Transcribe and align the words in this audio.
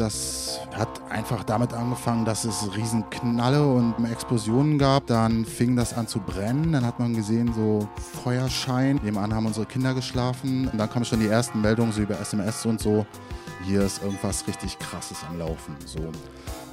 Das 0.00 0.60
hat 0.74 0.88
einfach 1.10 1.44
damit 1.44 1.74
angefangen, 1.74 2.24
dass 2.24 2.46
es 2.46 2.74
Riesenknalle 2.74 3.62
und 3.66 3.94
Explosionen 4.10 4.78
gab. 4.78 5.06
Dann 5.06 5.44
fing 5.44 5.76
das 5.76 5.92
an 5.92 6.08
zu 6.08 6.20
brennen. 6.20 6.72
Dann 6.72 6.86
hat 6.86 6.98
man 6.98 7.14
gesehen, 7.14 7.52
so 7.54 7.86
Feuerschein. 8.24 8.98
Nebenan 9.02 9.34
haben 9.34 9.44
unsere 9.44 9.66
Kinder 9.66 9.92
geschlafen. 9.92 10.68
Und 10.68 10.78
dann 10.78 10.88
kamen 10.88 11.04
schon 11.04 11.20
die 11.20 11.26
ersten 11.26 11.60
Meldungen 11.60 11.92
so 11.92 12.00
über 12.00 12.18
SMS 12.18 12.64
und 12.64 12.80
so. 12.80 13.04
Hier 13.62 13.82
ist 13.82 14.02
irgendwas 14.02 14.46
richtig 14.46 14.78
Krasses 14.78 15.18
am 15.28 15.38
Laufen. 15.38 15.76
So. 15.84 16.00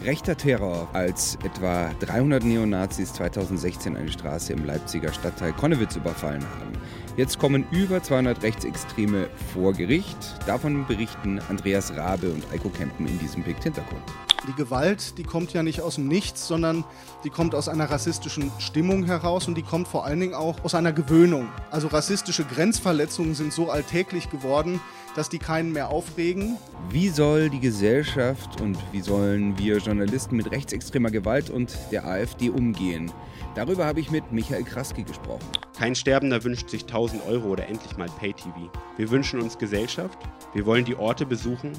Rechter 0.05 0.37
Terror, 0.37 0.87
als 0.93 1.37
etwa 1.43 1.89
300 1.99 2.43
Neonazis 2.43 3.13
2016 3.13 3.97
eine 3.97 4.09
Straße 4.09 4.53
im 4.53 4.65
Leipziger 4.65 5.11
Stadtteil 5.11 5.51
Konnewitz 5.51 5.97
überfallen 5.97 6.43
haben. 6.43 6.73
Jetzt 7.17 7.39
kommen 7.39 7.65
über 7.71 8.01
200 8.01 8.41
Rechtsextreme 8.41 9.27
vor 9.53 9.73
Gericht. 9.73 10.17
Davon 10.45 10.85
berichten 10.87 11.41
Andreas 11.49 11.95
Rabe 11.97 12.29
und 12.29 12.49
Eiko 12.53 12.69
Kempen 12.69 13.07
in 13.07 13.19
diesem 13.19 13.43
Bild 13.43 13.61
Hintergrund. 13.61 14.03
Die 14.47 14.53
Gewalt, 14.53 15.17
die 15.17 15.23
kommt 15.23 15.51
ja 15.51 15.63
nicht 15.63 15.81
aus 15.81 15.95
dem 15.95 16.07
Nichts, 16.07 16.47
sondern 16.47 16.85
die 17.25 17.29
kommt 17.29 17.53
aus 17.53 17.67
einer 17.67 17.89
rassistischen 17.89 18.49
Stimmung 18.59 19.03
heraus 19.03 19.47
und 19.47 19.55
die 19.55 19.63
kommt 19.63 19.89
vor 19.89 20.05
allen 20.05 20.21
Dingen 20.21 20.35
auch 20.35 20.63
aus 20.63 20.73
einer 20.73 20.93
Gewöhnung. 20.93 21.49
Also 21.69 21.87
rassistische 21.87 22.45
Grenzverletzungen 22.45 23.35
sind 23.35 23.51
so 23.51 23.69
alltäglich 23.69 24.29
geworden, 24.29 24.79
dass 25.17 25.29
die 25.29 25.39
keinen 25.39 25.73
mehr 25.73 25.89
aufregen. 25.89 26.57
Wie 26.91 27.09
soll 27.09 27.49
die 27.49 27.59
Gesellschaft 27.59 28.61
und 28.61 28.77
wie 28.91 29.01
sollen 29.01 29.57
wir 29.57 29.79
Journalisten 29.79 30.37
mit 30.37 30.51
rechtsextremer 30.51 31.09
Gewalt 31.09 31.49
und 31.49 31.75
der 31.91 32.05
AfD 32.05 32.51
umgehen? 32.51 33.11
Darüber 33.55 33.87
habe 33.87 33.99
ich 33.99 34.11
mit 34.11 34.31
Michael 34.31 34.63
Kraski 34.63 35.01
gesprochen. 35.01 35.47
Kein 35.75 35.95
Sterbender 35.95 36.43
wünscht 36.43 36.69
sich 36.69 36.83
1000 36.83 37.25
Euro 37.25 37.47
oder 37.47 37.67
endlich 37.67 37.97
mal 37.97 38.07
Pay-TV. 38.19 38.69
Wir 38.97 39.09
wünschen 39.09 39.41
uns 39.41 39.57
Gesellschaft. 39.57 40.19
Wir 40.53 40.67
wollen 40.67 40.85
die 40.85 40.95
Orte 40.95 41.25
besuchen, 41.25 41.71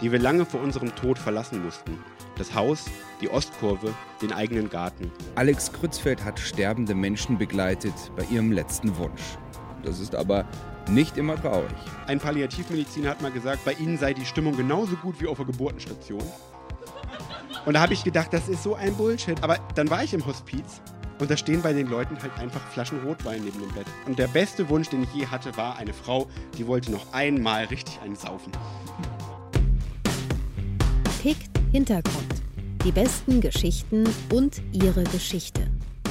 die 0.00 0.10
wir 0.10 0.18
lange 0.18 0.46
vor 0.46 0.62
unserem 0.62 0.94
Tod 0.96 1.18
verlassen 1.18 1.62
mussten. 1.62 1.98
Das 2.38 2.54
Haus, 2.54 2.86
die 3.20 3.28
Ostkurve, 3.28 3.92
den 4.22 4.32
eigenen 4.32 4.70
Garten. 4.70 5.12
Alex 5.34 5.70
Krützfeld 5.70 6.24
hat 6.24 6.40
sterbende 6.40 6.94
Menschen 6.94 7.36
begleitet 7.36 7.94
bei 8.16 8.24
ihrem 8.24 8.52
letzten 8.52 8.96
Wunsch. 8.96 9.36
Das 9.82 10.00
ist 10.00 10.14
aber 10.14 10.46
nicht 10.88 11.16
immer 11.16 11.40
traurig. 11.40 11.70
Ein 12.06 12.18
Palliativmediziner 12.18 13.10
hat 13.10 13.22
mal 13.22 13.32
gesagt, 13.32 13.64
bei 13.64 13.72
Ihnen 13.72 13.98
sei 13.98 14.14
die 14.14 14.24
Stimmung 14.24 14.56
genauso 14.56 14.96
gut 14.96 15.20
wie 15.20 15.26
auf 15.26 15.36
der 15.36 15.46
Geburtenstation. 15.46 16.22
Und 17.64 17.74
da 17.74 17.80
habe 17.80 17.94
ich 17.94 18.04
gedacht, 18.04 18.32
das 18.32 18.48
ist 18.48 18.62
so 18.62 18.74
ein 18.76 18.94
Bullshit. 18.94 19.42
Aber 19.42 19.58
dann 19.74 19.90
war 19.90 20.04
ich 20.04 20.14
im 20.14 20.24
Hospiz 20.24 20.80
und 21.18 21.30
da 21.30 21.36
stehen 21.36 21.62
bei 21.62 21.72
den 21.72 21.88
Leuten 21.88 22.16
halt 22.22 22.38
einfach 22.38 22.60
Flaschen 22.68 23.00
Rotwein 23.02 23.42
neben 23.42 23.58
dem 23.58 23.72
Bett. 23.72 23.86
Und 24.06 24.18
der 24.18 24.28
beste 24.28 24.68
Wunsch, 24.68 24.88
den 24.88 25.02
ich 25.02 25.12
je 25.14 25.26
hatte, 25.26 25.56
war 25.56 25.76
eine 25.76 25.92
Frau, 25.92 26.28
die 26.58 26.66
wollte 26.66 26.92
noch 26.92 27.12
einmal 27.12 27.64
richtig 27.64 27.98
einen 28.02 28.16
saufen. 28.16 28.52
Pickt 31.22 31.50
Hintergrund. 31.72 32.34
Die 32.84 32.92
besten 32.92 33.40
Geschichten 33.40 34.04
und 34.32 34.62
ihre 34.72 35.02
Geschichte. 35.04 35.66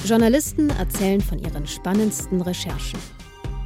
Journalisten 0.06 0.70
erzählen 0.72 1.22
von 1.22 1.40
ihren 1.40 1.66
spannendsten 1.66 2.42
Recherchen. 2.42 3.00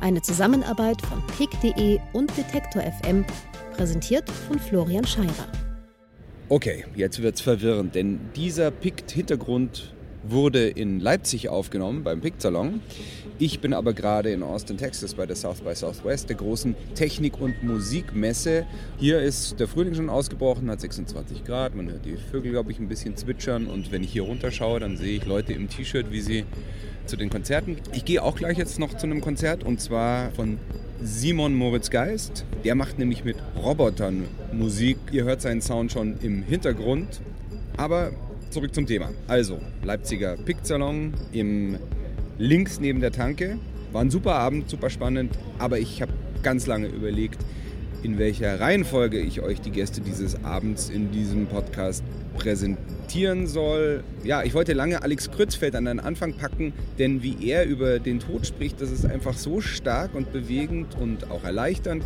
Eine 0.02 0.22
Zusammenarbeit 0.22 1.02
von 1.02 1.22
pick.de 1.38 2.00
und 2.14 2.36
Detektor 2.38 2.81
FM, 2.81 3.25
präsentiert 3.75 4.30
von 4.30 4.58
Florian 4.58 5.06
Scheirer. 5.06 5.47
Okay, 6.47 6.86
jetzt 6.95 7.22
wird's 7.22 7.41
verwirrend, 7.41 7.95
denn 7.95 8.19
dieser 8.33 8.72
Pict-Hintergrund 8.72 9.94
wurde 10.23 10.67
in 10.67 11.00
Leipzig 11.00 11.50
aufgenommen 11.50 12.03
beim 12.03 12.22
Pict 12.22 12.42
Salon. 12.42 12.81
Ich 13.38 13.62
bin 13.62 13.73
aber 13.73 13.94
gerade 13.94 14.31
in 14.31 14.44
Austin, 14.44 14.78
Texas 14.78 15.14
bei 15.14 15.25
der 15.25 15.36
South 15.36 15.62
by 15.62 15.73
Southwest, 15.73 16.28
der 16.28 16.36
großen 16.36 16.75
Technik- 16.94 17.39
und 17.39 17.64
Musikmesse. 17.64 18.66
Hier 18.97 19.22
ist 19.22 19.59
der 19.59 19.67
Frühling 19.67 19.95
schon 19.95 20.09
ausgebrochen, 20.09 20.70
hat 20.70 20.81
26 20.81 21.45
Grad. 21.45 21.73
Man 21.73 21.90
hört 21.90 22.06
die 22.06 22.17
Vögel, 22.17 22.52
glaube 22.52 22.72
ich, 22.72 22.80
ein 22.80 22.90
bisschen 22.90 23.16
zwitschern. 23.16 23.67
Und 23.67 23.94
wenn 23.94 24.03
ich 24.03 24.12
hier 24.12 24.23
runterschaue, 24.23 24.81
dann 24.81 24.97
sehe 24.97 25.16
ich 25.16 25.25
Leute 25.25 25.53
im 25.53 25.70
T-Shirt, 25.70 26.12
wie 26.12 26.20
sie 26.20 26.44
zu 27.06 27.16
den 27.16 27.30
Konzerten. 27.30 27.78
Ich 27.94 28.03
gehe 28.03 28.22
auch 28.22 28.36
gleich 28.36 28.58
jetzt 28.58 28.78
noch 28.78 28.94
zu 28.96 29.06
einem 29.06 29.22
Konzert 29.22 29.63
und 29.63 29.80
zwar 29.80 30.31
von 30.31 30.57
Simon 31.01 31.56
Moritz 31.56 31.90
Geist. 31.90 32.46
Der 32.66 32.75
macht 32.75 33.00
nämlich 33.00 33.24
mit 33.24 33.38
Robotern 33.56 34.25
Musik. 34.51 34.97
Ihr 35.13 35.24
hört 35.24 35.41
seinen 35.41 35.62
Sound 35.62 35.94
schon 35.94 36.19
im 36.22 36.44
Hintergrund. 36.44 37.22
Aber 37.78 38.12
zurück 38.50 38.74
zum 38.74 38.86
Thema. 38.86 39.10
Also, 39.28 39.60
Leipziger 39.84 40.38
Picksalon 40.38 41.14
im 41.32 41.78
links 42.38 42.80
neben 42.80 43.02
der 43.02 43.12
Tanke. 43.12 43.60
War 43.92 44.02
ein 44.02 44.10
super 44.10 44.36
Abend, 44.36 44.70
super 44.70 44.90
spannend, 44.90 45.38
aber 45.58 45.80
ich 45.80 46.02
habe 46.02 46.12
ganz 46.44 46.68
lange 46.68 46.88
überlegt, 46.88 47.40
in 48.02 48.18
welcher 48.18 48.60
Reihenfolge 48.60 49.20
ich 49.20 49.42
euch 49.42 49.60
die 49.62 49.72
Gäste 49.72 50.02
dieses 50.02 50.44
Abends 50.44 50.90
in 50.90 51.12
diesem 51.12 51.48
Podcast 51.48 52.04
präsentieren 52.38 53.48
soll. 53.48 54.04
Ja, 54.24 54.44
ich 54.44 54.54
wollte 54.54 54.74
lange 54.74 55.02
Alex 55.04 55.31
Krützfeld 55.31 55.76
an 55.76 55.86
den 55.86 56.00
Anfang 56.00 56.34
packen, 56.34 56.74
denn 56.98 57.22
wie 57.24 57.36
er 57.46 57.66
über 57.66 58.00
den 58.00 58.20
Tod 58.20 58.48
spricht, 58.48 58.81
das 58.81 58.92
ist 58.92 59.06
einfach 59.06 59.34
so 59.34 59.60
stark 59.60 60.16
und 60.16 60.31
bewegend 60.31 60.96
und 60.98 61.30
auch 61.30 61.44
erleichternd, 61.44 62.04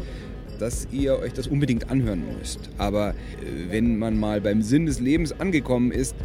dass 0.64 0.88
ihr 0.94 1.20
euch 1.20 1.34
das 1.34 1.48
unbedingt 1.48 1.92
anhören 1.92 2.24
müsst. 2.40 2.70
Aber 2.78 3.10
äh, 3.10 3.14
wenn 3.70 4.00
man 4.00 4.18
mal 4.18 4.40
beim 4.40 4.62
Sinn 4.62 4.86
des 4.86 5.02
Lebens 5.02 5.38
angekommen 5.38 5.92
ist, 5.92 6.16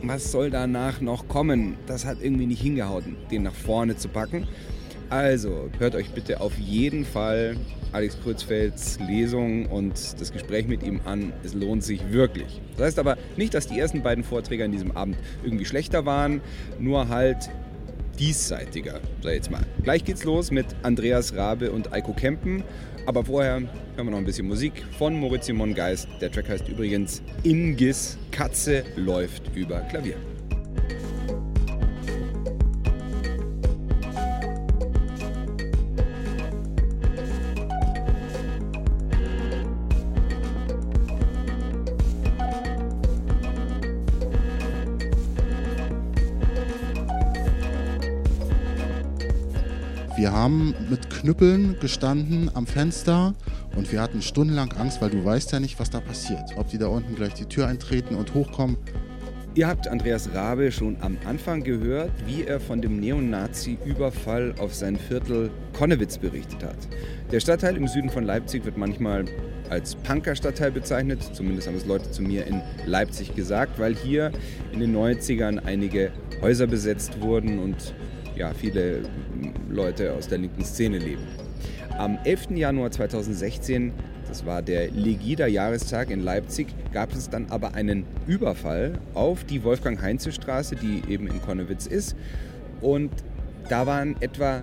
was 0.00 0.30
soll 0.30 0.48
danach 0.48 1.00
noch 1.00 1.26
kommen? 1.26 1.74
Das 1.86 2.06
hat 2.06 2.18
irgendwie 2.22 2.46
nicht 2.46 2.62
hingehauen, 2.62 3.16
den 3.32 3.42
nach 3.42 3.54
vorne 3.54 3.96
zu 3.96 4.08
packen. 4.08 4.46
Also 5.08 5.68
hört 5.80 5.96
euch 5.96 6.10
bitte 6.10 6.40
auf 6.40 6.56
jeden 6.56 7.04
Fall 7.04 7.56
Alex 7.90 8.16
Kurzfelds 8.22 9.00
Lesung 9.00 9.66
und 9.66 9.94
das 10.20 10.32
Gespräch 10.32 10.68
mit 10.68 10.84
ihm 10.84 11.00
an. 11.04 11.32
Es 11.42 11.52
lohnt 11.52 11.82
sich 11.82 12.12
wirklich. 12.12 12.60
Das 12.76 12.86
heißt 12.86 12.98
aber 13.00 13.18
nicht, 13.36 13.52
dass 13.54 13.66
die 13.66 13.76
ersten 13.76 14.04
beiden 14.04 14.22
Vorträge 14.22 14.64
an 14.64 14.70
diesem 14.70 14.92
Abend 14.92 15.16
irgendwie 15.42 15.64
schlechter 15.64 16.06
waren, 16.06 16.40
nur 16.78 17.08
halt 17.08 17.50
diesseitiger, 18.20 19.00
sag 19.22 19.30
ich 19.30 19.36
jetzt 19.36 19.50
mal. 19.50 19.62
Gleich 19.82 20.04
geht's 20.04 20.24
los 20.24 20.50
mit 20.50 20.66
Andreas 20.82 21.34
Rabe 21.34 21.72
und 21.72 21.92
Eiko 21.92 22.12
Kempen. 22.12 22.62
Aber 23.06 23.24
vorher 23.24 23.54
hören 23.54 23.68
wir 23.96 24.04
noch 24.04 24.18
ein 24.18 24.24
bisschen 24.24 24.46
Musik 24.46 24.84
von 24.98 25.14
Moritz 25.14 25.46
Simon 25.46 25.74
Geist. 25.74 26.08
Der 26.20 26.30
Track 26.30 26.48
heißt 26.48 26.68
übrigens 26.68 27.22
Ingis 27.42 28.18
Katze 28.30 28.84
läuft 28.96 29.54
über 29.56 29.80
Klavier. 29.80 30.16
Wir 50.20 50.32
haben 50.32 50.74
mit 50.90 51.08
Knüppeln 51.08 51.78
gestanden 51.80 52.50
am 52.52 52.66
Fenster 52.66 53.32
und 53.74 53.90
wir 53.90 54.02
hatten 54.02 54.20
stundenlang 54.20 54.70
Angst, 54.72 55.00
weil 55.00 55.08
du 55.08 55.24
weißt 55.24 55.50
ja 55.52 55.60
nicht, 55.60 55.80
was 55.80 55.88
da 55.88 55.98
passiert. 56.00 56.42
Ob 56.56 56.68
die 56.68 56.76
da 56.76 56.88
unten 56.88 57.14
gleich 57.14 57.32
die 57.32 57.46
Tür 57.46 57.68
eintreten 57.68 58.16
und 58.16 58.34
hochkommen. 58.34 58.76
Ihr 59.54 59.66
habt 59.66 59.88
Andreas 59.88 60.34
Rabe 60.34 60.72
schon 60.72 60.98
am 61.00 61.16
Anfang 61.24 61.64
gehört, 61.64 62.12
wie 62.26 62.44
er 62.44 62.60
von 62.60 62.82
dem 62.82 63.00
Neonazi-Überfall 63.00 64.56
auf 64.58 64.74
sein 64.74 64.96
Viertel 64.96 65.50
Konnewitz 65.72 66.18
berichtet 66.18 66.64
hat. 66.64 66.76
Der 67.32 67.40
Stadtteil 67.40 67.78
im 67.78 67.88
Süden 67.88 68.10
von 68.10 68.24
Leipzig 68.24 68.66
wird 68.66 68.76
manchmal 68.76 69.24
als 69.70 69.94
Punker-Stadtteil 69.94 70.70
bezeichnet. 70.70 71.30
Zumindest 71.32 71.66
haben 71.66 71.76
es 71.76 71.86
Leute 71.86 72.10
zu 72.10 72.20
mir 72.20 72.46
in 72.46 72.60
Leipzig 72.84 73.34
gesagt, 73.34 73.78
weil 73.78 73.96
hier 73.96 74.32
in 74.72 74.80
den 74.80 74.94
90ern 74.94 75.64
einige 75.64 76.12
Häuser 76.42 76.66
besetzt 76.66 77.22
wurden 77.22 77.58
und 77.58 77.94
ja, 78.36 78.52
viele 78.54 79.02
Leute 79.68 80.14
aus 80.14 80.28
der 80.28 80.38
linken 80.38 80.64
Szene 80.64 80.98
leben. 80.98 81.22
Am 81.98 82.18
11. 82.24 82.52
Januar 82.52 82.90
2016, 82.90 83.92
das 84.26 84.46
war 84.46 84.62
der 84.62 84.90
Legida-Jahrestag 84.90 86.10
in 86.10 86.20
Leipzig, 86.20 86.68
gab 86.92 87.12
es 87.12 87.28
dann 87.28 87.46
aber 87.50 87.74
einen 87.74 88.06
Überfall 88.26 88.98
auf 89.14 89.44
die 89.44 89.64
Wolfgang-Heinze-Straße, 89.64 90.76
die 90.76 91.02
eben 91.12 91.26
in 91.26 91.42
Konnewitz 91.42 91.86
ist. 91.86 92.16
Und 92.80 93.10
da 93.68 93.86
waren 93.86 94.16
etwa 94.20 94.62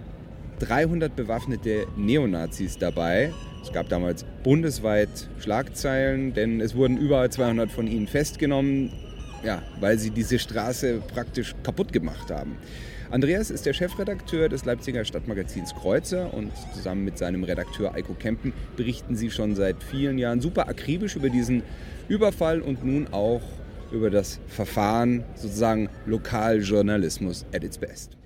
300 0.60 1.16
bewaffnete 1.16 1.86
Neonazis 1.96 2.78
dabei. 2.78 3.32
Es 3.62 3.72
gab 3.72 3.90
damals 3.90 4.26
bundesweit 4.44 5.10
Schlagzeilen, 5.40 6.34
denn 6.34 6.62
es 6.62 6.76
wurden 6.76 6.98
über 6.98 7.30
200 7.30 7.70
von 7.70 7.88
ihnen 7.88 8.08
festgenommen, 8.08 8.92
ja, 9.44 9.62
weil 9.80 10.00
sie 10.00 10.10
diese 10.10 10.40
Straße 10.40 11.02
praktisch 11.14 11.54
kaputt 11.64 11.94
gemacht 11.94 12.32
haben. 12.32 12.58
Andreas 13.10 13.52
ist 13.52 13.66
der 13.66 13.72
Chefredakteur 13.72 14.50
des 14.50 14.66
Leipziger 14.66 15.06
Stadtmagazins 15.06 15.74
Kreuzer 15.74 16.34
und 16.34 16.52
zusammen 16.74 17.06
mit 17.06 17.18
seinem 17.18 17.46
Redakteur 17.46 17.94
Eiko 17.94 18.14
Kempen 18.14 18.52
berichten 18.76 19.16
sie 19.16 19.32
schon 19.32 19.56
seit 19.56 19.82
vielen 19.82 20.18
Jahren 20.18 20.42
super 20.42 20.68
akribisch 20.68 21.16
über 21.16 21.30
diesen 21.30 21.64
Überfall 22.10 22.62
und 22.62 22.84
nun 22.84 23.08
auch 23.14 23.42
über 23.94 24.10
das 24.10 24.42
Verfahren, 24.48 25.24
sozusagen 25.36 25.88
Lokaljournalismus 26.06 27.46
at 27.54 27.64
its 27.64 27.78
best. 27.78 28.18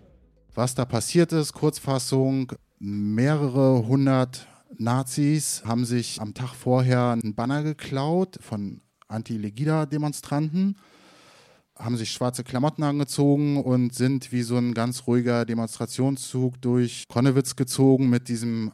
Was 0.55 0.73
da 0.73 0.85
passiert 0.85 1.31
ist, 1.31 1.53
Kurzfassung, 1.53 2.51
mehrere 2.79 3.85
hundert 3.87 4.47
Nazis 4.79 5.61
haben 5.63 5.85
sich 5.85 6.19
am 6.19 6.33
Tag 6.33 6.55
vorher 6.55 7.11
einen 7.11 7.35
Banner 7.35 7.61
geklaut 7.61 8.39
von 8.41 8.81
Anti-Legida-Demonstranten, 9.07 10.77
haben 11.83 11.97
sich 11.97 12.11
schwarze 12.11 12.43
Klamotten 12.43 12.83
angezogen 12.83 13.57
und 13.57 13.93
sind 13.93 14.31
wie 14.31 14.43
so 14.43 14.57
ein 14.57 14.73
ganz 14.73 15.07
ruhiger 15.07 15.45
Demonstrationszug 15.45 16.61
durch 16.61 17.05
Konnewitz 17.07 17.55
gezogen 17.55 18.09
mit 18.09 18.27
diesem 18.27 18.71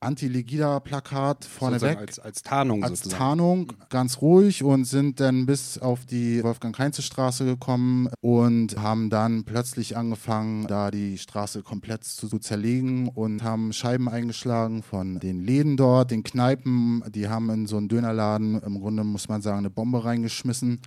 Anti-Legida-Plakat 0.00 1.44
vorneweg. 1.44 1.98
Als, 1.98 2.18
als 2.20 2.42
Tarnung 2.42 2.84
als 2.84 3.00
sozusagen. 3.00 3.18
Tarnung 3.18 3.72
ganz 3.88 4.20
ruhig 4.20 4.62
und 4.62 4.84
sind 4.84 5.18
dann 5.18 5.44
bis 5.46 5.78
auf 5.78 6.06
die 6.06 6.42
Wolfgang-Heinze-Straße 6.44 7.44
gekommen 7.44 8.08
und 8.20 8.78
haben 8.78 9.10
dann 9.10 9.44
plötzlich 9.44 9.96
angefangen, 9.96 10.68
da 10.68 10.92
die 10.92 11.18
Straße 11.18 11.62
komplett 11.62 12.04
zu, 12.04 12.28
zu 12.28 12.38
zerlegen 12.38 13.08
und 13.08 13.42
haben 13.42 13.72
Scheiben 13.72 14.08
eingeschlagen 14.08 14.84
von 14.84 15.18
den 15.18 15.40
Läden 15.40 15.76
dort, 15.76 16.12
den 16.12 16.22
Kneipen. 16.22 17.02
Die 17.10 17.28
haben 17.28 17.50
in 17.50 17.66
so 17.66 17.76
einen 17.76 17.88
Dönerladen 17.88 18.60
im 18.62 18.78
Grunde, 18.78 19.02
muss 19.02 19.28
man 19.28 19.42
sagen, 19.42 19.58
eine 19.58 19.70
Bombe 19.70 20.04
reingeschmissen. 20.04 20.80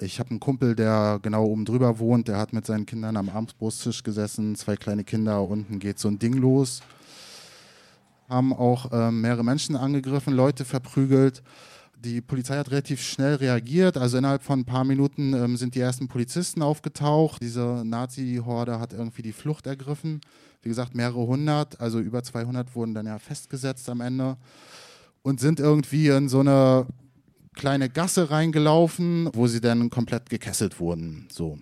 Ich 0.00 0.18
habe 0.18 0.30
einen 0.30 0.40
Kumpel, 0.40 0.74
der 0.74 1.18
genau 1.22 1.44
oben 1.44 1.64
drüber 1.64 1.98
wohnt, 1.98 2.28
der 2.28 2.38
hat 2.38 2.52
mit 2.52 2.66
seinen 2.66 2.86
Kindern 2.86 3.16
am 3.16 3.28
Abendsbrusttisch 3.28 4.02
gesessen, 4.02 4.56
zwei 4.56 4.76
kleine 4.76 5.04
Kinder, 5.04 5.42
unten 5.42 5.78
geht 5.78 5.98
so 5.98 6.08
ein 6.08 6.18
Ding 6.18 6.34
los 6.34 6.82
haben 8.32 8.52
auch 8.52 8.86
ähm, 8.92 9.20
mehrere 9.20 9.44
Menschen 9.44 9.76
angegriffen, 9.76 10.32
Leute 10.32 10.64
verprügelt. 10.64 11.42
Die 11.96 12.20
Polizei 12.20 12.56
hat 12.56 12.70
relativ 12.70 13.00
schnell 13.00 13.36
reagiert. 13.36 13.96
Also 13.96 14.18
innerhalb 14.18 14.42
von 14.42 14.60
ein 14.60 14.64
paar 14.64 14.84
Minuten 14.84 15.34
ähm, 15.34 15.56
sind 15.56 15.74
die 15.76 15.80
ersten 15.80 16.08
Polizisten 16.08 16.62
aufgetaucht. 16.62 17.40
Diese 17.40 17.82
Nazi-Horde 17.84 18.80
hat 18.80 18.92
irgendwie 18.92 19.22
die 19.22 19.32
Flucht 19.32 19.66
ergriffen. 19.66 20.20
Wie 20.62 20.68
gesagt, 20.68 20.94
mehrere 20.94 21.26
hundert, 21.26 21.80
also 21.80 22.00
über 22.00 22.22
200 22.22 22.74
wurden 22.74 22.94
dann 22.94 23.06
ja 23.06 23.18
festgesetzt 23.18 23.88
am 23.88 24.00
Ende 24.00 24.36
und 25.22 25.40
sind 25.40 25.60
irgendwie 25.60 26.08
in 26.08 26.28
so 26.28 26.40
eine 26.40 26.86
kleine 27.54 27.88
Gasse 27.88 28.30
reingelaufen, 28.30 29.28
wo 29.32 29.46
sie 29.46 29.60
dann 29.60 29.90
komplett 29.90 30.30
gekesselt 30.30 30.80
wurden. 30.80 31.28
So. 31.30 31.58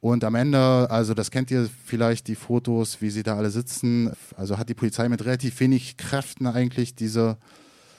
Und 0.00 0.24
am 0.24 0.34
Ende, 0.34 0.88
also 0.90 1.14
das 1.14 1.30
kennt 1.30 1.50
ihr 1.50 1.68
vielleicht, 1.84 2.28
die 2.28 2.34
Fotos, 2.34 3.00
wie 3.00 3.10
sie 3.10 3.22
da 3.22 3.36
alle 3.36 3.50
sitzen. 3.50 4.12
Also 4.36 4.58
hat 4.58 4.68
die 4.68 4.74
Polizei 4.74 5.08
mit 5.08 5.24
relativ 5.24 5.58
wenig 5.60 5.96
Kräften 5.96 6.46
eigentlich 6.46 6.94
diese 6.94 7.38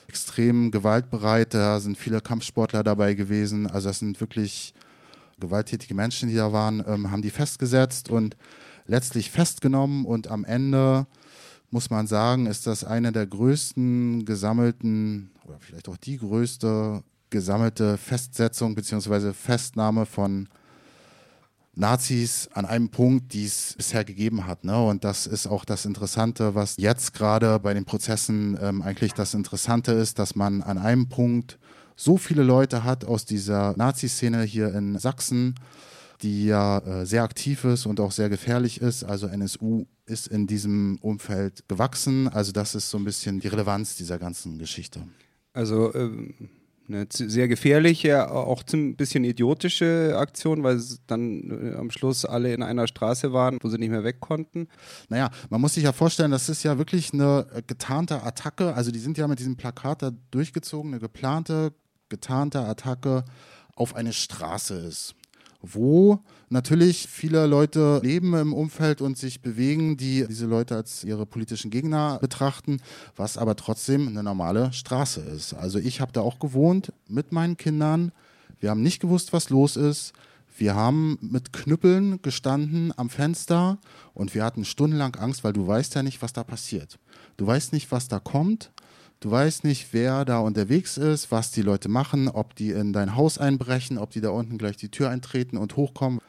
extrem 0.07 0.71
gewaltbereite, 0.71 1.57
da 1.57 1.79
sind 1.79 1.97
viele 1.97 2.21
Kampfsportler 2.21 2.83
dabei 2.83 3.13
gewesen. 3.13 3.67
Also 3.67 3.89
das 3.89 3.99
sind 3.99 4.19
wirklich 4.21 4.73
gewalttätige 5.39 5.93
Menschen, 5.93 6.29
die 6.29 6.35
da 6.35 6.53
waren, 6.53 6.83
ähm, 6.87 7.11
haben 7.11 7.21
die 7.21 7.29
festgesetzt 7.29 8.09
und 8.09 8.37
letztlich 8.85 9.29
festgenommen. 9.29 10.05
Und 10.05 10.29
am 10.29 10.45
Ende 10.45 11.07
muss 11.71 11.89
man 11.89 12.07
sagen, 12.07 12.45
ist 12.45 12.67
das 12.67 12.83
eine 12.83 13.11
der 13.11 13.27
größten 13.27 14.25
gesammelten, 14.25 15.31
oder 15.45 15.57
vielleicht 15.59 15.89
auch 15.89 15.97
die 15.97 16.17
größte 16.17 17.03
gesammelte 17.29 17.97
Festsetzung 17.97 18.75
bzw. 18.75 19.33
Festnahme 19.33 20.05
von 20.05 20.47
Nazis 21.77 22.49
an 22.53 22.65
einem 22.65 22.89
Punkt, 22.89 23.33
die 23.33 23.45
es 23.45 23.75
bisher 23.77 24.03
gegeben 24.03 24.47
hat. 24.47 24.63
Ne? 24.63 24.83
Und 24.83 25.03
das 25.03 25.27
ist 25.27 25.47
auch 25.47 25.63
das 25.63 25.85
Interessante, 25.85 26.55
was 26.55 26.75
jetzt 26.77 27.13
gerade 27.13 27.59
bei 27.59 27.73
den 27.73 27.85
Prozessen 27.85 28.57
ähm, 28.61 28.81
eigentlich 28.81 29.13
das 29.13 29.33
Interessante 29.33 29.91
ist, 29.91 30.17
dass 30.19 30.35
man 30.35 30.63
an 30.63 30.77
einem 30.77 31.07
Punkt 31.07 31.59
so 31.95 32.17
viele 32.17 32.43
Leute 32.43 32.83
hat 32.83 33.05
aus 33.05 33.25
dieser 33.25 33.75
Nazi-Szene 33.77 34.43
hier 34.43 34.73
in 34.73 34.97
Sachsen, 34.99 35.55
die 36.21 36.45
ja 36.45 36.79
äh, 36.79 37.05
sehr 37.05 37.23
aktiv 37.23 37.63
ist 37.63 37.85
und 37.85 37.99
auch 37.99 38.11
sehr 38.11 38.29
gefährlich 38.29 38.81
ist. 38.81 39.03
Also 39.03 39.27
NSU 39.27 39.85
ist 40.05 40.27
in 40.27 40.47
diesem 40.47 40.97
Umfeld 41.01 41.67
gewachsen. 41.67 42.27
Also 42.27 42.51
das 42.51 42.73
ist 42.75 42.89
so 42.89 42.97
ein 42.97 43.03
bisschen 43.03 43.39
die 43.39 43.47
Relevanz 43.47 43.95
dieser 43.95 44.17
ganzen 44.17 44.57
Geschichte. 44.57 45.01
Also 45.53 45.93
ähm, 45.93 46.33
eine 46.87 47.07
sehr 47.11 47.47
gefährliche, 47.47 48.31
auch 48.31 48.63
ein 48.73 48.95
bisschen 48.95 49.23
idiotische 49.23 50.15
Aktion, 50.17 50.63
weil 50.63 50.81
dann 51.07 51.73
äh, 51.73 51.75
am 51.75 51.91
Schluss 51.91 52.25
alle 52.25 52.53
in 52.53 52.63
einer 52.63 52.87
Straße 52.87 53.33
waren, 53.33 53.59
wo 53.61 53.69
sie 53.69 53.77
nicht 53.77 53.89
mehr 53.89 54.03
weg 54.03 54.19
konnten. 54.19 54.67
Naja, 55.09 55.29
man 55.49 55.61
muss 55.61 55.73
sich 55.73 55.83
ja 55.83 55.91
vorstellen, 55.91 56.31
das 56.31 56.49
ist 56.49 56.63
ja 56.63 56.77
wirklich 56.77 57.13
eine 57.13 57.47
getarnte 57.67 58.23
Attacke. 58.23 58.73
Also 58.73 58.91
die 58.91 58.99
sind 58.99 59.17
ja 59.17 59.27
mit 59.27 59.39
diesem 59.39 59.57
Plakat 59.57 60.01
da 60.01 60.11
durchgezogen, 60.31 60.91
eine 60.91 60.99
geplante, 60.99 61.73
getarnte 62.09 62.61
Attacke 62.61 63.25
auf 63.75 63.95
eine 63.95 64.13
Straße 64.13 64.75
ist 64.75 65.15
wo 65.61 66.23
natürlich 66.49 67.07
viele 67.07 67.45
Leute 67.45 67.99
leben 68.03 68.33
im 68.33 68.53
Umfeld 68.53 69.01
und 69.01 69.17
sich 69.17 69.41
bewegen, 69.41 69.97
die 69.97 70.25
diese 70.27 70.45
Leute 70.45 70.75
als 70.75 71.03
ihre 71.03 71.25
politischen 71.25 71.71
Gegner 71.71 72.19
betrachten, 72.19 72.79
was 73.15 73.37
aber 73.37 73.55
trotzdem 73.55 74.07
eine 74.07 74.23
normale 74.23 74.71
Straße 74.73 75.21
ist. 75.21 75.53
Also 75.53 75.79
ich 75.79 76.01
habe 76.01 76.11
da 76.11 76.21
auch 76.21 76.39
gewohnt 76.39 76.93
mit 77.07 77.31
meinen 77.31 77.57
Kindern. 77.57 78.11
Wir 78.59 78.69
haben 78.69 78.83
nicht 78.83 79.01
gewusst, 79.01 79.33
was 79.33 79.49
los 79.49 79.75
ist. 79.75 80.13
Wir 80.57 80.73
haben 80.73 81.19
mit 81.21 81.53
Knüppeln 81.53 82.19
gestanden 82.23 82.91
am 82.97 83.11
Fenster 83.11 83.77
und 84.15 84.33
wir 84.33 84.43
hatten 84.43 84.65
stundenlang 84.65 85.15
Angst, 85.15 85.43
weil 85.43 85.53
du 85.53 85.67
weißt 85.67 85.93
ja 85.93 86.01
nicht, 86.01 86.23
was 86.23 86.33
da 86.33 86.43
passiert. 86.43 86.97
Du 87.37 87.45
weißt 87.45 87.73
nicht, 87.73 87.91
was 87.91 88.07
da 88.07 88.19
kommt. 88.19 88.71
Du 89.19 89.29
weißt 89.31 89.63
nicht, 89.63 89.93
wer 89.93 90.25
da 90.25 90.39
unterwegs 90.39 90.97
ist, 90.97 91.31
was 91.31 91.51
die 91.51 91.61
Leute 91.61 91.89
machen, 91.89 92.27
ob 92.27 92.55
die 92.55 92.71
in 92.71 92.93
dein 92.93 93.15
Haus 93.15 93.37
einbrechen, 93.37 93.97
ob 93.97 94.11
die 94.11 94.21
da 94.21 94.29
unten 94.29 94.57
gleich 94.57 94.77
die 94.77 94.89
Tür 94.89 95.09
eintreten 95.09 95.57
und 95.57 95.75
hochkommen. 95.75 96.19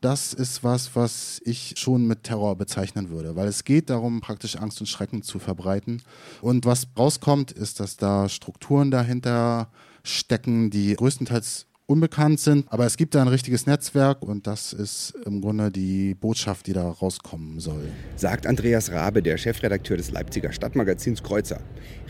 Das 0.00 0.34
ist 0.34 0.62
was, 0.62 0.94
was 0.94 1.40
ich 1.44 1.74
schon 1.76 2.06
mit 2.06 2.24
Terror 2.24 2.56
bezeichnen 2.56 3.08
würde, 3.08 3.34
weil 3.34 3.48
es 3.48 3.64
geht 3.64 3.90
darum, 3.90 4.20
praktisch 4.20 4.56
Angst 4.56 4.80
und 4.80 4.86
Schrecken 4.86 5.22
zu 5.22 5.38
verbreiten. 5.38 6.02
Und 6.42 6.66
was 6.66 6.86
rauskommt, 6.98 7.52
ist, 7.52 7.80
dass 7.80 7.96
da 7.96 8.28
Strukturen 8.28 8.90
dahinter 8.90 9.68
stecken, 10.02 10.70
die 10.70 10.94
größtenteils 10.94 11.66
unbekannt 11.86 12.40
sind. 12.40 12.66
Aber 12.70 12.84
es 12.84 12.96
gibt 12.96 13.14
da 13.14 13.22
ein 13.22 13.28
richtiges 13.28 13.66
Netzwerk 13.66 14.22
und 14.22 14.46
das 14.46 14.72
ist 14.72 15.14
im 15.24 15.40
Grunde 15.40 15.70
die 15.70 16.14
Botschaft, 16.14 16.66
die 16.66 16.72
da 16.72 16.88
rauskommen 16.88 17.60
soll. 17.60 17.88
Sagt 18.16 18.46
Andreas 18.46 18.90
Rabe, 18.92 19.22
der 19.22 19.38
Chefredakteur 19.38 19.96
des 19.96 20.10
Leipziger 20.10 20.52
Stadtmagazins 20.52 21.22
Kreuzer. 21.22 21.60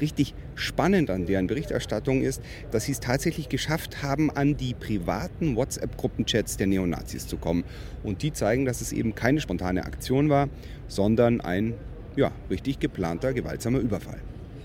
Richtig 0.00 0.34
spannend 0.54 1.10
an 1.10 1.26
deren 1.26 1.46
Berichterstattung 1.46 2.22
ist, 2.22 2.40
dass 2.70 2.84
sie 2.84 2.92
es 2.92 3.00
tatsächlich 3.00 3.48
geschafft 3.48 4.02
haben, 4.02 4.30
an 4.30 4.56
die 4.56 4.74
privaten 4.74 5.56
WhatsApp-Gruppenchats 5.56 6.56
der 6.56 6.66
Neonazis 6.66 7.26
zu 7.26 7.36
kommen. 7.36 7.64
Und 8.02 8.22
die 8.22 8.32
zeigen, 8.32 8.64
dass 8.64 8.80
es 8.80 8.92
eben 8.92 9.14
keine 9.14 9.40
spontane 9.40 9.84
Aktion 9.84 10.30
war, 10.30 10.48
sondern 10.88 11.40
ein 11.40 11.74
ja, 12.16 12.32
richtig 12.48 12.78
geplanter, 12.78 13.34
gewaltsamer 13.34 13.78
Überfall. 13.78 14.20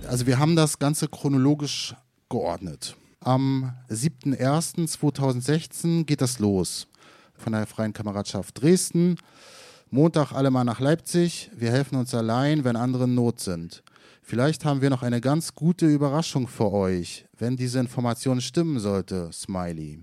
Also 0.07 0.25
wir 0.25 0.39
haben 0.39 0.55
das 0.55 0.79
Ganze 0.79 1.07
chronologisch 1.09 1.95
geordnet. 2.29 2.95
Am 3.23 3.75
7.01.2016 3.87 6.05
geht 6.05 6.21
das 6.21 6.39
los 6.39 6.87
von 7.35 7.53
der 7.53 7.67
Freien 7.67 7.93
Kameradschaft 7.93 8.59
Dresden. 8.59 9.15
Montag 9.91 10.31
alle 10.31 10.49
mal 10.49 10.63
nach 10.63 10.79
Leipzig. 10.79 11.51
Wir 11.55 11.69
helfen 11.69 11.97
uns 11.97 12.15
allein, 12.15 12.63
wenn 12.63 12.75
andere 12.75 13.03
in 13.03 13.13
Not 13.13 13.39
sind. 13.39 13.83
Vielleicht 14.23 14.65
haben 14.65 14.81
wir 14.81 14.89
noch 14.89 15.03
eine 15.03 15.21
ganz 15.21 15.53
gute 15.53 15.85
Überraschung 15.85 16.47
für 16.47 16.71
euch, 16.71 17.27
wenn 17.37 17.57
diese 17.57 17.77
Information 17.77 18.41
stimmen 18.41 18.79
sollte. 18.79 19.29
Smiley. 19.31 19.99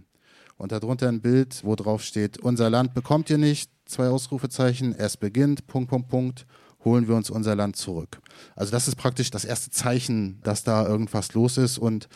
Und 0.57 0.71
darunter 0.71 1.09
ein 1.09 1.21
Bild, 1.21 1.65
wo 1.65 1.75
drauf 1.75 2.05
steht: 2.05 2.39
Unser 2.39 2.71
Land 2.71 2.95
bekommt 2.95 3.31
ihr 3.31 3.39
nicht. 3.39 3.69
Zwei 3.85 4.11
Ausrufezeichen. 4.11 4.95
Es 4.95 5.17
beginnt. 5.17 5.67
Punkt, 5.67 5.91
Punkt, 5.91 6.09
Punkt. 6.09 6.47
Holen 6.85 7.09
wir 7.09 7.17
uns 7.17 7.31
unser 7.31 7.57
Land 7.57 7.75
zurück. 7.75 8.21
Also, 8.55 8.71
das 8.71 8.87
ist 8.87 8.95
praktisch 8.95 9.33
das 9.33 9.45
erste 9.45 9.71
Zeichen, 9.71 10.39
dass 10.45 10.63
da 10.63 10.87
irgendwas 10.87 11.35
los 11.35 11.59
ist. 11.59 11.79
Und 11.79 12.09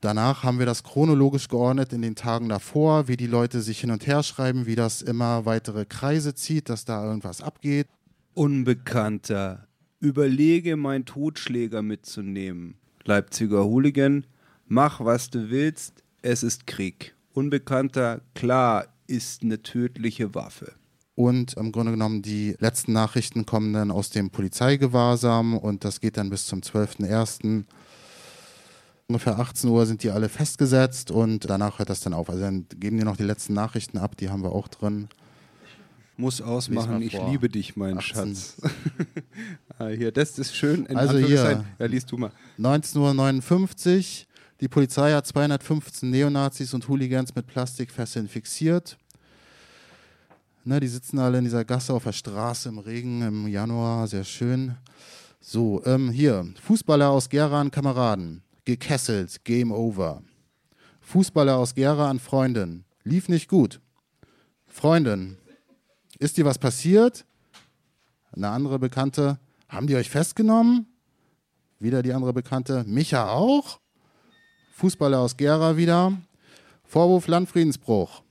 Danach 0.00 0.44
haben 0.44 0.60
wir 0.60 0.66
das 0.66 0.84
chronologisch 0.84 1.48
geordnet 1.48 1.92
in 1.92 2.02
den 2.02 2.14
Tagen 2.14 2.48
davor, 2.48 3.08
wie 3.08 3.16
die 3.16 3.26
Leute 3.26 3.62
sich 3.62 3.80
hin 3.80 3.90
und 3.90 4.06
her 4.06 4.22
schreiben, 4.22 4.66
wie 4.66 4.76
das 4.76 5.02
immer 5.02 5.44
weitere 5.44 5.84
Kreise 5.86 6.34
zieht, 6.34 6.68
dass 6.68 6.84
da 6.84 7.04
irgendwas 7.04 7.42
abgeht. 7.42 7.88
Unbekannter, 8.34 9.66
überlege, 9.98 10.76
meinen 10.76 11.04
Totschläger 11.04 11.82
mitzunehmen. 11.82 12.76
Leipziger 13.04 13.64
Hooligan, 13.64 14.24
mach 14.66 15.04
was 15.04 15.30
du 15.30 15.50
willst, 15.50 16.04
es 16.22 16.44
ist 16.44 16.68
Krieg. 16.68 17.16
Unbekannter, 17.32 18.20
klar, 18.34 18.86
ist 19.08 19.42
eine 19.42 19.62
tödliche 19.62 20.32
Waffe. 20.34 20.74
Und 21.16 21.54
im 21.54 21.72
Grunde 21.72 21.90
genommen 21.90 22.22
die 22.22 22.54
letzten 22.60 22.92
Nachrichten 22.92 23.44
kommen 23.44 23.72
dann 23.72 23.90
aus 23.90 24.10
dem 24.10 24.30
Polizeigewahrsam 24.30 25.58
und 25.58 25.84
das 25.84 26.00
geht 26.00 26.16
dann 26.16 26.30
bis 26.30 26.46
zum 26.46 26.60
12.01 26.60 27.64
ungefähr 29.08 29.38
18 29.38 29.70
Uhr 29.70 29.86
sind 29.86 30.02
die 30.02 30.10
alle 30.10 30.28
festgesetzt 30.28 31.10
und 31.10 31.48
danach 31.48 31.78
hört 31.78 31.88
das 31.88 32.00
dann 32.00 32.12
auf. 32.12 32.28
Also 32.28 32.42
dann 32.42 32.66
geben 32.76 32.98
die 32.98 33.04
noch 33.04 33.16
die 33.16 33.24
letzten 33.24 33.54
Nachrichten 33.54 33.96
ab, 33.96 34.16
die 34.18 34.28
haben 34.28 34.42
wir 34.42 34.52
auch 34.52 34.68
drin. 34.68 35.08
Muss 36.18 36.42
ausmachen, 36.42 37.00
ich 37.00 37.14
liebe 37.14 37.48
dich, 37.48 37.74
mein 37.76 37.96
18. 37.96 38.02
Schatz. 38.02 38.56
ah, 39.78 39.86
hier, 39.86 40.12
das 40.12 40.38
ist 40.38 40.54
schön. 40.54 40.84
In 40.86 40.96
also 40.96 41.16
hier, 41.16 41.64
ja, 41.78 41.86
liest 41.86 42.12
du 42.12 42.18
mal. 42.18 42.32
19.59 42.58 43.96
Uhr, 43.96 44.26
die 44.60 44.68
Polizei 44.68 45.12
hat 45.12 45.26
215 45.26 46.10
Neonazis 46.10 46.74
und 46.74 46.86
Hooligans 46.88 47.34
mit 47.34 47.46
Plastikfesseln 47.46 48.28
fixiert. 48.28 48.98
Ne, 50.64 50.80
die 50.80 50.88
sitzen 50.88 51.18
alle 51.18 51.38
in 51.38 51.44
dieser 51.44 51.64
Gasse 51.64 51.94
auf 51.94 52.04
der 52.04 52.12
Straße 52.12 52.68
im 52.68 52.78
Regen 52.78 53.22
im 53.22 53.48
Januar, 53.48 54.06
sehr 54.06 54.24
schön. 54.24 54.74
So, 55.40 55.82
ähm, 55.86 56.10
hier, 56.10 56.46
Fußballer 56.62 57.08
aus 57.08 57.30
Geran, 57.30 57.70
Kameraden 57.70 58.42
gekesselt, 58.68 59.46
Game 59.46 59.72
Over. 59.72 60.22
Fußballer 61.00 61.56
aus 61.56 61.74
Gera 61.74 62.10
an 62.10 62.18
Freundin. 62.18 62.84
Lief 63.02 63.30
nicht 63.30 63.48
gut. 63.48 63.80
Freundin, 64.66 65.38
ist 66.18 66.36
dir 66.36 66.44
was 66.44 66.58
passiert? 66.58 67.24
Eine 68.30 68.50
andere 68.50 68.78
Bekannte, 68.78 69.38
haben 69.70 69.86
die 69.86 69.96
euch 69.96 70.10
festgenommen? 70.10 70.86
Wieder 71.78 72.02
die 72.02 72.12
andere 72.12 72.34
Bekannte, 72.34 72.84
Micha 72.86 73.30
auch? 73.30 73.80
Fußballer 74.72 75.20
aus 75.20 75.38
Gera 75.38 75.78
wieder. 75.78 76.18
Vorwurf 76.84 77.26
Landfriedensbruch. 77.26 78.22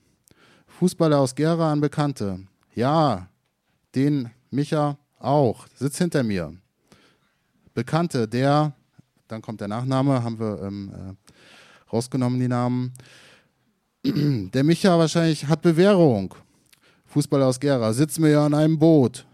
Fußballer 0.67 1.17
aus 1.17 1.33
Gera 1.33 1.71
an 1.71 1.81
Bekannte. 1.81 2.45
Ja, 2.75 3.27
den 3.95 4.29
Micha 4.51 4.99
auch. 5.17 5.65
Sitzt 5.73 5.97
hinter 5.97 6.21
mir. 6.21 6.55
Bekannte, 7.73 8.27
der, 8.27 8.73
dann 9.27 9.41
kommt 9.41 9.61
der 9.61 9.67
Nachname, 9.67 10.23
haben 10.23 10.39
wir 10.39 10.61
ähm, 10.63 10.91
äh, 10.93 11.91
rausgenommen, 11.91 12.39
die 12.39 12.47
Namen. 12.47 12.93
Der 14.03 14.63
Micha 14.63 14.97
wahrscheinlich 14.97 15.47
hat 15.47 15.61
Bewährung. 15.61 16.33
Fußballer 17.07 17.47
aus 17.47 17.59
Gera, 17.59 17.93
sitzen 17.93 18.23
wir 18.23 18.31
ja 18.31 18.45
an 18.45 18.53
einem 18.53 18.77
Boot. 18.77 19.25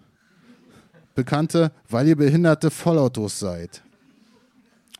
Bekannte, 1.15 1.71
weil 1.89 2.07
ihr 2.07 2.15
behinderte 2.15 2.71
Vollautos 2.71 3.39
seid. 3.39 3.83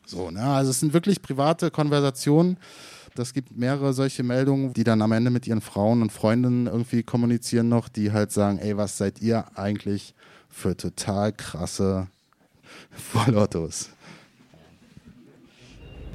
So, 0.06 0.30
ne? 0.30 0.44
Also 0.44 0.72
es 0.72 0.80
sind 0.80 0.94
wirklich 0.94 1.22
private 1.22 1.72
Konversationen. 1.72 2.58
Das 3.16 3.34
gibt 3.34 3.56
mehrere 3.56 3.94
solche 3.94 4.24
Meldungen, 4.24 4.74
die 4.74 4.84
dann 4.84 5.02
am 5.02 5.12
Ende 5.12 5.30
mit 5.32 5.48
ihren 5.48 5.62
Frauen 5.62 6.02
und 6.02 6.12
Freundinnen 6.12 6.68
irgendwie 6.68 7.04
kommunizieren 7.04 7.70
noch, 7.70 7.88
die 7.88 8.12
halt 8.12 8.32
sagen, 8.32 8.58
ey, 8.58 8.76
was 8.76 8.98
seid 8.98 9.22
ihr 9.22 9.46
eigentlich 9.58 10.14
für 10.50 10.76
total 10.76 11.32
krasse 11.32 12.08
Vollautos? 12.92 13.90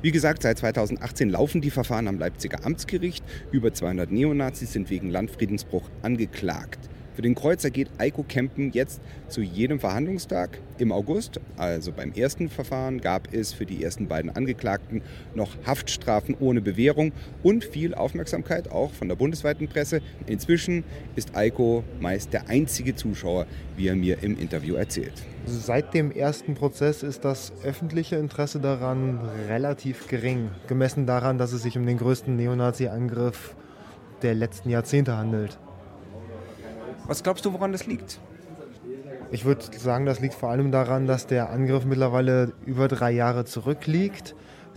Wie 0.00 0.12
gesagt, 0.12 0.42
seit 0.42 0.58
2018 0.58 1.28
laufen 1.28 1.60
die 1.60 1.72
Verfahren 1.72 2.06
am 2.06 2.20
Leipziger 2.20 2.64
Amtsgericht. 2.64 3.24
Über 3.50 3.74
200 3.74 4.12
Neonazis 4.12 4.72
sind 4.72 4.90
wegen 4.90 5.10
Landfriedensbruch 5.10 5.90
angeklagt. 6.02 6.78
Für 7.18 7.22
den 7.22 7.34
Kreuzer 7.34 7.70
geht 7.70 7.88
Eiko 7.98 8.22
Kempen 8.22 8.70
jetzt 8.70 9.00
zu 9.26 9.40
jedem 9.40 9.80
Verhandlungstag 9.80 10.60
im 10.78 10.92
August. 10.92 11.40
Also 11.56 11.90
beim 11.90 12.12
ersten 12.12 12.48
Verfahren 12.48 13.00
gab 13.00 13.34
es 13.34 13.52
für 13.52 13.66
die 13.66 13.82
ersten 13.82 14.06
beiden 14.06 14.30
Angeklagten 14.30 15.02
noch 15.34 15.50
Haftstrafen 15.66 16.36
ohne 16.38 16.60
Bewährung 16.60 17.10
und 17.42 17.64
viel 17.64 17.92
Aufmerksamkeit 17.92 18.70
auch 18.70 18.92
von 18.92 19.08
der 19.08 19.16
bundesweiten 19.16 19.66
Presse. 19.66 20.00
Inzwischen 20.28 20.84
ist 21.16 21.34
Eiko 21.34 21.82
meist 21.98 22.32
der 22.32 22.48
einzige 22.48 22.94
Zuschauer, 22.94 23.46
wie 23.76 23.88
er 23.88 23.96
mir 23.96 24.22
im 24.22 24.38
Interview 24.38 24.76
erzählt. 24.76 25.14
Seit 25.44 25.94
dem 25.94 26.12
ersten 26.12 26.54
Prozess 26.54 27.02
ist 27.02 27.24
das 27.24 27.52
öffentliche 27.64 28.14
Interesse 28.14 28.60
daran 28.60 29.28
relativ 29.48 30.06
gering, 30.06 30.50
gemessen 30.68 31.04
daran, 31.04 31.36
dass 31.36 31.52
es 31.52 31.64
sich 31.64 31.76
um 31.76 31.84
den 31.84 31.98
größten 31.98 32.36
Neonazi-Angriff 32.36 33.56
der 34.22 34.36
letzten 34.36 34.70
Jahrzehnte 34.70 35.16
handelt. 35.16 35.58
Was 37.08 37.22
glaubst 37.22 37.46
du, 37.46 37.54
woran 37.54 37.72
das 37.72 37.86
liegt? 37.86 38.20
Ich 39.30 39.46
würde 39.46 39.64
sagen, 39.78 40.04
das 40.04 40.20
liegt 40.20 40.34
vor 40.34 40.50
allem 40.50 40.70
daran, 40.70 41.06
dass 41.06 41.26
der 41.26 41.48
Angriff 41.48 41.86
mittlerweile 41.86 42.52
über 42.66 42.86
drei 42.86 43.12
Jahre 43.12 43.46
zurückliegt, 43.46 44.34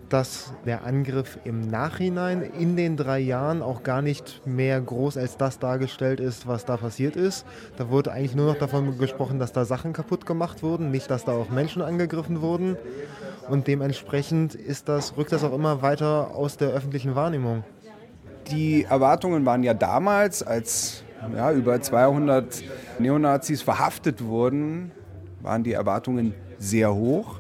dass 0.08 0.54
der 0.66 0.86
Angriff 0.86 1.40
im 1.44 1.68
Nachhinein 1.70 2.42
in 2.42 2.78
den 2.78 2.96
drei 2.96 3.20
Jahren 3.20 3.62
auch 3.62 3.84
gar 3.84 4.02
nicht 4.02 4.48
mehr 4.48 4.80
groß 4.80 5.18
als 5.18 5.36
das 5.36 5.60
dargestellt 5.60 6.22
ist, 6.22 6.48
was 6.48 6.64
da 6.64 6.78
passiert 6.78 7.18
ist. 7.18 7.46
Da 7.76 7.90
wurde 7.90 8.14
eigentlich 8.14 8.36
nur 8.36 8.46
noch 8.46 8.58
davon 8.58 8.98
gesprochen, 8.98 9.38
dass 9.38 9.52
da 9.52 9.66
Sachen 9.66 9.92
kaputt 9.92 10.26
gemacht 10.26 10.64
wurden, 10.64 10.90
nicht, 10.90 11.12
dass 11.12 11.26
da 11.26 11.34
auch 11.34 11.50
Menschen 11.50 11.82
angegriffen 11.82 12.42
wurden. 12.42 12.78
Und 13.50 13.68
dementsprechend 13.68 14.56
ist 14.56 14.88
das, 14.88 15.18
rückt 15.18 15.34
das 15.34 15.44
auch 15.44 15.54
immer 15.54 15.82
weiter 15.82 16.34
aus 16.34 16.56
der 16.56 16.70
öffentlichen 16.70 17.14
Wahrnehmung. 17.16 17.66
Die 18.50 18.86
Erwartungen 18.86 19.46
waren 19.46 19.64
ja 19.64 19.74
damals, 19.74 20.44
als 20.44 21.04
ja, 21.36 21.52
über 21.52 21.82
200 21.82 22.64
Neonazis 23.00 23.62
verhaftet 23.62 24.24
wurden, 24.24 24.92
waren 25.42 25.64
die 25.64 25.74
Erwartungen 25.74 26.34
sehr 26.58 26.94
hoch. 26.94 27.40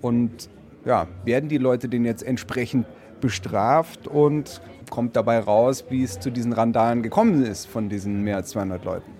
Und 0.00 0.48
ja, 0.84 1.06
werden 1.24 1.48
die 1.48 1.58
Leute 1.58 1.88
denn 1.88 2.04
jetzt 2.04 2.22
entsprechend 2.22 2.86
bestraft 3.20 4.06
und 4.06 4.60
kommt 4.90 5.16
dabei 5.16 5.40
raus, 5.40 5.84
wie 5.88 6.04
es 6.04 6.20
zu 6.20 6.30
diesen 6.30 6.52
Randalen 6.52 7.02
gekommen 7.02 7.44
ist 7.44 7.66
von 7.66 7.88
diesen 7.88 8.22
mehr 8.22 8.36
als 8.36 8.50
200 8.50 8.84
Leuten? 8.84 9.10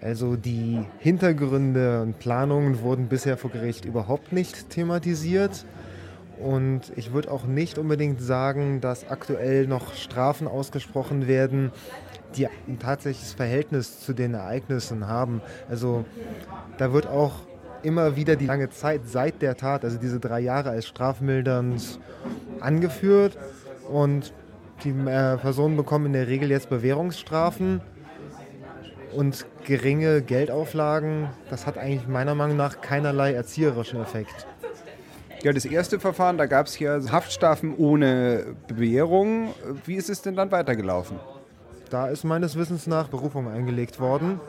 Also 0.00 0.36
die 0.36 0.84
Hintergründe 0.98 2.02
und 2.02 2.18
Planungen 2.18 2.82
wurden 2.82 3.08
bisher 3.08 3.36
vor 3.36 3.50
Gericht 3.50 3.84
überhaupt 3.86 4.32
nicht 4.32 4.70
thematisiert. 4.70 5.64
Und 6.38 6.92
ich 6.96 7.14
würde 7.14 7.32
auch 7.32 7.46
nicht 7.46 7.78
unbedingt 7.78 8.20
sagen, 8.20 8.82
dass 8.82 9.08
aktuell 9.08 9.66
noch 9.66 9.94
Strafen 9.94 10.46
ausgesprochen 10.46 11.26
werden, 11.26 11.72
die 12.34 12.46
ein 12.46 12.78
tatsächliches 12.78 13.32
Verhältnis 13.32 14.00
zu 14.00 14.12
den 14.12 14.34
Ereignissen 14.34 15.06
haben. 15.06 15.40
Also 15.68 16.04
da 16.78 16.92
wird 16.92 17.06
auch 17.06 17.32
immer 17.82 18.16
wieder 18.16 18.36
die 18.36 18.46
lange 18.46 18.70
Zeit 18.70 19.02
seit 19.06 19.42
der 19.42 19.56
Tat, 19.56 19.84
also 19.84 19.98
diese 19.98 20.18
drei 20.18 20.40
Jahre 20.40 20.70
als 20.70 20.86
strafmildernd 20.86 22.00
angeführt. 22.60 23.38
Und 23.90 24.32
die 24.84 24.90
äh, 24.90 25.36
Personen 25.36 25.76
bekommen 25.76 26.06
in 26.06 26.12
der 26.12 26.26
Regel 26.26 26.50
jetzt 26.50 26.68
Bewährungsstrafen 26.68 27.80
und 29.14 29.46
geringe 29.64 30.22
Geldauflagen. 30.22 31.28
Das 31.48 31.66
hat 31.66 31.78
eigentlich 31.78 32.06
meiner 32.08 32.34
Meinung 32.34 32.56
nach 32.56 32.80
keinerlei 32.80 33.32
erzieherischen 33.32 34.00
Effekt. 34.00 34.46
Ja, 35.42 35.52
das 35.52 35.64
erste 35.64 36.00
Verfahren, 36.00 36.38
da 36.38 36.46
gab 36.46 36.66
es 36.66 36.74
hier 36.74 37.00
Haftstrafen 37.10 37.74
ohne 37.76 38.56
Bewährung. 38.66 39.54
Wie 39.84 39.94
ist 39.94 40.10
es 40.10 40.22
denn 40.22 40.34
dann 40.34 40.50
weitergelaufen? 40.50 41.18
Da 41.90 42.08
ist 42.08 42.24
meines 42.24 42.56
Wissens 42.56 42.86
nach 42.86 43.08
Berufung 43.08 43.48
eingelegt 43.48 44.00
worden. 44.00 44.40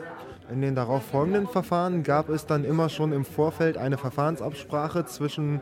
In 0.50 0.60
den 0.60 0.74
darauf 0.74 1.04
folgenden 1.04 1.46
Verfahren 1.46 2.02
gab 2.02 2.30
es 2.30 2.46
dann 2.46 2.64
immer 2.64 2.88
schon 2.88 3.12
im 3.12 3.24
Vorfeld 3.24 3.76
eine 3.76 3.98
Verfahrensabsprache 3.98 5.04
zwischen 5.04 5.60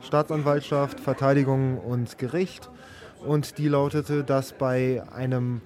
Staatsanwaltschaft, 0.00 1.00
Verteidigung 1.00 1.78
und 1.78 2.18
Gericht. 2.18 2.70
Und 3.26 3.58
die 3.58 3.68
lautete, 3.68 4.24
dass 4.24 4.52
bei 4.52 5.02
einem 5.12 5.60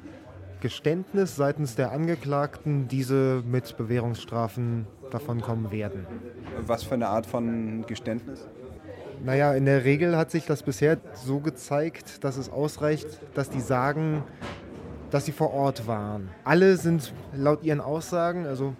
Geständnis 0.60 1.36
seitens 1.36 1.74
der 1.76 1.92
Angeklagten 1.92 2.88
diese 2.88 3.42
mit 3.46 3.76
Bewährungsstrafen 3.76 4.86
davonkommen 5.10 5.70
werden. 5.70 6.06
Was 6.66 6.82
für 6.82 6.94
eine 6.94 7.08
Art 7.08 7.26
von 7.26 7.84
Geständnis? 7.86 8.48
Naja, 9.24 9.54
in 9.54 9.66
der 9.66 9.84
Regel 9.84 10.16
hat 10.16 10.30
sich 10.30 10.46
das 10.46 10.62
bisher 10.62 10.98
so 11.14 11.40
gezeigt, 11.40 12.24
dass 12.24 12.36
es 12.36 12.48
ausreicht, 12.48 13.06
dass 13.34 13.50
die 13.50 13.60
sagen, 13.60 14.24
dass 15.12 15.26
sie 15.26 15.32
vor 15.32 15.52
Ort 15.52 15.86
waren. 15.86 16.30
Alle 16.42 16.76
sind 16.76 17.12
laut 17.36 17.62
ihren 17.62 17.80
Aussagen, 17.80 18.46
also 18.46 18.74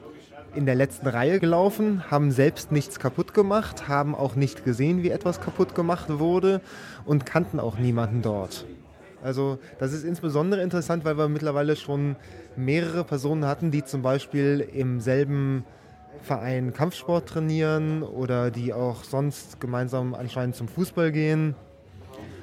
in 0.54 0.66
der 0.66 0.74
letzten 0.74 1.06
Reihe 1.06 1.38
gelaufen, 1.38 2.10
haben 2.10 2.30
selbst 2.30 2.72
nichts 2.72 2.98
kaputt 2.98 3.34
gemacht, 3.34 3.86
haben 3.86 4.14
auch 4.14 4.34
nicht 4.34 4.64
gesehen, 4.64 5.02
wie 5.02 5.10
etwas 5.10 5.40
kaputt 5.40 5.74
gemacht 5.74 6.06
wurde 6.08 6.60
und 7.04 7.26
kannten 7.26 7.60
auch 7.60 7.78
niemanden 7.78 8.22
dort. 8.22 8.66
Also 9.22 9.58
das 9.78 9.92
ist 9.92 10.04
insbesondere 10.04 10.62
interessant, 10.62 11.04
weil 11.04 11.16
wir 11.16 11.28
mittlerweile 11.28 11.76
schon 11.76 12.16
mehrere 12.56 13.04
Personen 13.04 13.46
hatten, 13.46 13.70
die 13.70 13.84
zum 13.84 14.02
Beispiel 14.02 14.66
im 14.72 15.00
selben 15.00 15.64
Verein 16.22 16.72
Kampfsport 16.72 17.28
trainieren 17.28 18.02
oder 18.02 18.50
die 18.50 18.72
auch 18.72 19.04
sonst 19.04 19.60
gemeinsam 19.60 20.14
anscheinend 20.14 20.56
zum 20.56 20.66
Fußball 20.66 21.12
gehen. 21.12 21.54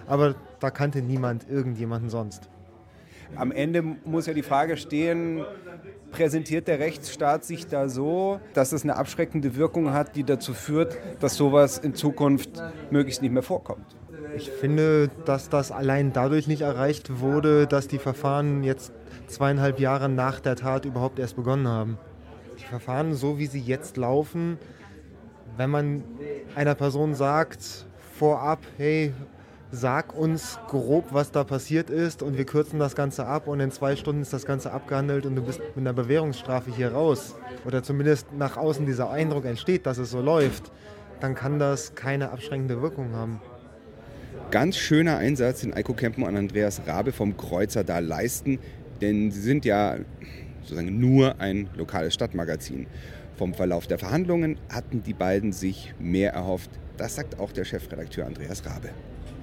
Aber 0.08 0.36
da 0.60 0.70
kannte 0.70 1.02
niemand 1.02 1.50
irgendjemanden 1.50 2.10
sonst. 2.10 2.50
Am 3.36 3.52
Ende 3.52 3.82
muss 3.82 4.26
ja 4.26 4.34
die 4.34 4.44
Frage 4.44 4.78
stehen, 4.78 5.46
präsentiert 6.12 6.68
der 6.68 6.80
Rechtsstaat 6.80 7.46
sich 7.46 7.68
da 7.68 7.88
so, 7.88 8.40
dass 8.54 8.72
es 8.72 8.84
eine 8.84 8.96
abschreckende 8.96 9.56
Wirkung 9.56 9.94
hat, 9.94 10.16
die 10.16 10.24
dazu 10.24 10.54
führt, 10.54 10.98
dass 11.20 11.36
sowas 11.36 11.78
in 11.78 11.94
Zukunft 11.94 12.62
möglichst 12.90 13.22
nicht 13.22 13.32
mehr 13.32 13.44
vorkommt? 13.44 13.96
Ich 14.36 14.50
finde, 14.50 15.10
dass 15.26 15.50
das 15.50 15.72
allein 15.72 16.14
dadurch 16.14 16.48
nicht 16.48 16.62
erreicht 16.62 17.20
wurde, 17.20 17.68
dass 17.68 17.88
die 17.88 17.98
Verfahren 17.98 18.64
jetzt 18.64 18.92
zweieinhalb 19.28 19.80
Jahre 19.80 20.10
nach 20.10 20.40
der 20.40 20.56
Tat 20.56 20.86
überhaupt 20.86 21.20
erst 21.20 21.36
begonnen 21.36 21.68
haben. 21.68 21.98
Die 22.60 22.64
Verfahren, 22.64 23.14
so 23.14 23.40
wie 23.40 23.46
sie 23.46 23.60
jetzt 23.60 23.98
laufen, 23.98 24.58
wenn 25.58 25.70
man 25.70 26.04
einer 26.56 26.76
Person 26.76 27.16
sagt 27.16 27.86
vorab, 28.18 28.60
hey, 28.78 29.14
sag 29.72 30.18
uns 30.18 30.58
grob, 30.68 31.10
was 31.12 31.32
da 31.32 31.44
passiert 31.44 31.90
ist 31.90 32.24
und 32.24 32.38
wir 32.38 32.46
kürzen 32.46 32.80
das 32.80 32.96
Ganze 32.96 33.26
ab 33.26 33.48
und 33.48 33.60
in 33.60 33.72
zwei 33.72 33.96
Stunden 33.96 34.22
ist 34.22 34.34
das 34.34 34.46
Ganze 34.46 34.72
abgehandelt 34.72 35.26
und 35.26 35.36
du 35.36 35.44
bist 35.44 35.60
mit 35.60 35.78
einer 35.78 35.94
Bewährungsstrafe 35.94 36.72
hier 36.76 36.92
raus. 36.94 37.36
Oder 37.66 37.84
zumindest 37.84 38.34
nach 38.34 38.58
außen 38.58 38.86
dieser 38.86 39.12
Eindruck 39.12 39.46
entsteht, 39.46 39.86
dass 39.86 39.98
es 39.98 40.10
so 40.10 40.22
läuft, 40.22 40.72
dann 41.20 41.36
kann 41.36 41.60
das 41.60 41.96
keine 41.96 42.32
abschränkende 42.32 42.82
Wirkung 42.82 43.14
haben. 43.14 43.42
Ganz 44.52 44.78
schöner 44.78 45.18
Einsatz, 45.18 45.62
den 45.62 45.74
Eiko 45.74 45.94
Kempen 45.94 46.24
und 46.24 46.36
Andreas 46.36 46.82
Rabe 46.88 47.12
vom 47.12 47.38
Kreuzer 47.38 47.84
da 47.84 48.00
leisten, 48.00 48.58
denn 49.02 49.30
sie 49.32 49.42
sind 49.42 49.66
ja 49.66 49.98
sozusagen 50.62 51.00
nur 51.00 51.40
ein 51.40 51.70
lokales 51.76 52.16
Stadtmagazin. 52.16 52.88
Vom 53.38 53.54
Verlauf 53.54 53.86
der 53.86 54.00
Verhandlungen 54.00 54.58
hatten 54.70 55.04
die 55.04 55.14
beiden 55.14 55.54
sich 55.54 55.94
mehr 56.00 56.34
erhofft. 56.34 56.72
Das 56.98 57.16
sagt 57.16 57.40
auch 57.40 57.52
der 57.52 57.64
Chefredakteur 57.64 58.26
Andreas 58.26 58.66
Rabe. 58.66 58.90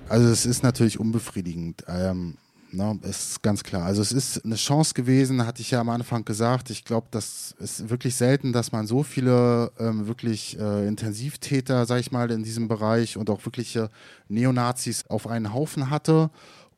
Also 0.08 0.28
es 0.28 0.46
ist 0.46 0.62
natürlich 0.62 1.00
unbefriedigend. 1.00 1.84
Ähm, 1.88 2.36
Ne, 2.72 2.98
ist 3.02 3.42
ganz 3.42 3.62
klar. 3.62 3.84
Also 3.84 4.02
es 4.02 4.12
ist 4.12 4.44
eine 4.44 4.56
Chance 4.56 4.92
gewesen, 4.92 5.46
hatte 5.46 5.62
ich 5.62 5.70
ja 5.70 5.80
am 5.80 5.88
Anfang 5.88 6.24
gesagt. 6.24 6.68
Ich 6.68 6.84
glaube, 6.84 7.06
das 7.10 7.54
ist 7.58 7.88
wirklich 7.88 8.16
selten, 8.16 8.52
dass 8.52 8.72
man 8.72 8.86
so 8.86 9.02
viele 9.02 9.72
ähm, 9.78 10.06
wirklich 10.06 10.58
äh, 10.58 10.86
Intensivtäter, 10.86 11.86
sag 11.86 12.00
ich 12.00 12.10
mal, 12.10 12.30
in 12.30 12.42
diesem 12.42 12.66
Bereich 12.66 13.16
und 13.16 13.30
auch 13.30 13.44
wirkliche 13.46 13.88
Neonazis 14.28 15.06
auf 15.08 15.26
einen 15.26 15.54
Haufen 15.54 15.90
hatte. 15.90 16.28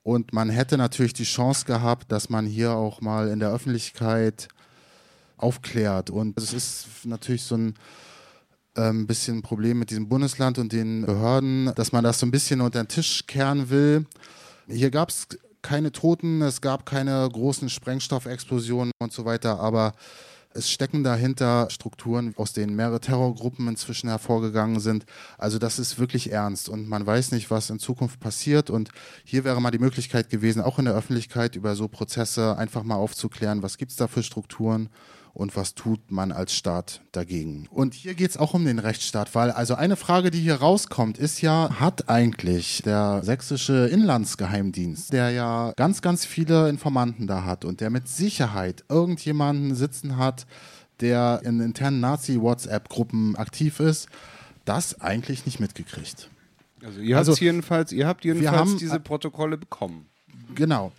Und 0.02 0.32
man 0.32 0.50
hätte 0.50 0.76
natürlich 0.76 1.14
die 1.14 1.24
Chance 1.24 1.64
gehabt, 1.64 2.12
dass 2.12 2.28
man 2.28 2.46
hier 2.46 2.72
auch 2.72 3.00
mal 3.00 3.28
in 3.28 3.40
der 3.40 3.50
Öffentlichkeit 3.50 4.48
aufklärt. 5.36 6.10
Und 6.10 6.38
es 6.38 6.52
ist 6.52 6.86
natürlich 7.04 7.42
so 7.42 7.56
ein 7.56 7.74
ähm, 8.78 9.06
bisschen 9.06 9.38
ein 9.38 9.42
Problem 9.42 9.78
mit 9.78 9.90
diesem 9.90 10.08
Bundesland 10.08 10.58
und 10.58 10.72
den 10.72 11.04
Behörden, 11.04 11.72
dass 11.74 11.92
man 11.92 12.04
das 12.04 12.20
so 12.20 12.26
ein 12.26 12.30
bisschen 12.30 12.60
unter 12.60 12.82
den 12.82 12.88
Tisch 12.88 13.26
kehren 13.26 13.68
will. 13.70 14.06
Hier 14.68 14.90
gab 14.90 15.10
es 15.10 15.26
keine 15.62 15.92
Toten, 15.92 16.40
es 16.42 16.60
gab 16.60 16.86
keine 16.86 17.28
großen 17.30 17.68
Sprengstoffexplosionen 17.68 18.92
und 19.00 19.12
so 19.12 19.24
weiter, 19.24 19.58
aber 19.60 19.92
es 20.54 20.70
stecken 20.70 21.04
dahinter 21.04 21.68
Strukturen, 21.70 22.34
aus 22.36 22.52
denen 22.52 22.74
mehrere 22.74 23.00
Terrorgruppen 23.00 23.68
inzwischen 23.68 24.08
hervorgegangen 24.08 24.80
sind. 24.80 25.04
Also 25.36 25.58
das 25.58 25.78
ist 25.78 25.98
wirklich 25.98 26.32
ernst 26.32 26.68
und 26.68 26.88
man 26.88 27.06
weiß 27.06 27.32
nicht, 27.32 27.50
was 27.50 27.70
in 27.70 27.78
Zukunft 27.78 28.18
passiert. 28.18 28.70
Und 28.70 28.90
hier 29.24 29.44
wäre 29.44 29.60
mal 29.60 29.70
die 29.70 29.78
Möglichkeit 29.78 30.30
gewesen, 30.30 30.62
auch 30.62 30.78
in 30.78 30.86
der 30.86 30.94
Öffentlichkeit 30.94 31.54
über 31.54 31.76
so 31.76 31.86
Prozesse 31.88 32.56
einfach 32.56 32.82
mal 32.82 32.96
aufzuklären, 32.96 33.62
was 33.62 33.76
gibt 33.76 33.90
es 33.90 33.96
da 33.98 34.06
für 34.06 34.22
Strukturen 34.22 34.88
und 35.34 35.56
was 35.56 35.74
tut 35.74 36.10
man 36.10 36.32
als 36.32 36.54
Staat 36.54 37.00
dagegen. 37.12 37.66
Und 37.70 37.94
hier 37.94 38.14
geht 38.14 38.30
es 38.30 38.36
auch 38.36 38.54
um 38.54 38.64
den 38.64 38.78
Rechtsstaat, 38.78 39.34
weil 39.34 39.50
also 39.50 39.74
eine 39.74 39.96
Frage, 39.96 40.30
die 40.30 40.40
hier 40.40 40.56
rauskommt, 40.56 41.18
ist 41.18 41.40
ja, 41.42 41.70
hat 41.78 42.08
eigentlich 42.08 42.82
der 42.84 43.20
sächsische 43.22 43.88
Inlandsgeheimdienst, 43.88 45.12
der 45.12 45.30
ja 45.30 45.72
ganz, 45.76 46.02
ganz 46.02 46.24
viele 46.24 46.68
Informanten 46.68 47.26
da 47.26 47.44
hat 47.44 47.64
und 47.64 47.80
der 47.80 47.90
mit 47.90 48.08
Sicherheit 48.08 48.84
irgendjemanden 48.88 49.74
sitzen 49.74 50.16
hat, 50.16 50.46
der 51.00 51.42
in 51.44 51.60
internen 51.60 52.00
Nazi-WhatsApp-Gruppen 52.00 53.36
aktiv 53.36 53.80
ist, 53.80 54.08
das 54.64 55.00
eigentlich 55.00 55.46
nicht 55.46 55.60
mitgekriegt. 55.60 56.28
Also 56.84 57.00
ihr 57.00 57.16
habt 57.16 57.40
jedenfalls, 57.40 57.92
ihr 57.92 58.06
habt 58.06 58.24
jedenfalls 58.24 58.56
haben, 58.56 58.78
diese 58.78 59.00
Protokolle 59.00 59.56
bekommen. 59.56 60.06
Genau 60.54 60.92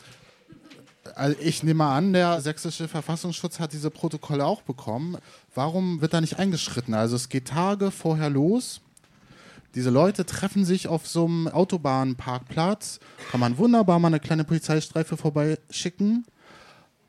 also 1.16 1.38
ich 1.40 1.64
nehme 1.64 1.86
an, 1.86 2.14
der 2.14 2.42
sächsische 2.42 2.88
Verfassungsschutz 2.88 3.60
hat 3.60 3.74
diese 3.74 3.90
Protokolle 3.90 4.46
auch 4.46 4.62
bekommen. 4.62 5.18
Warum 5.56 6.02
wird 6.02 6.14
da 6.14 6.22
nicht 6.22 6.40
eingeschritten? 6.40 6.94
Also 6.94 7.16
es 7.16 7.30
geht 7.30 7.48
Tage 7.48 7.92
vorher 7.92 8.30
los. 8.30 8.82
Diese 9.76 9.92
Leute 9.92 10.26
treffen 10.26 10.66
sich 10.66 10.88
auf 10.88 11.08
so 11.08 11.26
einem 11.26 11.48
Autobahnparkplatz. 11.48 13.00
Kann 13.32 13.40
man 13.40 13.58
wunderbar 13.58 14.00
mal 14.00 14.08
eine 14.08 14.20
kleine 14.20 14.44
Polizeistreife 14.44 15.16
vorbeischicken. 15.16 16.26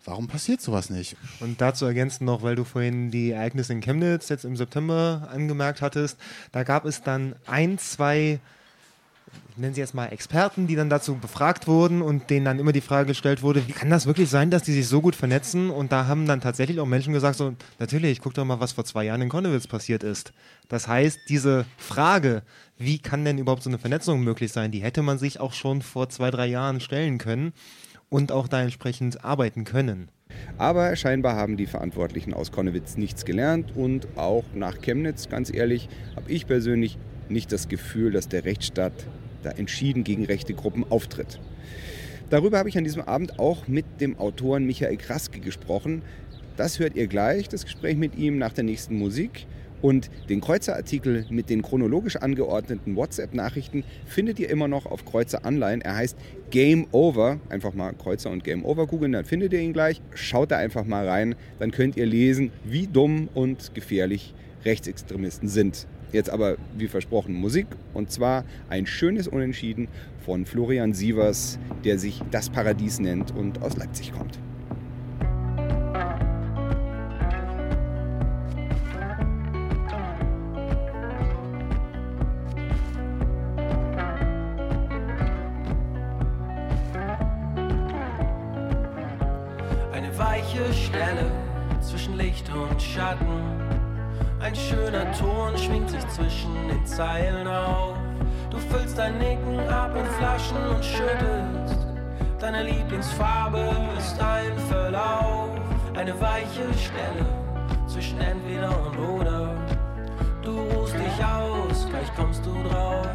Warum 0.05 0.29
passiert 0.29 0.61
sowas 0.61 0.91
nicht? 0.91 1.17
Und 1.41 1.61
dazu 1.61 1.85
ergänzen 1.85 2.25
noch, 2.25 2.43
weil 2.43 2.57
du 2.57 2.65
vorhin 2.65 3.11
die 3.11 3.31
Ereignisse 3.31 3.73
in 3.73 3.81
Chemnitz 3.81 4.29
jetzt 4.29 4.45
im 4.45 4.57
September 4.57 5.29
angemerkt 5.31 5.83
hattest, 5.83 6.19
da 6.53 6.63
gab 6.63 6.85
es 6.87 7.03
dann 7.03 7.35
ein, 7.47 7.79
zwei 7.79 8.41
ich 9.51 9.59
nenne 9.59 9.75
sie 9.75 9.81
jetzt 9.81 9.95
mal 9.95 10.07
Experten, 10.07 10.67
die 10.67 10.77
dann 10.77 10.89
dazu 10.89 11.17
befragt 11.17 11.67
wurden 11.67 12.03
und 12.03 12.31
denen 12.31 12.45
dann 12.45 12.59
immer 12.59 12.73
die 12.73 12.81
Frage 12.81 13.09
gestellt 13.09 13.43
wurde, 13.43 13.67
wie 13.67 13.73
kann 13.73 13.91
das 13.91 14.07
wirklich 14.07 14.31
sein, 14.31 14.51
dass 14.51 14.63
die 14.63 14.73
sich 14.73 14.87
so 14.87 15.01
gut 15.01 15.17
vernetzen? 15.17 15.71
Und 15.71 15.93
da 15.93 16.07
haben 16.07 16.27
dann 16.27 16.41
tatsächlich 16.41 16.81
auch 16.81 16.87
Menschen 16.87 17.13
gesagt, 17.13 17.37
so, 17.37 17.55
natürlich, 17.79 18.21
guck 18.21 18.35
doch 18.35 18.45
mal, 18.45 18.61
was 18.61 18.73
vor 18.73 18.85
zwei 18.85 19.05
Jahren 19.05 19.23
in 19.23 19.29
Konnewitz 19.29 19.67
passiert 19.67 20.03
ist. 20.03 20.33
Das 20.69 20.87
heißt, 20.87 21.19
diese 21.29 21.65
Frage, 21.77 22.43
wie 22.79 22.99
kann 22.99 23.25
denn 23.25 23.39
überhaupt 23.39 23.63
so 23.63 23.71
eine 23.71 23.79
Vernetzung 23.79 24.23
möglich 24.23 24.53
sein, 24.53 24.71
die 24.71 24.83
hätte 24.83 25.03
man 25.03 25.19
sich 25.19 25.41
auch 25.41 25.53
schon 25.53 25.83
vor 25.83 26.09
zwei, 26.09 26.31
drei 26.31 26.47
Jahren 26.47 26.81
stellen 26.81 27.19
können 27.19 27.53
und 28.09 28.33
auch 28.33 28.49
da 28.49 28.63
entsprechend 28.63 29.25
arbeiten 29.25 29.65
können. 29.65 30.09
Aber 30.59 30.95
scheinbar 30.97 31.37
haben 31.37 31.57
die 31.57 31.67
Verantwortlichen 31.67 32.35
aus 32.35 32.53
Konnewitz 32.53 32.97
nichts 32.97 33.25
gelernt 33.25 33.73
und 33.75 34.07
auch 34.17 34.45
nach 34.55 34.81
Chemnitz, 34.81 35.29
ganz 35.29 35.53
ehrlich, 35.53 35.89
habe 36.15 36.31
ich 36.31 36.47
persönlich 36.47 36.99
nicht 37.31 37.53
das 37.53 37.69
Gefühl, 37.69 38.13
dass 38.13 38.29
der 38.29 38.45
Rechtsstaat 38.45 38.93
da 39.43 39.51
entschieden 39.51 40.05
gegen 40.05 40.25
rechte 40.25 40.55
Gruppen 40.55 40.85
auftritt. 40.91 41.41
Darüber 42.31 42.59
habe 42.59 42.69
ich 42.69 42.79
an 42.79 42.85
diesem 42.85 43.03
Abend 43.03 43.39
auch 43.39 43.67
mit 43.67 43.85
dem 44.01 44.19
Autoren 44.19 44.65
Michael 44.65 44.97
Kraske 44.97 45.41
gesprochen. 45.41 46.03
Das 46.57 46.79
hört 46.79 46.95
ihr 46.95 47.07
gleich, 47.07 47.49
das 47.49 47.65
Gespräch 47.65 47.97
mit 47.97 48.17
ihm 48.17 48.39
nach 48.39 48.53
der 48.53 48.65
nächsten 48.65 48.97
Musik. 48.97 49.47
Und 49.83 50.11
den 50.29 50.41
Kreuzer-Artikel 50.41 51.25
mit 51.31 51.49
den 51.49 51.63
chronologisch 51.63 52.17
angeordneten 52.17 52.97
WhatsApp-Nachrichten 52.97 53.83
findet 54.05 54.39
ihr 54.39 54.51
immer 54.51 54.69
noch 54.69 54.87
auf 54.87 55.05
Kreuzer 55.07 55.45
Online. 55.45 55.83
Er 55.83 55.97
heißt 55.97 56.19
Game 56.51 56.87
Over. 56.93 57.41
Einfach 57.49 57.73
mal 57.73 57.93
Kreuzer 57.95 58.31
und 58.31 58.45
Game 58.45 58.65
Over 58.65 58.87
googeln, 58.87 59.13
dann 59.13 59.25
findet 59.25 59.53
ihr 59.55 59.61
ihn 59.61 59.73
gleich. 59.73 60.03
Schaut 60.15 60.51
da 60.51 60.59
einfach 60.59 60.85
mal 60.85 61.09
rein, 61.09 61.35
dann 61.59 61.71
könnt 61.71 61.97
ihr 61.97 62.07
lesen, 62.07 62.53
wie 62.63 62.87
dumm 62.87 63.29
und 63.33 63.75
gefährlich 63.75 64.35
Rechtsextremisten 64.65 65.49
sind. 65.49 65.87
Jetzt 66.13 66.31
aber, 66.31 66.57
wie 66.77 66.89
versprochen, 66.89 67.35
Musik. 67.35 67.67
Und 67.95 68.11
zwar 68.11 68.45
ein 68.69 68.87
schönes 68.87 69.29
Unentschieden 69.29 69.89
von 70.25 70.45
Florian 70.45 70.93
Sievers, 70.93 71.59
der 71.85 71.99
sich 71.99 72.21
Das 72.31 72.51
Paradies 72.51 72.99
nennt 72.99 73.35
und 73.35 73.63
aus 73.63 73.77
Leipzig 73.77 74.13
kommt. 74.13 74.39
Eine 89.93 90.19
weiche 90.19 90.73
Stelle 90.73 91.31
zwischen 91.81 92.17
Licht 92.17 92.51
und 92.53 92.83
Schatten 92.83 93.80
ein 94.41 94.55
schöner 94.55 95.13
Ton 95.13 95.57
schwingt 95.57 95.91
sich 95.91 96.07
zwischen 96.09 96.69
den 96.69 96.85
Zeilen 96.87 97.47
auf. 97.47 97.97
Du 98.51 98.59
füllst 98.59 98.99
dein 98.99 99.19
Nicken 99.19 99.61
ab 99.69 99.95
in 99.95 100.07
Flaschen 100.19 100.57
und 100.75 100.85
schüttelst. 100.85 101.87
Deine 102.39 102.63
Lieblingsfarbe 102.63 103.71
ist 103.99 104.21
ein 104.21 104.59
Verlauf. 104.69 105.51
Eine 105.95 106.19
weiche 106.21 106.67
Stelle 106.79 107.27
zwischen 107.87 108.21
entweder 108.21 108.71
und 108.87 108.99
oder. 108.99 109.55
Du 110.43 110.59
ruhst 110.59 110.95
dich 110.95 111.25
aus, 111.25 111.87
gleich 111.91 112.15
kommst 112.17 112.45
du 112.47 112.53
drauf. 112.69 113.07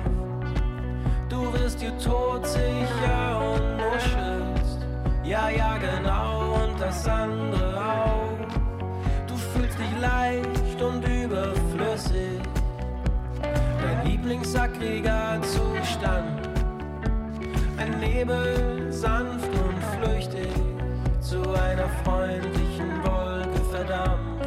Du 1.28 1.52
wirst 1.54 1.82
dir 1.82 1.98
todsicher 1.98 3.42
und 3.42 3.78
nuschelst. 3.78 4.86
Ja, 5.24 5.50
ja, 5.50 5.76
genau, 5.78 6.64
und 6.64 6.80
das 6.80 7.08
andere 7.08 7.82
auch. 7.82 9.26
Du 9.26 9.36
fühlst 9.36 9.80
dich 9.80 10.00
leicht 10.00 10.65
und 10.82 11.08
überflüssig. 11.08 12.42
Dein 13.42 14.06
Lieblingsaggregatzustand. 14.06 16.50
Ein 17.78 18.00
Nebel, 18.00 18.92
sanft 18.92 19.50
und 19.50 19.78
flüchtig, 19.96 20.50
zu 21.22 21.42
einer 21.42 21.88
freundlichen 22.04 23.04
Wolke 23.04 23.62
verdammt. 23.72 24.44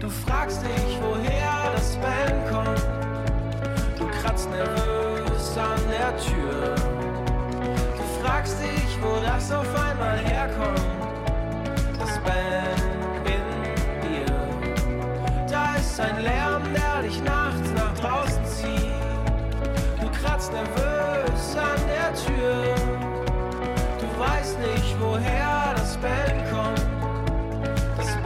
Du 0.00 0.08
fragst 0.08 0.62
dich, 0.62 0.98
woher 1.02 1.72
das 1.74 1.96
Band 1.96 2.48
kommt. 2.50 2.86
Du 3.98 4.06
kratzt 4.06 4.48
nervös 4.50 5.58
an 5.58 5.80
der 5.90 6.16
Tür. 6.16 6.76
Du 7.96 8.02
fragst 8.22 8.62
dich, 8.62 8.98
wo 9.02 9.20
das 9.24 9.50
auf 9.52 9.74
einmal 9.74 10.18
herkommt. 10.18 10.39
Ein 16.00 16.22
Lärm, 16.22 16.62
der 16.74 17.02
dich 17.02 17.22
nachts 17.22 17.70
nach 17.74 17.94
draußen 17.98 18.44
zieht. 18.46 20.00
Du 20.00 20.08
kratzt 20.10 20.52
nervös 20.52 21.56
an 21.56 21.80
der 21.86 22.14
Tür. 22.14 22.74
Du 24.00 24.20
weißt 24.20 24.58
nicht, 24.60 24.96
woher 25.00 25.74
das 25.76 25.96
Bellen 25.98 26.44
kommt. 26.50 26.86
Das 27.96 28.16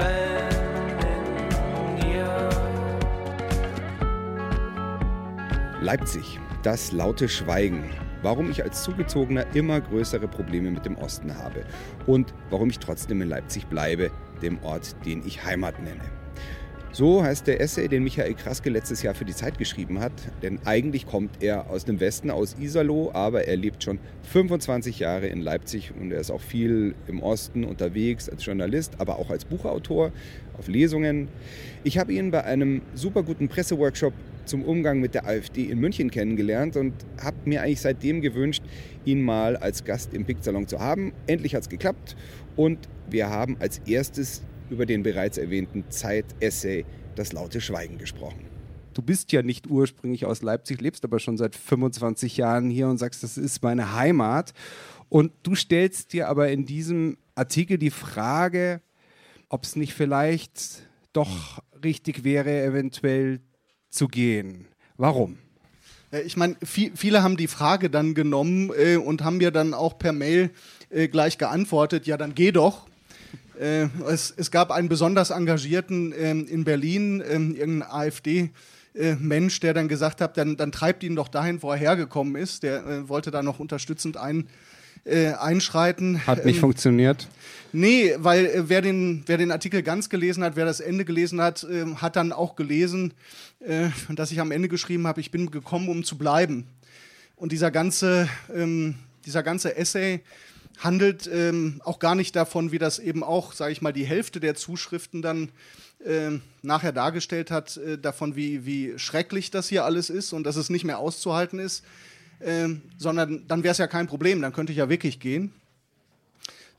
dir. 2.02 2.48
Leipzig, 5.80 6.40
das 6.62 6.92
laute 6.92 7.28
Schweigen 7.28 7.90
warum 8.24 8.50
ich 8.50 8.64
als 8.64 8.82
Zugezogener 8.82 9.44
immer 9.54 9.82
größere 9.82 10.26
Probleme 10.26 10.70
mit 10.70 10.86
dem 10.86 10.96
Osten 10.96 11.36
habe 11.36 11.64
und 12.06 12.32
warum 12.48 12.70
ich 12.70 12.78
trotzdem 12.78 13.20
in 13.20 13.28
Leipzig 13.28 13.66
bleibe, 13.66 14.10
dem 14.40 14.62
Ort, 14.64 14.96
den 15.04 15.24
ich 15.26 15.44
Heimat 15.44 15.78
nenne. 15.78 16.23
So 16.94 17.24
heißt 17.24 17.48
der 17.48 17.60
Essay, 17.60 17.88
den 17.88 18.04
Michael 18.04 18.34
Kraske 18.34 18.70
letztes 18.70 19.02
Jahr 19.02 19.16
für 19.16 19.24
die 19.24 19.34
Zeit 19.34 19.58
geschrieben 19.58 19.98
hat. 19.98 20.12
Denn 20.42 20.60
eigentlich 20.64 21.08
kommt 21.08 21.42
er 21.42 21.68
aus 21.68 21.84
dem 21.84 21.98
Westen, 21.98 22.30
aus 22.30 22.54
Iserloh, 22.56 23.10
aber 23.12 23.48
er 23.48 23.56
lebt 23.56 23.82
schon 23.82 23.98
25 24.30 25.00
Jahre 25.00 25.26
in 25.26 25.40
Leipzig 25.40 25.92
und 26.00 26.12
er 26.12 26.20
ist 26.20 26.30
auch 26.30 26.40
viel 26.40 26.94
im 27.08 27.20
Osten 27.20 27.64
unterwegs 27.64 28.28
als 28.28 28.46
Journalist, 28.46 28.92
aber 28.98 29.18
auch 29.18 29.28
als 29.30 29.44
Buchautor 29.44 30.12
auf 30.56 30.68
Lesungen. 30.68 31.26
Ich 31.82 31.98
habe 31.98 32.12
ihn 32.12 32.30
bei 32.30 32.44
einem 32.44 32.82
super 32.94 33.24
guten 33.24 33.48
Presseworkshop 33.48 34.12
zum 34.44 34.62
Umgang 34.62 35.00
mit 35.00 35.14
der 35.14 35.26
AfD 35.26 35.64
in 35.64 35.80
München 35.80 36.12
kennengelernt 36.12 36.76
und 36.76 36.92
habe 37.20 37.38
mir 37.44 37.62
eigentlich 37.62 37.80
seitdem 37.80 38.20
gewünscht, 38.20 38.62
ihn 39.04 39.20
mal 39.20 39.56
als 39.56 39.84
Gast 39.84 40.14
im 40.14 40.26
Pick-Salon 40.26 40.68
zu 40.68 40.78
haben. 40.78 41.12
Endlich 41.26 41.56
hat 41.56 41.62
es 41.62 41.68
geklappt 41.68 42.14
und 42.54 42.78
wir 43.10 43.30
haben 43.30 43.56
als 43.58 43.80
erstes 43.84 44.42
über 44.70 44.86
den 44.86 45.02
bereits 45.02 45.38
erwähnten 45.38 45.84
Zeit-Essay 45.90 46.84
Das 47.14 47.32
laute 47.32 47.60
Schweigen 47.60 47.98
gesprochen. 47.98 48.46
Du 48.94 49.02
bist 49.02 49.32
ja 49.32 49.42
nicht 49.42 49.68
ursprünglich 49.68 50.24
aus 50.24 50.42
Leipzig, 50.42 50.80
lebst 50.80 51.04
aber 51.04 51.18
schon 51.18 51.36
seit 51.36 51.56
25 51.56 52.36
Jahren 52.36 52.70
hier 52.70 52.88
und 52.88 52.98
sagst, 52.98 53.22
das 53.22 53.36
ist 53.36 53.62
meine 53.62 53.94
Heimat. 53.94 54.52
Und 55.08 55.32
du 55.42 55.54
stellst 55.54 56.12
dir 56.12 56.28
aber 56.28 56.50
in 56.50 56.64
diesem 56.64 57.18
Artikel 57.34 57.78
die 57.78 57.90
Frage, 57.90 58.80
ob 59.48 59.64
es 59.64 59.76
nicht 59.76 59.94
vielleicht 59.94 60.82
doch 61.12 61.62
richtig 61.82 62.24
wäre, 62.24 62.62
eventuell 62.62 63.40
zu 63.90 64.08
gehen. 64.08 64.66
Warum? 64.96 65.38
Ich 66.24 66.36
meine, 66.36 66.56
viel, 66.62 66.92
viele 66.94 67.22
haben 67.24 67.36
die 67.36 67.48
Frage 67.48 67.90
dann 67.90 68.14
genommen 68.14 68.70
äh, 68.76 68.96
und 68.96 69.24
haben 69.24 69.38
mir 69.38 69.50
dann 69.50 69.74
auch 69.74 69.98
per 69.98 70.12
Mail 70.12 70.50
äh, 70.90 71.08
gleich 71.08 71.38
geantwortet, 71.38 72.06
ja, 72.06 72.16
dann 72.16 72.34
geh 72.34 72.52
doch. 72.52 72.86
Äh, 73.58 73.88
es, 74.08 74.32
es, 74.36 74.50
gab 74.50 74.70
einen 74.70 74.88
besonders 74.88 75.30
engagierten 75.30 76.12
ähm, 76.16 76.46
in 76.46 76.64
Berlin, 76.64 77.22
ähm, 77.28 77.54
irgendein 77.54 77.90
AfD-Mensch, 77.90 79.60
der 79.60 79.74
dann 79.74 79.88
gesagt 79.88 80.20
hat, 80.20 80.36
dann, 80.36 80.56
dann, 80.56 80.72
treibt 80.72 81.02
ihn 81.02 81.16
doch 81.16 81.28
dahin, 81.28 81.62
wo 81.62 81.70
er 81.70 81.76
hergekommen 81.76 82.36
ist. 82.36 82.62
Der 82.62 82.86
äh, 82.86 83.08
wollte 83.08 83.30
da 83.30 83.42
noch 83.42 83.60
unterstützend 83.60 84.16
ein, 84.16 84.48
äh, 85.04 85.32
einschreiten. 85.32 86.26
Hat 86.26 86.44
nicht 86.44 86.56
ähm, 86.56 86.60
funktioniert? 86.60 87.28
Nee, 87.72 88.14
weil 88.18 88.46
äh, 88.46 88.68
wer, 88.68 88.82
den, 88.82 89.22
wer 89.26 89.36
den 89.36 89.50
Artikel 89.50 89.82
ganz 89.82 90.08
gelesen 90.08 90.42
hat, 90.44 90.56
wer 90.56 90.64
das 90.64 90.80
Ende 90.80 91.04
gelesen 91.04 91.40
hat, 91.40 91.64
äh, 91.64 91.86
hat 91.96 92.16
dann 92.16 92.32
auch 92.32 92.56
gelesen, 92.56 93.14
äh, 93.60 93.88
dass 94.14 94.30
ich 94.30 94.40
am 94.40 94.50
Ende 94.50 94.68
geschrieben 94.68 95.06
habe, 95.06 95.20
ich 95.20 95.30
bin 95.30 95.50
gekommen, 95.50 95.88
um 95.88 96.04
zu 96.04 96.16
bleiben. 96.16 96.66
Und 97.36 97.52
dieser 97.52 97.70
ganze, 97.70 98.28
ähm, 98.54 98.94
dieser 99.26 99.42
ganze 99.42 99.76
Essay 99.76 100.20
handelt 100.78 101.28
ähm, 101.32 101.80
auch 101.84 101.98
gar 101.98 102.14
nicht 102.14 102.34
davon, 102.36 102.72
wie 102.72 102.78
das 102.78 102.98
eben 102.98 103.22
auch, 103.22 103.52
sage 103.52 103.72
ich 103.72 103.82
mal, 103.82 103.92
die 103.92 104.04
Hälfte 104.04 104.40
der 104.40 104.54
Zuschriften 104.54 105.22
dann 105.22 105.50
äh, 106.04 106.38
nachher 106.62 106.92
dargestellt 106.92 107.50
hat, 107.50 107.76
äh, 107.76 107.98
davon, 107.98 108.36
wie, 108.36 108.66
wie 108.66 108.98
schrecklich 108.98 109.50
das 109.50 109.68
hier 109.68 109.84
alles 109.84 110.10
ist 110.10 110.32
und 110.32 110.44
dass 110.44 110.56
es 110.56 110.70
nicht 110.70 110.84
mehr 110.84 110.98
auszuhalten 110.98 111.58
ist, 111.58 111.84
ähm, 112.40 112.82
sondern 112.98 113.46
dann 113.46 113.62
wäre 113.62 113.72
es 113.72 113.78
ja 113.78 113.86
kein 113.86 114.06
Problem, 114.06 114.42
dann 114.42 114.52
könnte 114.52 114.72
ich 114.72 114.78
ja 114.78 114.88
wirklich 114.88 115.20
gehen. 115.20 115.52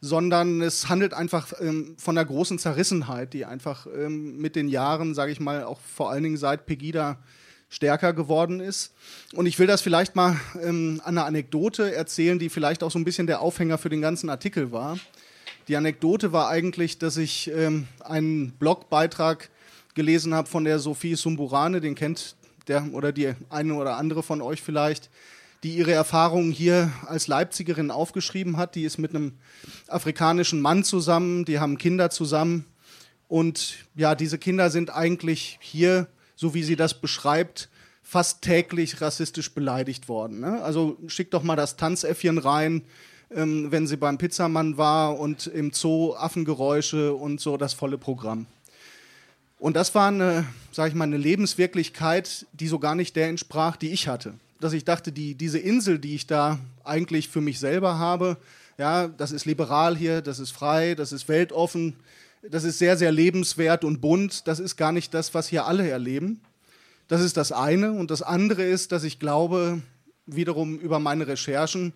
Sondern 0.01 0.61
es 0.61 0.89
handelt 0.89 1.13
einfach 1.13 1.53
ähm, 1.59 1.95
von 1.97 2.15
der 2.15 2.25
großen 2.25 2.59
Zerrissenheit, 2.59 3.33
die 3.33 3.45
einfach 3.45 3.87
ähm, 3.87 4.37
mit 4.37 4.55
den 4.55 4.67
Jahren, 4.67 5.15
sage 5.15 5.31
ich 5.31 5.39
mal, 5.39 5.63
auch 5.63 5.79
vor 5.79 6.11
allen 6.11 6.21
Dingen 6.21 6.37
seit 6.37 6.65
Pegida 6.65 7.17
stärker 7.75 8.13
geworden 8.13 8.61
ist. 8.61 8.93
Und 9.33 9.47
ich 9.47 9.59
will 9.59 9.67
das 9.67 9.81
vielleicht 9.81 10.15
mal 10.15 10.39
ähm, 10.63 11.01
an 11.03 11.17
einer 11.17 11.25
Anekdote 11.25 11.93
erzählen, 11.93 12.39
die 12.39 12.47
vielleicht 12.47 12.83
auch 12.83 12.91
so 12.91 12.97
ein 12.97 13.03
bisschen 13.03 13.27
der 13.27 13.41
Aufhänger 13.41 13.77
für 13.77 13.89
den 13.89 14.01
ganzen 14.01 14.29
Artikel 14.29 14.71
war. 14.71 14.97
Die 15.67 15.75
Anekdote 15.75 16.31
war 16.31 16.47
eigentlich, 16.47 16.99
dass 16.99 17.17
ich 17.17 17.51
ähm, 17.53 17.87
einen 17.99 18.51
Blogbeitrag 18.51 19.49
gelesen 19.93 20.33
habe 20.33 20.47
von 20.47 20.63
der 20.63 20.79
Sophie 20.79 21.15
Sumburane, 21.15 21.81
den 21.81 21.95
kennt 21.95 22.37
der 22.67 22.93
oder 22.93 23.11
die 23.11 23.33
eine 23.49 23.73
oder 23.75 23.97
andere 23.97 24.23
von 24.23 24.41
euch 24.41 24.61
vielleicht, 24.61 25.09
die 25.63 25.75
ihre 25.75 25.91
Erfahrungen 25.91 26.51
hier 26.51 26.91
als 27.05 27.27
Leipzigerin 27.27 27.91
aufgeschrieben 27.91 28.55
hat. 28.55 28.75
Die 28.75 28.83
ist 28.83 28.99
mit 28.99 29.13
einem 29.13 29.33
afrikanischen 29.87 30.61
Mann 30.61 30.85
zusammen, 30.85 31.43
die 31.43 31.59
haben 31.59 31.77
Kinder 31.77 32.09
zusammen. 32.09 32.65
Und 33.27 33.75
ja, 33.95 34.15
diese 34.15 34.37
Kinder 34.37 34.69
sind 34.69 34.91
eigentlich 34.91 35.57
hier, 35.61 36.07
so 36.35 36.53
wie 36.53 36.63
sie 36.63 36.75
das 36.75 36.99
beschreibt, 36.99 37.69
fast 38.03 38.41
täglich 38.41 39.01
rassistisch 39.01 39.53
beleidigt 39.53 40.07
worden. 40.07 40.41
Ne? 40.41 40.61
Also 40.63 40.97
schickt 41.07 41.33
doch 41.33 41.43
mal 41.43 41.55
das 41.55 41.75
Tanzäffchen 41.75 42.37
rein, 42.37 42.83
ähm, 43.31 43.71
wenn 43.71 43.87
sie 43.87 43.97
beim 43.97 44.17
Pizzamann 44.17 44.77
war 44.77 45.19
und 45.19 45.47
im 45.47 45.71
Zoo 45.73 46.13
Affengeräusche 46.13 47.13
und 47.13 47.41
so 47.41 47.57
das 47.57 47.73
volle 47.73 47.97
Programm. 47.97 48.45
Und 49.57 49.75
das 49.75 49.95
war 49.95 50.09
eine, 50.09 50.45
sag 50.71 50.89
ich 50.89 50.95
mal, 50.95 51.05
eine 51.05 51.17
Lebenswirklichkeit, 51.17 52.45
die 52.53 52.67
so 52.67 52.77
gar 52.77 52.93
nicht 52.93 53.15
der 53.15 53.27
entsprach, 53.27 53.77
die 53.77 53.91
ich 53.91 54.07
hatte 54.07 54.33
dass 54.59 54.73
ich 54.73 54.85
dachte, 54.85 55.11
die, 55.11 55.35
diese 55.35 55.59
Insel, 55.59 55.99
die 55.99 56.15
ich 56.15 56.27
da 56.27 56.59
eigentlich 56.83 57.29
für 57.29 57.41
mich 57.41 57.59
selber 57.59 57.97
habe, 57.99 58.37
ja, 58.77 59.07
das 59.07 59.31
ist 59.31 59.45
liberal 59.45 59.95
hier, 59.95 60.21
das 60.21 60.39
ist 60.39 60.51
frei, 60.51 60.95
das 60.95 61.11
ist 61.11 61.27
weltoffen, 61.27 61.95
das 62.49 62.63
ist 62.63 62.79
sehr, 62.79 62.97
sehr 62.97 63.11
lebenswert 63.11 63.83
und 63.83 64.01
bunt. 64.01 64.47
Das 64.47 64.59
ist 64.59 64.75
gar 64.75 64.91
nicht 64.91 65.13
das, 65.13 65.33
was 65.33 65.47
hier 65.47 65.65
alle 65.65 65.87
erleben. 65.89 66.41
Das 67.07 67.21
ist 67.21 67.37
das 67.37 67.51
eine. 67.51 67.91
Und 67.93 68.11
das 68.11 68.21
andere 68.21 68.63
ist, 68.63 68.91
dass 68.91 69.03
ich 69.03 69.19
glaube, 69.19 69.81
wiederum 70.25 70.79
über 70.79 70.99
meine 70.99 71.27
Recherchen, 71.27 71.93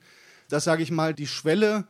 dass, 0.50 0.64
sage 0.64 0.84
ich 0.84 0.92
mal, 0.92 1.14
die 1.14 1.28
Schwelle 1.28 1.86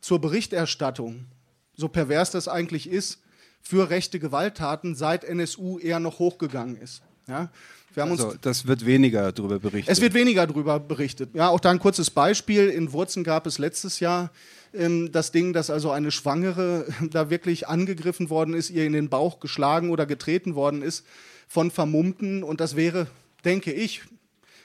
zur 0.00 0.20
Berichterstattung, 0.20 1.26
so 1.74 1.88
pervers 1.88 2.30
das 2.30 2.48
eigentlich 2.48 2.88
ist, 2.88 3.20
für 3.60 3.90
rechte 3.90 4.18
Gewalttaten 4.18 4.94
seit 4.94 5.24
NSU 5.24 5.78
eher 5.78 6.00
noch 6.00 6.18
hochgegangen 6.18 6.76
ist. 6.76 7.02
Ja? 7.26 7.50
Wir 7.94 8.02
haben 8.04 8.12
also, 8.12 8.30
uns 8.30 8.40
das 8.40 8.66
wird 8.66 8.86
weniger 8.86 9.32
darüber 9.32 9.58
berichtet. 9.58 9.92
Es 9.92 10.00
wird 10.00 10.14
weniger 10.14 10.46
darüber 10.46 10.80
berichtet. 10.80 11.30
Ja, 11.34 11.48
auch 11.48 11.60
da 11.60 11.70
ein 11.70 11.78
kurzes 11.78 12.10
Beispiel. 12.10 12.68
In 12.68 12.92
Wurzen 12.92 13.22
gab 13.22 13.46
es 13.46 13.58
letztes 13.58 14.00
Jahr 14.00 14.30
ähm, 14.72 15.12
das 15.12 15.30
Ding, 15.32 15.52
dass 15.52 15.68
also 15.70 15.90
eine 15.90 16.10
Schwangere 16.10 16.86
da 17.10 17.30
wirklich 17.30 17.68
angegriffen 17.68 18.30
worden 18.30 18.54
ist, 18.54 18.70
ihr 18.70 18.84
in 18.84 18.94
den 18.94 19.08
Bauch 19.08 19.40
geschlagen 19.40 19.90
oder 19.90 20.06
getreten 20.06 20.54
worden 20.54 20.82
ist 20.82 21.04
von 21.48 21.70
Vermummten. 21.70 22.42
Und 22.42 22.60
das 22.60 22.76
wäre, 22.76 23.08
denke 23.44 23.72
ich, 23.72 24.02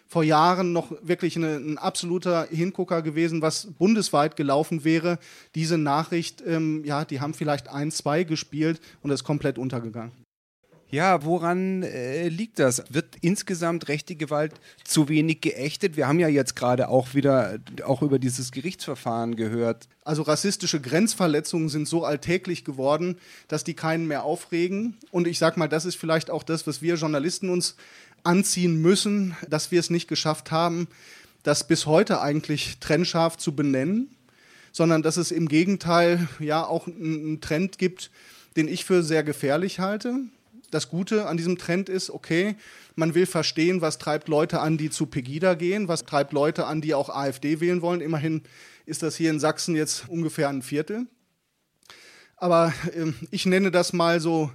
vor 0.08 0.24
Jahren 0.24 0.72
noch 0.72 0.94
wirklich 1.02 1.36
eine, 1.36 1.58
ein 1.58 1.78
absoluter 1.78 2.48
Hingucker 2.50 3.02
gewesen, 3.02 3.42
was 3.42 3.68
bundesweit 3.78 4.38
gelaufen 4.38 4.86
wäre. 4.86 5.20
Diese 5.54 5.78
Nachricht, 5.78 6.42
ähm, 6.48 6.86
ja, 6.86 7.04
die 7.04 7.20
haben 7.20 7.34
vielleicht 7.34 7.68
ein, 7.68 7.92
zwei 7.92 8.24
gespielt 8.24 8.80
und 9.02 9.12
ist 9.12 9.26
komplett 9.26 9.58
untergegangen. 9.58 10.14
Ja, 10.90 11.26
woran 11.26 11.84
äh, 11.84 12.30
liegt 12.30 12.60
das? 12.60 12.82
Wird 12.90 13.18
insgesamt 13.20 13.90
rechte 13.90 14.16
Gewalt 14.16 14.54
zu 14.86 15.10
wenig 15.10 15.42
geächtet? 15.42 15.98
Wir 15.98 16.08
haben 16.08 16.20
ja 16.20 16.30
jetzt 16.30 16.56
gerade 16.56 16.88
auch 16.88 17.14
wieder 17.14 17.60
auch 17.84 18.02
über 18.02 18.20
dieses 18.20 18.54
Gerichtsverfahren 18.54 19.36
gehört. 19.36 19.90
Also 20.06 20.22
rassistische 20.22 20.80
Grenzverletzungen 20.80 21.68
sind 21.68 21.90
so 21.90 22.06
alltäglich 22.06 22.64
geworden, 22.64 23.18
dass 23.50 23.66
die 23.66 23.74
keinen 23.74 24.08
mehr 24.08 24.24
aufregen. 24.24 24.96
Und 25.12 25.28
ich 25.28 25.40
sag 25.40 25.58
mal, 25.58 25.68
das 25.68 25.84
ist 25.84 25.98
vielleicht 25.98 26.30
auch 26.30 26.44
das, 26.44 26.66
was 26.68 26.82
wir 26.82 26.96
Journalisten 26.96 27.50
uns 27.50 27.76
anziehen 28.24 28.82
müssen, 28.82 29.36
dass 29.50 29.72
wir 29.72 29.82
es 29.82 29.90
nicht 29.90 30.08
geschafft 30.08 30.52
haben, 30.52 30.88
das 31.44 31.68
bis 31.68 31.86
heute 31.86 32.22
eigentlich 32.22 32.78
trennscharf 32.80 33.36
zu 33.36 33.54
benennen, 33.54 34.10
sondern 34.72 35.04
dass 35.04 35.18
es 35.18 35.32
im 35.32 35.50
Gegenteil 35.50 36.30
ja 36.40 36.66
auch 36.66 36.88
einen 36.88 37.42
Trend 37.42 37.78
gibt, 37.78 38.10
den 38.56 38.70
ich 38.70 38.86
für 38.86 39.04
sehr 39.04 39.24
gefährlich 39.24 39.80
halte 39.80 40.22
das 40.72 40.90
Gute 40.90 41.28
an 41.28 41.38
diesem 41.38 41.58
Trend 41.58 41.90
ist, 41.90 42.10
okay, 42.10 42.56
man 42.96 43.16
will 43.16 43.26
verstehen, 43.26 43.82
was 43.82 43.98
treibt 43.98 44.28
Leute 44.28 44.60
an, 44.60 44.78
die 44.78 44.90
zu 44.90 45.06
Pegida 45.06 45.54
gehen, 45.54 45.88
was 45.88 46.04
treibt 46.04 46.34
Leute 46.34 46.66
an, 46.66 46.82
die 46.82 46.94
auch 46.94 47.10
AfD 47.10 47.60
wählen 47.60 47.82
wollen. 47.82 48.02
Immerhin 48.02 48.44
ist 48.86 49.04
das 49.04 49.16
hier 49.16 49.30
in 49.30 49.40
Sachsen 49.40 49.76
jetzt 49.76 50.10
ungefähr 50.10 50.50
ein 50.50 50.62
Viertel. 50.62 51.08
Aber 52.36 52.74
äh, 52.94 53.14
ich 53.32 53.46
nenne 53.46 53.72
das 53.72 53.94
mal 53.94 54.20
so 54.20 54.52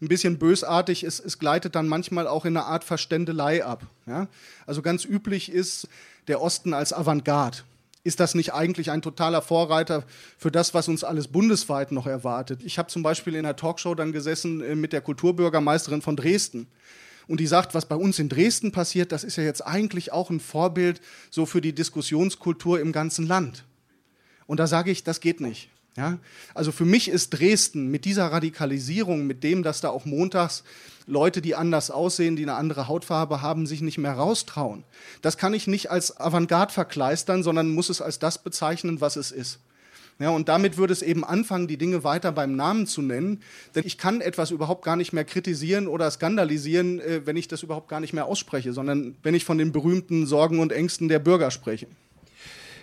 ein 0.00 0.08
bisschen 0.08 0.38
bösartig, 0.38 1.04
es, 1.04 1.20
es, 1.20 1.38
gleitet 1.38 1.74
dann 1.74 1.88
manchmal 1.88 2.26
auch 2.26 2.44
in 2.44 2.56
eine 2.56 2.66
Art 2.66 2.84
Verständelei 2.84 3.64
ab. 3.64 3.86
Ja? 4.06 4.28
Also 4.66 4.82
ganz 4.82 5.04
üblich 5.04 5.50
ist 5.50 5.88
der 6.28 6.42
Osten 6.42 6.74
als 6.74 6.92
Avantgarde 6.92 7.58
ist 8.06 8.20
das 8.20 8.34
nicht 8.34 8.54
eigentlich 8.54 8.90
ein 8.90 9.02
totaler 9.02 9.42
Vorreiter 9.42 10.04
für 10.38 10.52
das, 10.52 10.72
was 10.74 10.88
uns 10.88 11.02
alles 11.02 11.28
bundesweit 11.28 11.90
noch 11.90 12.06
erwartet? 12.06 12.60
Ich 12.64 12.78
habe 12.78 12.88
zum 12.88 13.02
Beispiel 13.02 13.34
in 13.34 13.44
einer 13.44 13.56
Talkshow 13.56 13.94
dann 13.94 14.12
gesessen 14.12 14.62
äh, 14.62 14.76
mit 14.76 14.92
der 14.92 15.00
Kulturbürgermeisterin 15.00 16.02
von 16.02 16.16
Dresden. 16.16 16.68
Und 17.26 17.40
die 17.40 17.48
sagt, 17.48 17.74
was 17.74 17.86
bei 17.86 17.96
uns 17.96 18.20
in 18.20 18.28
Dresden 18.28 18.70
passiert, 18.70 19.10
das 19.10 19.24
ist 19.24 19.36
ja 19.36 19.42
jetzt 19.42 19.66
eigentlich 19.66 20.12
auch 20.12 20.30
ein 20.30 20.38
Vorbild 20.38 21.00
so 21.30 21.44
für 21.44 21.60
die 21.60 21.74
Diskussionskultur 21.74 22.78
im 22.80 22.92
ganzen 22.92 23.26
Land. 23.26 23.64
Und 24.46 24.60
da 24.60 24.68
sage 24.68 24.92
ich, 24.92 25.02
das 25.02 25.20
geht 25.20 25.40
nicht. 25.40 25.68
Ja? 25.96 26.18
Also 26.54 26.72
für 26.72 26.84
mich 26.84 27.08
ist 27.08 27.30
Dresden 27.30 27.90
mit 27.90 28.04
dieser 28.04 28.26
Radikalisierung, 28.26 29.26
mit 29.26 29.42
dem, 29.42 29.62
dass 29.62 29.80
da 29.80 29.88
auch 29.88 30.04
montags 30.04 30.62
Leute, 31.06 31.40
die 31.40 31.54
anders 31.54 31.90
aussehen, 31.90 32.36
die 32.36 32.42
eine 32.42 32.54
andere 32.54 32.88
Hautfarbe 32.88 33.40
haben, 33.40 33.66
sich 33.66 33.80
nicht 33.80 33.98
mehr 33.98 34.12
raustrauen. 34.12 34.84
Das 35.22 35.38
kann 35.38 35.54
ich 35.54 35.66
nicht 35.66 35.90
als 35.90 36.18
Avantgarde 36.18 36.72
verkleistern, 36.72 37.42
sondern 37.42 37.70
muss 37.70 37.88
es 37.88 38.02
als 38.02 38.18
das 38.18 38.42
bezeichnen, 38.42 39.00
was 39.00 39.16
es 39.16 39.30
ist. 39.30 39.60
Ja, 40.18 40.30
und 40.30 40.48
damit 40.48 40.78
würde 40.78 40.94
es 40.94 41.02
eben 41.02 41.24
anfangen, 41.24 41.68
die 41.68 41.76
Dinge 41.76 42.02
weiter 42.02 42.32
beim 42.32 42.56
Namen 42.56 42.86
zu 42.86 43.02
nennen. 43.02 43.42
Denn 43.74 43.84
ich 43.84 43.98
kann 43.98 44.22
etwas 44.22 44.50
überhaupt 44.50 44.82
gar 44.82 44.96
nicht 44.96 45.12
mehr 45.12 45.26
kritisieren 45.26 45.86
oder 45.86 46.10
skandalisieren, 46.10 47.00
äh, 47.00 47.26
wenn 47.26 47.36
ich 47.36 47.48
das 47.48 47.62
überhaupt 47.62 47.88
gar 47.88 48.00
nicht 48.00 48.14
mehr 48.14 48.24
ausspreche, 48.24 48.72
sondern 48.72 49.16
wenn 49.22 49.34
ich 49.34 49.44
von 49.44 49.58
den 49.58 49.72
berühmten 49.72 50.26
Sorgen 50.26 50.58
und 50.58 50.72
Ängsten 50.72 51.08
der 51.08 51.18
Bürger 51.18 51.50
spreche. 51.50 51.86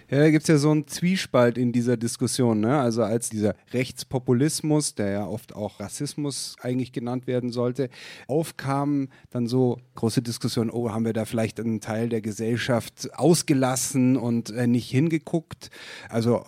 Ja, 0.09 0.19
da 0.19 0.29
gibt 0.29 0.43
es 0.43 0.47
ja 0.47 0.57
so 0.57 0.71
einen 0.71 0.87
Zwiespalt 0.87 1.57
in 1.57 1.71
dieser 1.71 1.97
Diskussion. 1.97 2.59
Ne? 2.59 2.79
Also 2.79 3.03
als 3.03 3.29
dieser 3.29 3.55
Rechtspopulismus, 3.71 4.95
der 4.95 5.09
ja 5.09 5.27
oft 5.27 5.55
auch 5.55 5.79
Rassismus 5.79 6.55
eigentlich 6.61 6.91
genannt 6.91 7.27
werden 7.27 7.51
sollte, 7.51 7.89
aufkam, 8.27 9.09
dann 9.31 9.47
so 9.47 9.79
große 9.95 10.21
Diskussion, 10.21 10.69
oh, 10.69 10.91
haben 10.91 11.05
wir 11.05 11.13
da 11.13 11.25
vielleicht 11.25 11.59
einen 11.59 11.81
Teil 11.81 12.09
der 12.09 12.21
Gesellschaft 12.21 13.09
ausgelassen 13.13 14.17
und 14.17 14.51
äh, 14.51 14.67
nicht 14.67 14.89
hingeguckt? 14.89 15.69
Also 16.09 16.43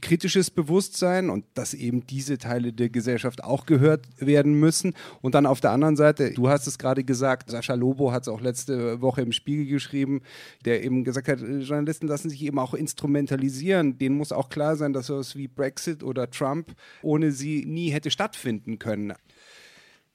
kritisches 0.00 0.50
Bewusstsein 0.50 1.30
und 1.30 1.44
dass 1.54 1.74
eben 1.74 2.06
diese 2.06 2.38
Teile 2.38 2.72
der 2.72 2.90
Gesellschaft 2.90 3.42
auch 3.42 3.66
gehört 3.66 4.06
werden 4.18 4.54
müssen. 4.54 4.94
Und 5.20 5.34
dann 5.34 5.46
auf 5.46 5.60
der 5.60 5.70
anderen 5.70 5.96
Seite, 5.96 6.32
du 6.32 6.48
hast 6.48 6.66
es 6.66 6.78
gerade 6.78 7.04
gesagt, 7.04 7.50
Sascha 7.50 7.74
Lobo 7.74 8.12
hat 8.12 8.22
es 8.22 8.28
auch 8.28 8.40
letzte 8.40 9.00
Woche 9.00 9.22
im 9.22 9.32
Spiegel 9.32 9.66
geschrieben, 9.66 10.22
der 10.64 10.84
eben 10.84 11.04
gesagt 11.04 11.28
hat, 11.28 11.40
Journalisten 11.40 12.06
lassen 12.06 12.30
sich 12.30 12.42
eben 12.42 12.58
auch 12.58 12.74
instrumentalisieren. 12.74 13.98
Denen 13.98 14.16
muss 14.16 14.32
auch 14.32 14.48
klar 14.48 14.76
sein, 14.76 14.92
dass 14.92 15.06
sowas 15.06 15.36
wie 15.36 15.48
Brexit 15.48 16.02
oder 16.02 16.30
Trump 16.30 16.74
ohne 17.02 17.32
sie 17.32 17.64
nie 17.64 17.90
hätte 17.90 18.10
stattfinden 18.10 18.78
können. 18.78 19.14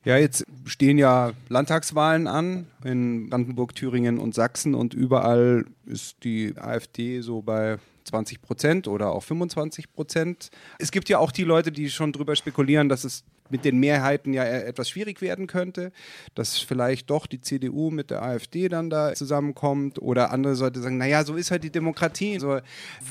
Ja, 0.06 0.18
jetzt 0.18 0.46
stehen 0.66 0.98
ja 0.98 1.34
Landtagswahlen 1.50 2.28
an 2.28 2.68
in 2.86 3.30
Brandenburg, 3.30 3.76
Thüringen 3.76 4.20
und 4.20 4.34
Sachsen 4.34 4.74
und 4.74 4.94
überall 4.94 5.66
ist 5.86 6.24
die 6.24 6.54
AfD 6.56 7.20
so 7.20 7.42
bei 7.42 7.78
20 8.08 8.42
Prozent 8.42 8.88
oder 8.88 9.12
auch 9.12 9.24
25 9.24 9.92
Prozent. 9.94 10.50
Es 10.80 10.92
gibt 10.92 11.10
ja 11.10 11.20
auch 11.20 11.32
die 11.32 11.44
Leute, 11.44 11.72
die 11.72 11.90
schon 11.90 12.12
darüber 12.12 12.36
spekulieren, 12.36 12.90
dass 12.90 13.04
es 13.04 13.24
mit 13.50 13.66
den 13.66 13.80
Mehrheiten 13.80 14.34
ja 14.34 14.44
e- 14.44 14.64
etwas 14.64 14.90
schwierig 14.90 15.22
werden 15.22 15.48
könnte, 15.48 15.92
dass 16.36 16.58
vielleicht 16.58 17.10
doch 17.10 17.28
die 17.28 17.42
CDU 17.42 17.92
mit 17.92 18.10
der 18.10 18.22
AfD 18.22 18.68
dann 18.68 18.90
da 18.90 19.14
zusammenkommt 19.14 20.02
oder 20.02 20.32
andere 20.32 20.54
Leute 20.56 20.82
sagen, 20.82 20.98
naja, 20.98 21.24
so 21.24 21.36
ist 21.36 21.52
halt 21.52 21.64
die 21.64 21.72
Demokratie. 21.72 22.40
So, 22.40 22.60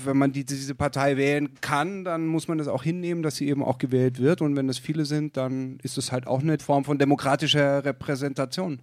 wenn 0.04 0.16
man 0.16 0.32
die, 0.32 0.44
diese 0.44 0.74
Partei 0.74 1.16
wählen 1.16 1.50
kann, 1.60 2.04
dann 2.04 2.26
muss 2.26 2.48
man 2.48 2.58
das 2.58 2.68
auch 2.68 2.82
hinnehmen, 2.82 3.22
dass 3.22 3.36
sie 3.36 3.48
eben 3.48 3.62
auch 3.62 3.78
gewählt 3.78 4.18
wird 4.20 4.42
und 4.42 4.56
wenn 4.56 4.68
es 4.68 4.78
viele 4.78 5.04
sind, 5.04 5.36
dann 5.36 5.78
ist 5.82 5.98
es 5.98 6.12
halt 6.12 6.26
auch 6.26 6.40
eine 6.40 6.58
Form 6.58 6.84
von 6.84 6.98
demokratischer 6.98 7.84
Repräsentation. 7.84 8.80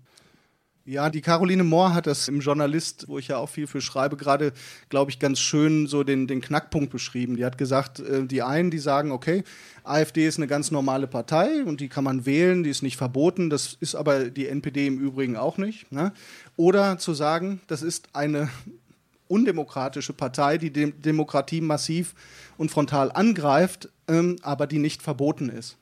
Ja, 0.85 1.09
die 1.09 1.21
Caroline 1.21 1.63
Mohr 1.63 1.93
hat 1.93 2.07
das 2.07 2.27
im 2.27 2.41
Journalist, 2.41 3.05
wo 3.07 3.17
ich 3.17 3.29
ja 3.29 3.37
auch 3.37 3.47
viel 3.47 3.67
für 3.67 3.79
schreibe, 3.79 4.17
gerade, 4.17 4.51
glaube 4.89 5.11
ich, 5.11 5.19
ganz 5.19 5.39
schön 5.39 5.87
so 5.87 6.03
den, 6.03 6.27
den 6.27 6.41
Knackpunkt 6.41 6.91
beschrieben. 6.91 7.37
Die 7.37 7.45
hat 7.45 7.57
gesagt, 7.57 8.01
äh, 8.01 8.25
die 8.25 8.41
einen, 8.41 8.69
die 8.69 8.79
sagen, 8.79 9.13
okay, 9.13 9.45
AfD 9.85 10.27
ist 10.27 10.39
eine 10.39 10.47
ganz 10.47 10.71
normale 10.71 11.07
Partei 11.07 11.63
und 11.63 11.79
die 11.79 11.87
kann 11.87 12.03
man 12.03 12.25
wählen, 12.25 12.63
die 12.63 12.69
ist 12.69 12.83
nicht 12.83 12.97
verboten, 12.97 13.49
das 13.49 13.77
ist 13.79 13.95
aber 13.95 14.29
die 14.29 14.47
NPD 14.47 14.87
im 14.87 14.99
Übrigen 14.99 15.37
auch 15.37 15.57
nicht. 15.57 15.89
Ne? 15.89 16.11
Oder 16.57 16.97
zu 16.97 17.13
sagen, 17.13 17.61
das 17.67 17.81
ist 17.81 18.09
eine 18.11 18.49
undemokratische 19.29 20.11
Partei, 20.11 20.57
die 20.57 20.71
die 20.71 20.91
Demokratie 20.91 21.61
massiv 21.61 22.13
und 22.57 22.71
frontal 22.71 23.09
angreift, 23.09 23.87
ähm, 24.09 24.35
aber 24.41 24.67
die 24.67 24.79
nicht 24.79 25.01
verboten 25.01 25.47
ist. 25.47 25.77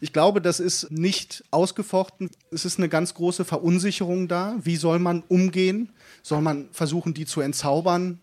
Ich 0.00 0.12
glaube, 0.12 0.40
das 0.40 0.60
ist 0.60 0.90
nicht 0.90 1.44
ausgefochten. 1.50 2.30
Es 2.50 2.64
ist 2.64 2.78
eine 2.78 2.88
ganz 2.88 3.14
große 3.14 3.44
Verunsicherung 3.44 4.28
da. 4.28 4.56
Wie 4.62 4.76
soll 4.76 4.98
man 4.98 5.22
umgehen? 5.28 5.92
Soll 6.22 6.40
man 6.40 6.68
versuchen, 6.72 7.14
die 7.14 7.26
zu 7.26 7.40
entzaubern? 7.40 8.20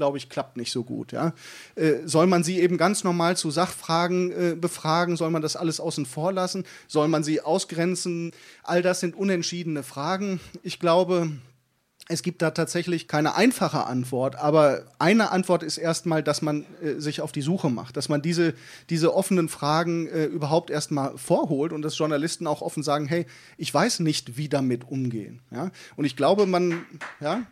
glaube 0.00 0.16
ich, 0.16 0.30
klappt 0.30 0.56
nicht 0.56 0.72
so 0.72 0.82
gut. 0.82 1.12
Ja? 1.12 1.34
Äh, 1.74 1.96
soll 2.06 2.26
man 2.26 2.42
sie 2.42 2.58
eben 2.58 2.78
ganz 2.78 3.04
normal 3.04 3.36
zu 3.36 3.50
Sachfragen 3.50 4.32
äh, 4.32 4.56
befragen? 4.58 5.18
Soll 5.18 5.28
man 5.28 5.42
das 5.42 5.56
alles 5.56 5.78
außen 5.78 6.06
vor 6.06 6.32
lassen? 6.32 6.64
Soll 6.88 7.06
man 7.08 7.22
sie 7.22 7.42
ausgrenzen? 7.42 8.32
All 8.62 8.80
das 8.80 9.00
sind 9.00 9.14
unentschiedene 9.14 9.82
Fragen. 9.82 10.40
Ich 10.62 10.78
glaube, 10.78 11.30
es 12.10 12.22
gibt 12.22 12.42
da 12.42 12.50
tatsächlich 12.50 13.06
keine 13.06 13.36
einfache 13.36 13.86
Antwort, 13.86 14.36
aber 14.36 14.82
eine 14.98 15.30
Antwort 15.30 15.62
ist 15.62 15.78
erstmal, 15.78 16.22
dass 16.22 16.42
man 16.42 16.66
äh, 16.82 16.94
sich 17.00 17.20
auf 17.20 17.30
die 17.30 17.40
Suche 17.40 17.70
macht, 17.70 17.96
dass 17.96 18.08
man 18.08 18.20
diese, 18.20 18.54
diese 18.90 19.14
offenen 19.14 19.48
Fragen 19.48 20.08
äh, 20.08 20.24
überhaupt 20.24 20.70
erstmal 20.70 21.16
vorholt 21.16 21.72
und 21.72 21.82
dass 21.82 21.96
Journalisten 21.96 22.46
auch 22.46 22.62
offen 22.62 22.82
sagen, 22.82 23.06
hey, 23.06 23.26
ich 23.56 23.72
weiß 23.72 24.00
nicht, 24.00 24.36
wie 24.36 24.48
damit 24.48 24.90
umgehen. 24.90 25.40
Ja? 25.50 25.70
Und 25.96 26.04
ich 26.04 26.16
glaube, 26.16 26.46
man, 26.46 26.84
ja, 27.20 27.42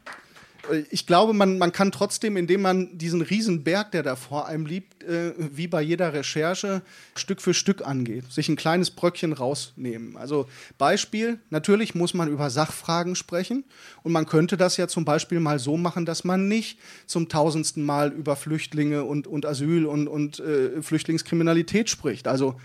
ich 0.90 1.06
glaube, 1.06 1.32
man, 1.32 1.58
man 1.58 1.72
kann 1.72 1.92
trotzdem, 1.92 2.36
indem 2.36 2.62
man 2.62 2.98
diesen 2.98 3.22
Riesenberg, 3.22 3.92
der 3.92 4.02
da 4.02 4.16
vor 4.16 4.46
einem 4.46 4.66
liegt, 4.66 5.02
äh, 5.04 5.32
wie 5.38 5.66
bei 5.66 5.80
jeder 5.80 6.12
Recherche, 6.12 6.82
Stück 7.14 7.40
für 7.40 7.54
Stück 7.54 7.86
angeht, 7.86 8.30
sich 8.30 8.48
ein 8.48 8.56
kleines 8.56 8.90
Bröckchen 8.90 9.32
rausnehmen. 9.32 10.16
Also 10.16 10.46
Beispiel, 10.76 11.38
natürlich 11.50 11.94
muss 11.94 12.14
man 12.14 12.28
über 12.28 12.50
Sachfragen 12.50 13.14
sprechen 13.14 13.64
und 14.02 14.12
man 14.12 14.26
könnte 14.26 14.56
das 14.56 14.76
ja 14.76 14.88
zum 14.88 15.04
Beispiel 15.04 15.40
mal 15.40 15.58
so 15.58 15.76
machen, 15.76 16.04
dass 16.04 16.24
man 16.24 16.48
nicht 16.48 16.78
zum 17.06 17.28
tausendsten 17.28 17.84
Mal 17.84 18.12
über 18.12 18.36
Flüchtlinge 18.36 19.04
und, 19.04 19.26
und 19.26 19.46
Asyl 19.46 19.86
und, 19.86 20.08
und 20.08 20.40
äh, 20.40 20.82
Flüchtlingskriminalität 20.82 21.88
spricht. 21.88 22.28
Also 22.28 22.56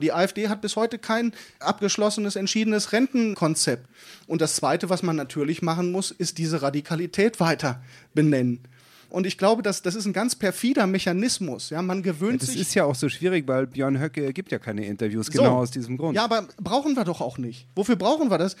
die 0.00 0.12
AfD 0.12 0.48
hat 0.48 0.60
bis 0.60 0.76
heute 0.76 0.98
kein 0.98 1.32
abgeschlossenes, 1.58 2.36
entschiedenes 2.36 2.92
Rentenkonzept. 2.92 3.86
Und 4.26 4.40
das 4.40 4.56
Zweite, 4.56 4.90
was 4.90 5.02
man 5.02 5.16
natürlich 5.16 5.62
machen 5.62 5.92
muss, 5.92 6.10
ist 6.10 6.38
diese 6.38 6.62
Radikalität 6.62 7.40
weiter 7.40 7.82
benennen. 8.14 8.60
Und 9.08 9.26
ich 9.26 9.38
glaube, 9.38 9.62
dass, 9.62 9.82
das 9.82 9.94
ist 9.94 10.04
ein 10.04 10.12
ganz 10.12 10.34
perfider 10.34 10.86
Mechanismus. 10.86 11.70
Ja, 11.70 11.80
man 11.80 12.02
gewöhnt 12.02 12.42
ja, 12.42 12.46
sich. 12.46 12.58
Das 12.58 12.68
ist 12.68 12.74
ja 12.74 12.84
auch 12.84 12.94
so 12.94 13.08
schwierig, 13.08 13.46
weil 13.46 13.66
Björn 13.66 14.00
Höcke 14.00 14.32
gibt 14.32 14.50
ja 14.50 14.58
keine 14.58 14.84
Interviews, 14.84 15.30
genau 15.30 15.44
so. 15.44 15.56
aus 15.56 15.70
diesem 15.70 15.96
Grund. 15.96 16.16
Ja, 16.16 16.24
aber 16.24 16.46
brauchen 16.60 16.94
wir 16.96 17.04
doch 17.04 17.20
auch 17.20 17.38
nicht. 17.38 17.66
Wofür 17.74 17.96
brauchen 17.96 18.30
wir 18.30 18.38
das? 18.38 18.56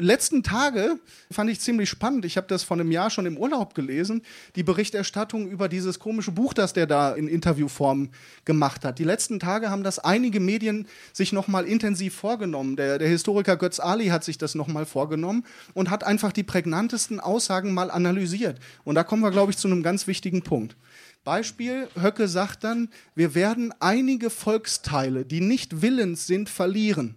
Letzten 0.00 0.42
Tage 0.42 0.98
fand 1.30 1.50
ich 1.50 1.60
ziemlich 1.60 1.88
spannend. 1.88 2.24
Ich 2.24 2.36
habe 2.36 2.46
das 2.46 2.62
vor 2.62 2.76
einem 2.76 2.90
Jahr 2.90 3.10
schon 3.10 3.26
im 3.26 3.36
Urlaub 3.36 3.74
gelesen. 3.74 4.22
Die 4.56 4.62
Berichterstattung 4.62 5.48
über 5.48 5.68
dieses 5.68 5.98
komische 5.98 6.32
Buch, 6.32 6.52
das 6.52 6.72
der 6.72 6.86
da 6.86 7.12
in 7.12 7.28
Interviewform 7.28 8.10
gemacht 8.44 8.84
hat. 8.84 8.98
Die 8.98 9.04
letzten 9.04 9.38
Tage 9.38 9.70
haben 9.70 9.84
das 9.84 9.98
einige 9.98 10.40
Medien 10.40 10.86
sich 11.12 11.32
nochmal 11.32 11.66
intensiv 11.66 12.14
vorgenommen. 12.14 12.76
Der, 12.76 12.98
der 12.98 13.08
Historiker 13.08 13.56
Götz 13.56 13.80
Ali 13.80 14.08
hat 14.08 14.24
sich 14.24 14.38
das 14.38 14.54
nochmal 14.54 14.86
vorgenommen 14.86 15.44
und 15.74 15.90
hat 15.90 16.04
einfach 16.04 16.32
die 16.32 16.42
prägnantesten 16.42 17.20
Aussagen 17.20 17.72
mal 17.72 17.90
analysiert. 17.90 18.58
Und 18.84 18.94
da 18.94 19.04
kommen 19.04 19.22
wir, 19.22 19.30
glaube 19.30 19.52
ich, 19.52 19.58
zu 19.58 19.68
einem 19.68 19.82
ganz 19.82 20.06
wichtigen 20.06 20.42
Punkt. 20.42 20.76
Beispiel, 21.22 21.88
Höcke 22.00 22.28
sagt 22.28 22.64
dann, 22.64 22.88
wir 23.14 23.34
werden 23.34 23.74
einige 23.78 24.30
Volksteile, 24.30 25.26
die 25.26 25.40
nicht 25.40 25.82
willens 25.82 26.26
sind, 26.26 26.48
verlieren. 26.48 27.16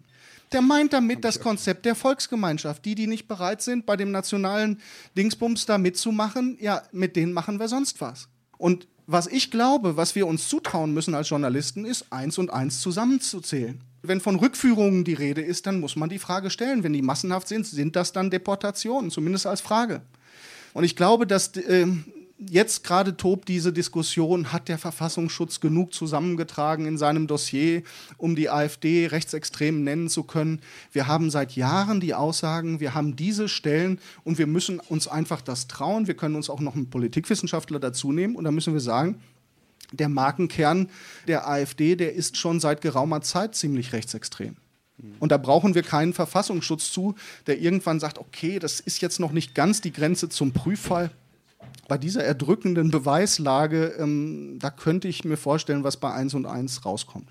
Der 0.54 0.62
meint 0.62 0.94
damit 0.94 1.24
das 1.24 1.40
Konzept 1.40 1.86
der 1.86 1.96
Volksgemeinschaft. 1.96 2.86
Die, 2.86 2.96
die 2.96 3.08
nicht 3.08 3.28
bereit 3.28 3.62
sind, 3.62 3.86
bei 3.86 3.98
dem 3.98 4.12
nationalen 4.12 4.80
Dingsbums 5.18 5.66
da 5.66 5.78
mitzumachen, 5.78 6.58
ja, 6.62 6.84
mit 6.92 7.16
denen 7.16 7.34
machen 7.34 7.60
wir 7.60 7.68
sonst 7.68 8.00
was. 8.02 8.30
Und 8.58 8.88
was 9.08 9.28
ich 9.28 9.52
glaube, 9.52 9.98
was 9.98 10.16
wir 10.16 10.28
uns 10.28 10.48
zutrauen 10.48 10.94
müssen 10.94 11.16
als 11.16 11.30
Journalisten, 11.30 11.86
ist, 11.86 12.06
eins 12.12 12.38
und 12.38 12.52
eins 12.52 12.80
zusammenzuzählen. 12.80 13.82
Wenn 14.02 14.22
von 14.22 14.36
Rückführungen 14.36 15.04
die 15.04 15.14
Rede 15.14 15.42
ist, 15.42 15.66
dann 15.66 15.80
muss 15.80 15.96
man 15.96 16.10
die 16.10 16.20
Frage 16.20 16.50
stellen. 16.50 16.84
Wenn 16.84 16.94
die 16.94 17.02
massenhaft 17.02 17.48
sind, 17.48 17.66
sind 17.66 17.96
das 17.96 18.14
dann 18.14 18.30
Deportationen, 18.30 19.12
zumindest 19.12 19.48
als 19.48 19.62
Frage. 19.62 20.02
Und 20.74 20.84
ich 20.84 20.96
glaube, 20.96 21.26
dass 21.28 21.56
äh, 21.58 21.88
jetzt 22.50 22.84
gerade 22.84 23.18
tobt 23.18 23.48
diese 23.48 23.74
Diskussion, 23.74 24.52
hat 24.52 24.68
der 24.70 24.78
Verfassungsschutz 24.78 25.60
genug 25.60 25.94
zusammengetragen 25.94 26.86
in 26.86 26.98
seinem 26.98 27.28
Dossier, 27.28 27.84
um 28.18 28.36
die 28.36 28.50
AfD 28.50 29.08
rechtsextrem 29.08 29.84
nennen 29.84 30.10
zu 30.10 30.24
können. 30.24 30.60
Wir 30.92 31.08
haben 31.08 31.30
seit 31.30 31.56
Jahren 31.56 32.00
die 32.00 32.14
Aussagen, 32.14 32.80
wir 32.80 32.94
haben 32.94 33.16
diese 33.16 33.50
Stellen 33.50 34.00
und 34.24 34.38
wir 34.38 34.48
müssen 34.48 34.80
uns 34.80 35.08
einfach 35.08 35.42
das 35.42 35.68
trauen. 35.68 36.08
Wir 36.08 36.16
können 36.16 36.36
uns 36.36 36.50
auch 36.50 36.60
noch 36.60 36.76
einen 36.76 36.90
Politikwissenschaftler 36.90 37.80
dazu 37.80 38.12
nehmen 38.12 38.36
und 38.36 38.44
da 38.44 38.52
müssen 38.52 38.74
wir 38.74 38.82
sagen, 38.82 39.20
der 39.92 40.10
Markenkern 40.10 40.90
der 41.28 41.48
AfD, 41.48 41.96
der 41.96 42.14
ist 42.14 42.38
schon 42.38 42.60
seit 42.60 42.82
geraumer 42.82 43.22
Zeit 43.22 43.56
ziemlich 43.56 43.94
rechtsextrem. 43.94 44.56
Und 45.20 45.32
da 45.32 45.38
brauchen 45.38 45.76
wir 45.76 45.84
keinen 45.84 46.14
Verfassungsschutz 46.14 46.92
zu, 46.92 47.16
der 47.48 47.60
irgendwann 47.60 48.00
sagt, 48.00 48.20
okay, 48.20 48.60
das 48.60 48.80
ist 48.80 49.02
jetzt 49.02 49.20
noch 49.20 49.32
nicht 49.32 49.54
ganz 49.54 49.82
die 49.82 49.92
Grenze 49.92 50.30
zum 50.30 50.54
Prüffall 50.54 51.12
bei 51.88 51.98
dieser 51.98 52.24
erdrückenden 52.24 52.92
Beweislage, 52.92 53.96
ähm, 54.00 54.58
da 54.60 54.70
könnte 54.70 55.08
ich 55.08 55.26
mir 55.26 55.38
vorstellen, 55.38 55.84
was 55.84 55.98
bei 55.98 56.12
1 56.12 56.34
und 56.34 56.46
1 56.46 56.86
rauskommt. 56.86 57.30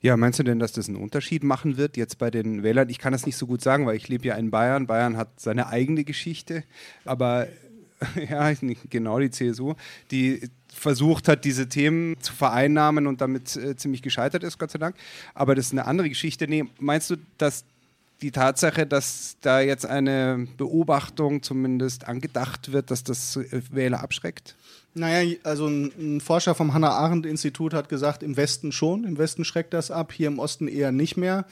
Ja, 0.00 0.16
meinst 0.16 0.40
du 0.40 0.42
denn, 0.42 0.58
dass 0.58 0.72
das 0.72 0.88
einen 0.88 0.96
Unterschied 0.96 1.44
machen 1.44 1.76
wird 1.76 1.96
jetzt 1.96 2.18
bei 2.18 2.30
den 2.30 2.64
Wählern? 2.64 2.88
Ich 2.88 2.98
kann 2.98 3.12
das 3.12 3.24
nicht 3.24 3.36
so 3.36 3.46
gut 3.46 3.62
sagen, 3.62 3.86
weil 3.86 3.96
ich 3.96 4.08
lebe 4.08 4.26
ja 4.26 4.34
in 4.34 4.50
Bayern. 4.50 4.88
Bayern 4.88 5.16
hat 5.16 5.38
seine 5.38 5.68
eigene 5.68 6.02
Geschichte, 6.02 6.64
aber 7.04 7.46
ja, 8.28 8.52
genau 8.90 9.20
die 9.20 9.30
CSU, 9.30 9.74
die 10.10 10.50
versucht 10.74 11.28
hat, 11.28 11.44
diese 11.44 11.68
Themen 11.68 12.16
zu 12.20 12.32
vereinnahmen 12.32 13.06
und 13.06 13.20
damit 13.20 13.54
äh, 13.56 13.76
ziemlich 13.76 14.02
gescheitert 14.02 14.42
ist, 14.42 14.58
Gott 14.58 14.72
sei 14.72 14.80
Dank. 14.80 14.96
Aber 15.34 15.54
das 15.54 15.66
ist 15.66 15.72
eine 15.72 15.86
andere 15.86 16.08
Geschichte. 16.08 16.48
Nee, 16.48 16.64
meinst 16.80 17.10
du, 17.10 17.16
dass 17.38 17.64
die 18.22 18.30
Tatsache, 18.30 18.86
dass 18.86 19.36
da 19.40 19.60
jetzt 19.60 19.84
eine 19.84 20.46
Beobachtung 20.56 21.42
zumindest 21.42 22.06
angedacht 22.06 22.72
wird, 22.72 22.90
dass 22.90 23.04
das 23.04 23.38
Wähler 23.70 24.02
abschreckt? 24.02 24.56
Naja, 24.94 25.36
also 25.42 25.66
ein, 25.66 25.92
ein 25.98 26.20
Forscher 26.20 26.54
vom 26.54 26.74
Hannah-Arendt-Institut 26.74 27.74
hat 27.74 27.88
gesagt, 27.88 28.22
im 28.22 28.36
Westen 28.36 28.72
schon, 28.72 29.04
im 29.04 29.18
Westen 29.18 29.44
schreckt 29.44 29.74
das 29.74 29.90
ab, 29.90 30.12
hier 30.12 30.28
im 30.28 30.38
Osten 30.38 30.68
eher 30.68 30.92
nicht 30.92 31.16
mehr. 31.16 31.46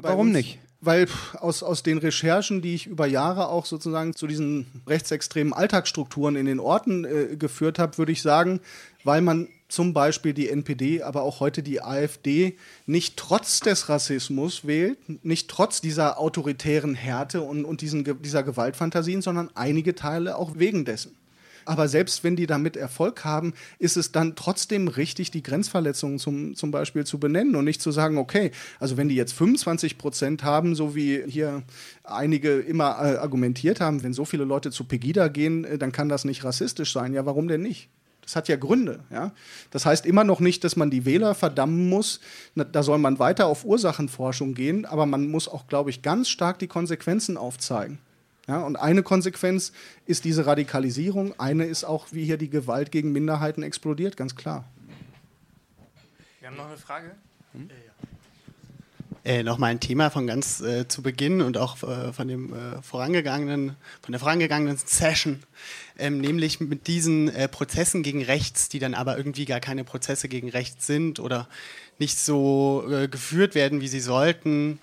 Warum 0.00 0.30
nicht? 0.30 0.58
weil 0.84 1.06
aus, 1.40 1.62
aus 1.62 1.82
den 1.82 1.98
Recherchen, 1.98 2.60
die 2.60 2.74
ich 2.74 2.86
über 2.86 3.06
Jahre 3.06 3.48
auch 3.48 3.66
sozusagen 3.66 4.14
zu 4.14 4.26
diesen 4.26 4.66
rechtsextremen 4.86 5.52
Alltagsstrukturen 5.52 6.36
in 6.36 6.46
den 6.46 6.60
Orten 6.60 7.04
äh, 7.04 7.36
geführt 7.36 7.78
habe, 7.78 7.98
würde 7.98 8.12
ich 8.12 8.22
sagen, 8.22 8.60
weil 9.02 9.22
man 9.22 9.48
zum 9.68 9.92
Beispiel 9.92 10.34
die 10.34 10.48
NPD, 10.48 11.02
aber 11.02 11.22
auch 11.22 11.40
heute 11.40 11.62
die 11.62 11.82
AfD 11.82 12.56
nicht 12.86 13.16
trotz 13.16 13.60
des 13.60 13.88
Rassismus 13.88 14.66
wählt, 14.66 14.98
nicht 15.24 15.48
trotz 15.48 15.80
dieser 15.80 16.18
autoritären 16.18 16.94
Härte 16.94 17.42
und, 17.42 17.64
und 17.64 17.80
diesen, 17.80 18.04
dieser 18.22 18.42
Gewaltfantasien, 18.42 19.22
sondern 19.22 19.50
einige 19.54 19.94
Teile 19.94 20.36
auch 20.36 20.52
wegen 20.56 20.84
dessen. 20.84 21.16
Aber 21.64 21.88
selbst 21.88 22.24
wenn 22.24 22.36
die 22.36 22.46
damit 22.46 22.76
Erfolg 22.76 23.24
haben, 23.24 23.54
ist 23.78 23.96
es 23.96 24.12
dann 24.12 24.36
trotzdem 24.36 24.88
richtig, 24.88 25.30
die 25.30 25.42
Grenzverletzungen 25.42 26.18
zum, 26.18 26.54
zum 26.54 26.70
Beispiel 26.70 27.04
zu 27.04 27.18
benennen 27.18 27.56
und 27.56 27.64
nicht 27.64 27.80
zu 27.80 27.90
sagen, 27.90 28.18
okay, 28.18 28.50
also 28.80 28.96
wenn 28.96 29.08
die 29.08 29.14
jetzt 29.14 29.32
25 29.32 29.98
Prozent 29.98 30.44
haben, 30.44 30.74
so 30.74 30.94
wie 30.94 31.22
hier 31.26 31.62
einige 32.02 32.58
immer 32.58 32.98
äh, 33.00 33.16
argumentiert 33.16 33.80
haben, 33.80 34.02
wenn 34.02 34.12
so 34.12 34.24
viele 34.24 34.44
Leute 34.44 34.70
zu 34.70 34.84
Pegida 34.84 35.28
gehen, 35.28 35.64
äh, 35.64 35.78
dann 35.78 35.92
kann 35.92 36.08
das 36.08 36.24
nicht 36.24 36.44
rassistisch 36.44 36.92
sein. 36.92 37.14
Ja, 37.14 37.24
warum 37.26 37.48
denn 37.48 37.62
nicht? 37.62 37.88
Das 38.24 38.36
hat 38.36 38.48
ja 38.48 38.56
Gründe. 38.56 39.00
Ja? 39.10 39.32
Das 39.70 39.86
heißt 39.86 40.06
immer 40.06 40.24
noch 40.24 40.40
nicht, 40.40 40.64
dass 40.64 40.76
man 40.76 40.90
die 40.90 41.04
Wähler 41.04 41.34
verdammen 41.34 41.88
muss. 41.88 42.20
Da 42.54 42.82
soll 42.82 42.98
man 42.98 43.18
weiter 43.18 43.46
auf 43.46 43.64
Ursachenforschung 43.64 44.54
gehen, 44.54 44.86
aber 44.86 45.06
man 45.06 45.30
muss 45.30 45.48
auch, 45.48 45.66
glaube 45.66 45.90
ich, 45.90 46.02
ganz 46.02 46.28
stark 46.28 46.58
die 46.58 46.66
Konsequenzen 46.66 47.36
aufzeigen. 47.36 47.98
Ja, 48.46 48.60
und 48.60 48.76
eine 48.76 49.02
Konsequenz 49.02 49.72
ist 50.06 50.24
diese 50.24 50.44
Radikalisierung, 50.44 51.38
eine 51.38 51.64
ist 51.64 51.84
auch, 51.84 52.08
wie 52.12 52.24
hier 52.24 52.36
die 52.36 52.50
Gewalt 52.50 52.92
gegen 52.92 53.12
Minderheiten 53.12 53.62
explodiert, 53.62 54.18
ganz 54.18 54.36
klar. 54.36 54.64
Wir 56.40 56.48
haben 56.48 56.56
noch 56.56 56.66
eine 56.66 56.76
Frage. 56.76 57.12
Hm? 57.52 57.70
Äh, 59.24 59.42
Nochmal 59.42 59.70
ein 59.70 59.80
Thema 59.80 60.10
von 60.10 60.26
ganz 60.26 60.60
äh, 60.60 60.86
zu 60.86 61.00
Beginn 61.00 61.40
und 61.40 61.56
auch 61.56 61.82
äh, 61.82 62.12
von 62.12 62.28
dem 62.28 62.52
äh, 62.52 62.82
vorangegangenen, 62.82 63.74
von 64.02 64.12
der 64.12 64.20
vorangegangenen 64.20 64.76
Session, 64.76 65.42
ähm, 65.98 66.20
nämlich 66.20 66.60
mit 66.60 66.86
diesen 66.88 67.30
äh, 67.30 67.48
Prozessen 67.48 68.02
gegen 68.02 68.22
rechts, 68.22 68.68
die 68.68 68.80
dann 68.80 68.92
aber 68.92 69.16
irgendwie 69.16 69.46
gar 69.46 69.60
keine 69.60 69.82
Prozesse 69.82 70.28
gegen 70.28 70.50
rechts 70.50 70.86
sind 70.86 71.20
oder 71.20 71.48
nicht 71.98 72.18
so 72.18 72.84
äh, 72.90 73.08
geführt 73.08 73.54
werden, 73.54 73.80
wie 73.80 73.88
sie 73.88 74.00
sollten. 74.00 74.78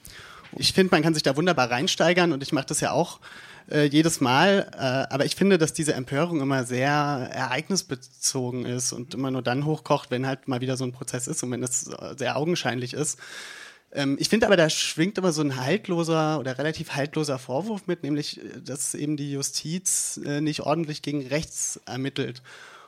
Ich 0.57 0.73
finde, 0.73 0.89
man 0.89 1.03
kann 1.03 1.13
sich 1.13 1.21
da 1.21 1.35
wunderbar 1.37 1.69
reinsteigern 1.69 2.33
und 2.33 2.41
ich 2.41 2.51
mache 2.51 2.65
das 2.65 2.79
ja 2.79 2.93
auch 2.93 3.19
äh, 3.69 3.83
jedes 3.85 4.21
Mal. 4.21 4.71
Aber 5.09 5.23
ich 5.23 5.35
finde, 5.35 5.57
dass 5.59 5.71
diese 5.71 5.93
Empörung 5.93 6.41
immer 6.41 6.65
sehr 6.65 6.89
ereignisbezogen 6.91 8.65
ist 8.65 8.91
und 8.91 9.13
immer 9.13 9.31
nur 9.31 9.43
dann 9.43 9.65
hochkocht, 9.65 10.11
wenn 10.11 10.27
halt 10.27 10.49
mal 10.49 10.59
wieder 10.59 10.75
so 10.75 10.83
ein 10.83 10.91
Prozess 10.91 11.27
ist 11.27 11.41
und 11.43 11.51
wenn 11.51 11.63
es 11.63 11.89
sehr 12.17 12.35
augenscheinlich 12.35 12.93
ist. 12.93 13.17
Ähm, 13.93 14.17
ich 14.19 14.29
finde 14.29 14.45
aber, 14.45 14.57
da 14.57 14.69
schwingt 14.69 15.17
immer 15.17 15.33
so 15.33 15.41
ein 15.41 15.57
haltloser 15.57 16.39
oder 16.39 16.57
relativ 16.57 16.91
haltloser 16.91 17.39
Vorwurf 17.39 17.87
mit, 17.87 18.03
nämlich, 18.03 18.39
äh, 18.39 18.61
dass 18.63 18.93
eben 18.93 19.17
die 19.17 19.31
Justiz 19.31 20.19
äh, 20.25 20.41
nicht 20.41 20.61
ordentlich 20.61 21.01
gegen 21.01 21.27
rechts 21.27 21.79
ermittelt. 21.85 22.41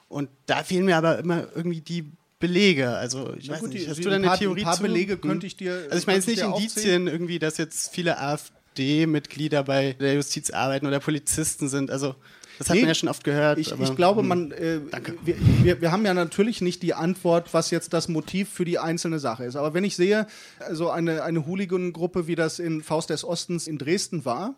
Und 0.07 0.29
da 0.45 0.63
fehlen 0.63 0.85
mir 0.85 0.97
aber 0.97 1.19
immer 1.19 1.47
irgendwie 1.55 1.81
die 1.81 2.11
Belege. 2.39 2.89
Also 2.89 3.33
ich 3.37 3.47
Na 3.47 3.53
weiß 3.53 3.61
gut, 3.61 3.73
nicht, 3.73 3.87
hast 3.87 4.03
du 4.03 4.09
da 4.09 4.15
eine 4.15 4.27
paar, 4.27 4.37
Theorie 4.37 4.61
ein 4.61 4.65
paar 4.65 4.75
zu? 4.75 4.83
Belege 4.83 5.17
könnte 5.17 5.47
ich 5.47 5.57
dir. 5.57 5.73
Also 5.89 5.97
ich 5.97 6.07
meine 6.07 6.19
jetzt 6.19 6.27
nicht 6.27 6.41
Indizien 6.41 7.07
irgendwie, 7.07 7.39
dass 7.39 7.57
jetzt 7.57 7.93
viele 7.93 8.19
AfD-Mitglieder 8.19 9.63
bei 9.63 9.93
der 9.93 10.15
Justiz 10.15 10.51
arbeiten 10.51 10.85
oder 10.85 10.99
Polizisten 10.99 11.69
sind. 11.69 11.89
Also 11.89 12.15
das 12.59 12.69
hat 12.69 12.75
nee, 12.75 12.81
man 12.81 12.89
ja 12.89 12.95
schon 12.95 13.09
oft 13.09 13.23
gehört. 13.23 13.57
Ich, 13.57 13.71
ich 13.71 13.95
glaube, 13.95 14.21
hm. 14.21 14.27
man, 14.27 14.51
äh, 14.51 14.79
wir, 15.23 15.35
wir, 15.63 15.81
wir, 15.81 15.91
haben 15.91 16.05
ja 16.05 16.13
natürlich 16.13 16.61
nicht 16.61 16.83
die 16.83 16.93
Antwort, 16.93 17.53
was 17.53 17.71
jetzt 17.71 17.93
das 17.93 18.07
Motiv 18.07 18.49
für 18.49 18.65
die 18.65 18.79
einzelne 18.79 19.19
Sache 19.19 19.45
ist. 19.45 19.55
Aber 19.55 19.73
wenn 19.73 19.83
ich 19.83 19.95
sehe, 19.95 20.27
so 20.59 20.65
also 20.65 20.89
eine, 20.91 21.23
eine 21.23 21.45
Hooligan-Gruppe, 21.45 22.27
wie 22.27 22.35
das 22.35 22.59
in 22.59 22.83
Faust 22.83 23.09
des 23.09 23.23
Ostens 23.23 23.67
in 23.67 23.77
Dresden 23.77 24.25
war, 24.25 24.55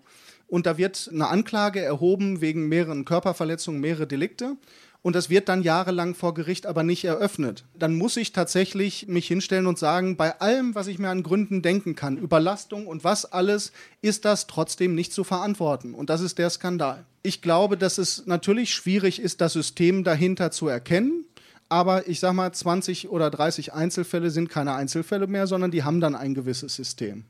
und 0.48 0.66
da 0.68 0.78
wird 0.78 1.10
eine 1.12 1.28
Anklage 1.28 1.82
erhoben 1.82 2.40
wegen 2.40 2.68
mehreren 2.68 3.04
Körperverletzungen, 3.04 3.82
mehrere 3.82 4.06
Delikte 4.06 4.58
und 5.06 5.16
das 5.16 5.30
wird 5.30 5.50
dann 5.50 5.62
jahrelang 5.62 6.16
vor 6.16 6.34
Gericht 6.34 6.66
aber 6.66 6.82
nicht 6.82 7.06
eröffnet. 7.06 7.64
Dann 7.78 7.94
muss 7.94 8.18
ich 8.18 8.32
tatsächlich 8.32 9.08
mich 9.08 9.28
hinstellen 9.28 9.68
und 9.68 9.78
sagen, 9.78 10.18
bei 10.18 10.40
allem, 10.42 10.74
was 10.74 10.88
ich 10.88 10.98
mir 10.98 11.10
an 11.10 11.22
Gründen 11.22 11.62
denken 11.62 11.94
kann, 11.94 12.18
Überlastung 12.18 12.88
und 12.88 13.04
was 13.04 13.32
alles, 13.32 13.72
ist 14.02 14.26
das 14.26 14.48
trotzdem 14.48 14.96
nicht 14.96 15.14
zu 15.14 15.24
verantworten. 15.24 15.94
Und 15.94 16.10
das 16.10 16.22
ist 16.22 16.40
der 16.40 16.50
Skandal. 16.50 17.06
Ich 17.22 17.44
glaube, 17.44 17.78
dass 17.78 18.00
es 18.00 18.26
natürlich 18.26 18.74
schwierig 18.74 19.22
ist, 19.22 19.42
das 19.42 19.54
System 19.54 20.04
dahinter 20.04 20.50
zu 20.50 20.68
erkennen. 20.68 21.26
Aber 21.76 22.08
ich 22.08 22.22
sag 22.22 22.32
mal, 22.32 22.54
20 22.54 23.10
oder 23.10 23.30
30 23.30 23.74
Einzelfälle 23.74 24.30
sind 24.30 24.50
keine 24.50 24.76
Einzelfälle 24.76 25.28
mehr, 25.28 25.46
sondern 25.46 25.72
die 25.72 25.84
haben 25.84 26.00
dann 26.00 26.16
ein 26.16 26.34
gewisses 26.34 26.74
System. 26.74 27.26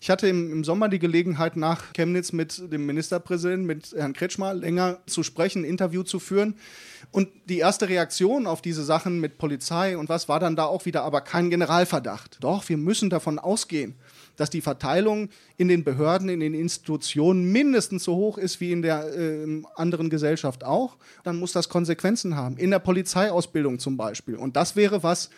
Ich 0.00 0.08
hatte 0.08 0.26
im, 0.26 0.50
im 0.50 0.64
Sommer 0.64 0.88
die 0.88 0.98
Gelegenheit, 0.98 1.54
nach 1.54 1.92
Chemnitz 1.92 2.32
mit 2.32 2.72
dem 2.72 2.86
Ministerpräsidenten, 2.86 3.66
mit 3.66 3.92
Herrn 3.92 4.14
Kretschmer, 4.14 4.54
länger 4.54 5.00
zu 5.04 5.22
sprechen, 5.22 5.64
ein 5.64 5.64
Interview 5.68 6.02
zu 6.02 6.18
führen. 6.18 6.54
Und 7.10 7.28
die 7.44 7.58
erste 7.58 7.90
Reaktion 7.90 8.46
auf 8.46 8.62
diese 8.62 8.84
Sachen 8.84 9.20
mit 9.20 9.36
Polizei 9.36 9.98
und 9.98 10.08
was 10.08 10.30
war 10.30 10.40
dann 10.40 10.56
da 10.56 10.64
auch 10.64 10.86
wieder 10.86 11.02
aber 11.02 11.20
kein 11.20 11.50
Generalverdacht. 11.50 12.38
Doch, 12.40 12.66
wir 12.70 12.78
müssen 12.78 13.10
davon 13.10 13.38
ausgehen, 13.38 13.96
dass 14.40 14.48
die 14.48 14.62
Verteilung 14.62 15.28
in 15.58 15.68
den 15.68 15.84
Behörden, 15.84 16.30
in 16.30 16.40
den 16.40 16.54
Institutionen 16.54 17.52
mindestens 17.52 18.04
so 18.04 18.16
hoch 18.16 18.38
ist 18.38 18.58
wie 18.60 18.72
in 18.72 18.80
der 18.80 19.14
äh, 19.14 19.62
anderen 19.76 20.08
Gesellschaft 20.08 20.64
auch, 20.64 20.96
dann 21.24 21.38
muss 21.38 21.52
das 21.52 21.68
Konsequenzen 21.68 22.36
haben. 22.36 22.56
In 22.56 22.70
der 22.70 22.78
Polizeiausbildung 22.78 23.78
zum 23.78 23.98
Beispiel. 23.98 24.36
Und 24.36 24.56
das 24.56 24.76
wäre 24.76 25.02
was, 25.02 25.28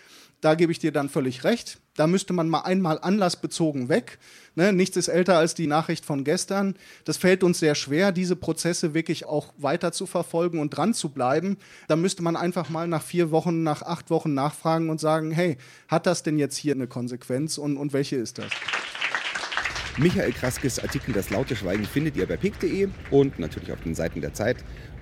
da 0.43 0.57
gebe 0.57 0.73
ich 0.73 0.81
dir 0.81 0.91
dann 0.91 1.09
völlig 1.09 1.45
recht. 1.45 1.79
Da 1.95 2.07
müsste 2.07 2.33
man 2.33 2.49
mal 2.49 2.63
einmal 2.63 2.99
anlassbezogen 3.01 3.89
weg. 3.89 4.19
Ne? 4.57 4.73
Nichts 4.73 4.97
ist 4.97 5.09
älter 5.09 5.39
als 5.39 5.55
die 5.55 5.69
Nachricht 5.69 6.05
von 6.05 6.25
gestern. 6.25 6.75
Das 7.05 7.17
fällt 7.17 7.45
uns 7.45 7.61
sehr 7.61 7.77
schwer, 7.77 8.11
diese 8.11 8.35
Prozesse 8.35 8.93
wirklich 8.93 9.25
auch 9.25 9.53
weiter 9.57 9.93
zu 9.93 10.07
verfolgen 10.07 10.59
und 10.59 10.71
dran 10.71 10.95
zu 10.95 11.11
bleiben. 11.11 11.59
Da 11.87 11.95
müsste 11.95 12.23
man 12.23 12.37
einfach 12.37 12.71
mal 12.71 12.89
nach 12.89 13.03
vier 13.03 13.31
Wochen, 13.31 13.63
nach 13.63 13.83
acht 13.83 14.11
Wochen 14.11 14.35
nachfragen 14.35 14.91
und 14.91 15.01
sagen, 15.01 15.31
hey, 15.31 15.59
hat 15.87 16.07
das 16.07 16.25
denn 16.25 16.39
jetzt 16.39 16.57
hier 16.57 16.75
eine 16.75 16.89
Konsequenz 16.89 17.57
und, 17.57 17.77
und 17.77 17.93
welche 17.93 18.17
ist 18.17 18.39
das? 18.39 18.51
Michael 19.99 20.33
Kraskes 20.33 20.79
Artikel 20.79 21.13
Das 21.13 21.29
laute 21.29 21.55
Schweigen 21.55 21.85
findet 21.85 22.17
ihr 22.17 22.27
bei 22.27 22.39
pick.de 22.39 22.89
und 23.11 23.39
natürlich 23.39 23.73
auf 23.73 23.83
den 23.83 23.95
Seiten 23.95 24.23
der 24.23 24.33
Zeit. 24.33 24.57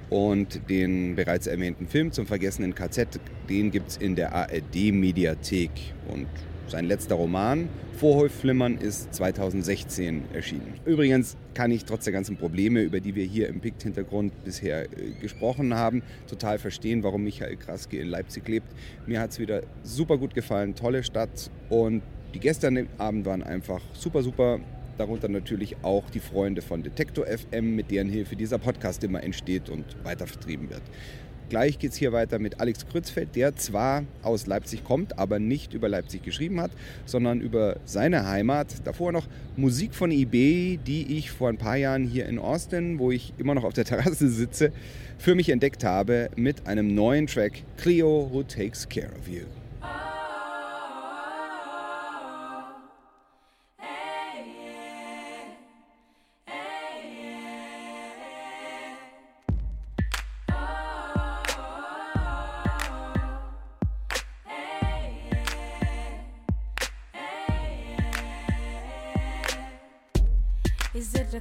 Und 0.09 0.69
den 0.69 1.15
bereits 1.15 1.47
erwähnten 1.47 1.87
Film 1.87 2.11
zum 2.11 2.27
vergessenen 2.27 2.75
KZ, 2.75 3.21
den 3.49 3.71
gibt 3.71 3.91
es 3.91 3.97
in 3.99 4.17
der 4.17 4.35
ARD-Mediathek. 4.35 5.71
Und 6.09 6.27
sein 6.67 6.87
letzter 6.87 7.15
Roman, 7.15 7.69
Vorhäufflimmern, 7.99 8.79
ist 8.79 9.15
2016 9.15 10.25
erschienen. 10.33 10.75
Übrigens 10.85 11.37
kann 11.55 11.71
ich 11.71 11.85
trotz 11.85 12.03
der 12.03 12.13
ganzen 12.13 12.37
Probleme, 12.37 12.83
über 12.83 12.99
die 12.99 13.15
wir 13.15 13.25
hier 13.25 13.49
im 13.49 13.61
PICT-Hintergrund 13.61 14.43
bisher 14.43 14.87
äh, 14.87 15.13
gesprochen 15.21 15.73
haben, 15.73 16.03
total 16.27 16.59
verstehen, 16.59 17.05
warum 17.05 17.23
Michael 17.23 17.55
Kraske 17.57 17.97
in 17.97 18.09
Leipzig 18.09 18.49
lebt. 18.49 18.67
Mir 19.07 19.21
hat 19.21 19.31
es 19.31 19.39
wieder 19.39 19.63
super 19.85 20.19
gut 20.19 20.35
gefallen, 20.35 20.75
tolle 20.75 21.05
Stadt 21.05 21.49
und 21.69 22.03
die 22.35 22.41
dem 22.41 22.89
Abend 22.99 23.27
waren 23.27 23.43
einfach 23.43 23.81
super, 23.93 24.23
super 24.23 24.61
darunter 25.01 25.29
natürlich 25.29 25.77
auch 25.83 26.11
die 26.11 26.21
Freunde 26.21 26.61
von 26.61 26.83
Detektor 26.83 27.27
FM, 27.27 27.75
mit 27.75 27.91
deren 27.91 28.11
Hilfe 28.11 28.37
dieser 28.37 28.59
Podcast 28.59 29.03
immer 29.03 29.23
entsteht 29.23 29.71
und 29.71 29.85
weiter 30.05 30.27
vertrieben 30.27 30.69
wird. 30.69 30.83
Gleich 31.49 31.81
geht 31.81 31.93
es 31.93 31.97
hier 31.97 32.13
weiter 32.13 32.39
mit 32.39 32.61
Alex 32.61 32.87
Krützfeld, 32.87 33.35
der 33.35 33.57
zwar 33.57 34.05
aus 34.23 34.47
Leipzig 34.47 34.85
kommt, 34.85 35.19
aber 35.19 35.41
nicht 35.41 35.75
über 35.75 35.89
Leipzig 35.89 36.23
geschrieben 36.23 36.61
hat, 36.61 36.71
sondern 37.07 37.41
über 37.41 37.81
seine 37.87 38.29
Heimat. 38.29 38.87
Davor 38.87 39.11
noch 39.11 39.27
Musik 39.57 39.95
von 39.95 40.13
eBay, 40.13 40.79
die 40.87 41.19
ich 41.19 41.33
vor 41.33 41.49
ein 41.49 41.57
paar 41.57 41.77
Jahren 41.77 42.07
hier 42.07 42.27
in 42.27 42.39
Austin, 42.39 43.01
wo 43.01 43.11
ich 43.11 43.33
immer 43.39 43.55
noch 43.55 43.65
auf 43.65 43.73
der 43.73 43.85
Terrasse 43.85 44.29
sitze, 44.29 44.71
für 45.19 45.35
mich 45.35 45.49
entdeckt 45.49 45.83
habe 45.83 46.31
mit 46.37 46.69
einem 46.69 46.95
neuen 46.95 47.27
Track 47.27 47.65
Cleo 47.79 48.29
Who 48.31 48.43
Takes 48.45 48.89
Care 48.89 49.11
of 49.19 49.27
You. 49.27 49.47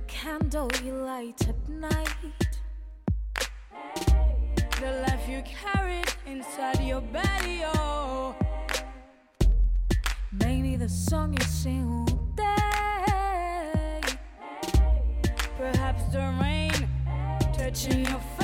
Candle 0.09 0.69
you 0.83 0.93
light 0.93 1.47
at 1.47 1.69
night. 1.69 2.09
The 4.81 5.05
life 5.07 5.29
you 5.29 5.43
carried 5.43 6.07
inside 6.25 6.81
your 6.81 7.01
belly, 7.01 7.61
oh. 7.63 8.35
Maybe 10.31 10.75
the 10.75 10.89
song 10.89 11.33
you 11.33 11.45
sing 11.45 11.87
all 11.87 12.05
day. 12.35 14.01
Perhaps 15.57 16.03
the 16.11 16.33
rain 16.41 16.89
touching 17.53 18.05
your 18.05 18.19
face. 18.37 18.38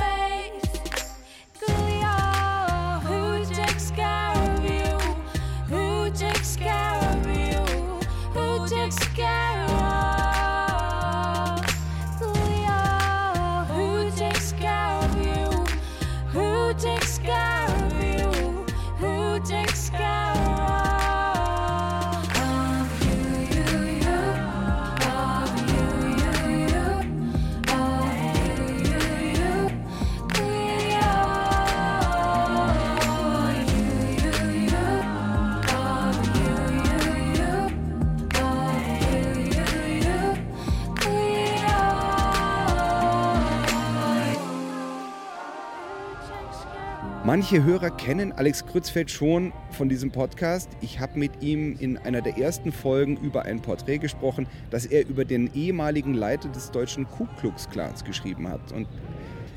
Manche 47.35 47.65
Hörer 47.65 47.91
kennen 47.91 48.31
Alex 48.31 48.65
Krützfeld 48.65 49.11
schon 49.11 49.51
von 49.71 49.89
diesem 49.89 50.09
Podcast. 50.09 50.69
Ich 50.79 51.01
habe 51.01 51.19
mit 51.19 51.43
ihm 51.43 51.75
in 51.77 51.97
einer 51.97 52.21
der 52.21 52.37
ersten 52.37 52.71
Folgen 52.71 53.17
über 53.17 53.43
ein 53.43 53.61
Porträt 53.61 53.97
gesprochen, 53.97 54.47
das 54.69 54.85
er 54.85 55.05
über 55.05 55.25
den 55.25 55.53
ehemaligen 55.53 56.13
Leiter 56.13 56.47
des 56.47 56.71
deutschen 56.71 57.05
Ku 57.09 57.27
Klux 57.37 57.69
Klans 57.69 58.05
geschrieben 58.05 58.47
hat. 58.47 58.71
Und 58.71 58.87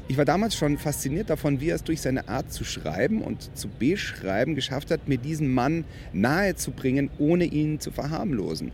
ich 0.09 0.19
war 0.19 0.25
damals 0.25 0.57
schon 0.57 0.77
fasziniert 0.77 1.31
davon, 1.31 1.61
wie 1.61 1.69
er 1.69 1.77
es 1.77 1.85
durch 1.85 2.01
seine 2.01 2.27
Art 2.29 2.53
zu 2.53 2.65
schreiben 2.65 3.23
und 3.23 3.57
zu 3.57 3.69
beschreiben 3.69 4.57
geschafft 4.57 4.91
hat, 4.91 5.07
mir 5.07 5.19
diesen 5.19 5.55
Mann 5.55 5.85
nahezubringen, 6.13 7.11
ohne 7.21 7.45
ihn 7.45 7.79
zu 7.79 7.93
verharmlosen. 7.93 8.73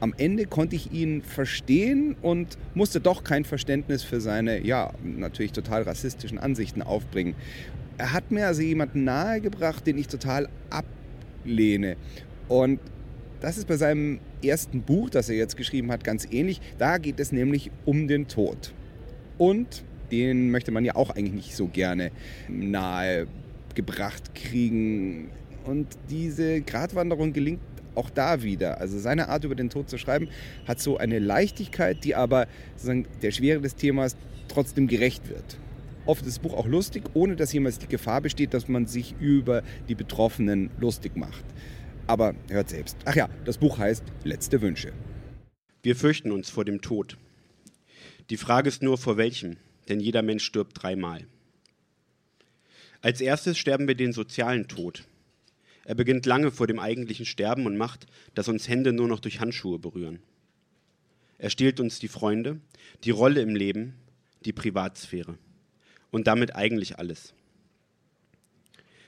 Am 0.00 0.14
Ende 0.16 0.46
konnte 0.46 0.76
ich 0.76 0.92
ihn 0.92 1.20
verstehen 1.20 2.16
und 2.22 2.56
musste 2.72 3.00
doch 3.00 3.22
kein 3.22 3.44
Verständnis 3.44 4.02
für 4.02 4.22
seine, 4.22 4.64
ja, 4.64 4.94
natürlich 5.02 5.52
total 5.52 5.82
rassistischen 5.82 6.38
Ansichten 6.38 6.80
aufbringen. 6.80 7.34
Er 7.96 8.12
hat 8.12 8.30
mir 8.30 8.46
also 8.46 8.62
jemanden 8.62 9.04
nahegebracht, 9.04 9.86
den 9.86 9.98
ich 9.98 10.08
total 10.08 10.48
ablehne. 10.70 11.96
Und 12.48 12.80
das 13.40 13.56
ist 13.56 13.68
bei 13.68 13.76
seinem 13.76 14.20
ersten 14.42 14.82
Buch, 14.82 15.10
das 15.10 15.28
er 15.28 15.36
jetzt 15.36 15.56
geschrieben 15.56 15.92
hat, 15.92 16.02
ganz 16.02 16.26
ähnlich. 16.30 16.60
Da 16.78 16.98
geht 16.98 17.20
es 17.20 17.30
nämlich 17.30 17.70
um 17.84 18.08
den 18.08 18.26
Tod. 18.26 18.74
Und 19.38 19.84
den 20.10 20.50
möchte 20.50 20.70
man 20.70 20.84
ja 20.84 20.96
auch 20.96 21.10
eigentlich 21.10 21.34
nicht 21.34 21.56
so 21.56 21.66
gerne 21.66 22.10
nahe 22.48 23.26
gebracht 23.74 24.34
kriegen. 24.34 25.30
Und 25.64 25.88
diese 26.10 26.60
Gratwanderung 26.62 27.32
gelingt 27.32 27.60
auch 27.94 28.10
da 28.10 28.42
wieder. 28.42 28.80
Also 28.80 28.98
seine 28.98 29.28
Art 29.28 29.44
über 29.44 29.54
den 29.54 29.70
Tod 29.70 29.88
zu 29.88 29.98
schreiben 29.98 30.28
hat 30.66 30.80
so 30.80 30.98
eine 30.98 31.18
Leichtigkeit, 31.18 32.04
die 32.04 32.14
aber 32.14 32.46
sozusagen 32.74 33.06
der 33.22 33.30
Schwere 33.30 33.60
des 33.60 33.76
Themas 33.76 34.16
trotzdem 34.48 34.88
gerecht 34.88 35.28
wird. 35.28 35.58
Oft 36.06 36.26
ist 36.26 36.36
das 36.36 36.38
Buch 36.38 36.52
auch 36.52 36.66
lustig, 36.66 37.04
ohne 37.14 37.34
dass 37.34 37.52
jemals 37.52 37.78
die 37.78 37.86
Gefahr 37.86 38.20
besteht, 38.20 38.52
dass 38.52 38.68
man 38.68 38.86
sich 38.86 39.14
über 39.20 39.62
die 39.88 39.94
Betroffenen 39.94 40.70
lustig 40.78 41.16
macht. 41.16 41.44
Aber 42.06 42.34
hört 42.50 42.68
selbst. 42.68 42.98
Ach 43.06 43.16
ja, 43.16 43.30
das 43.46 43.56
Buch 43.56 43.78
heißt 43.78 44.04
Letzte 44.22 44.60
Wünsche. 44.60 44.92
Wir 45.82 45.96
fürchten 45.96 46.30
uns 46.30 46.50
vor 46.50 46.66
dem 46.66 46.82
Tod. 46.82 47.16
Die 48.28 48.36
Frage 48.36 48.68
ist 48.68 48.82
nur, 48.82 48.98
vor 48.98 49.16
welchem 49.16 49.56
denn 49.88 50.00
jeder 50.00 50.22
Mensch 50.22 50.44
stirbt 50.44 50.82
dreimal. 50.82 51.26
Als 53.02 53.20
erstes 53.20 53.58
sterben 53.58 53.86
wir 53.86 53.94
den 53.94 54.14
sozialen 54.14 54.66
Tod. 54.66 55.04
Er 55.84 55.94
beginnt 55.94 56.24
lange 56.24 56.50
vor 56.50 56.66
dem 56.66 56.78
eigentlichen 56.78 57.26
Sterben 57.26 57.66
und 57.66 57.76
macht, 57.76 58.06
dass 58.34 58.48
uns 58.48 58.66
Hände 58.68 58.94
nur 58.94 59.08
noch 59.08 59.20
durch 59.20 59.40
Handschuhe 59.40 59.78
berühren. 59.78 60.20
Er 61.36 61.50
stiehlt 61.50 61.80
uns 61.80 61.98
die 61.98 62.08
Freunde, 62.08 62.60
die 63.04 63.10
Rolle 63.10 63.42
im 63.42 63.54
Leben, 63.54 63.94
die 64.46 64.54
Privatsphäre 64.54 65.36
und 66.14 66.28
damit 66.28 66.54
eigentlich 66.54 67.00
alles. 67.00 67.34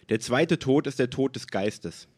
Der 0.09 0.18
zweite 0.18 0.59
Tod 0.59 0.88
ist 0.88 0.98
der 0.98 1.09
Tod 1.09 1.36
des 1.36 1.46
Geistes. 1.46 2.09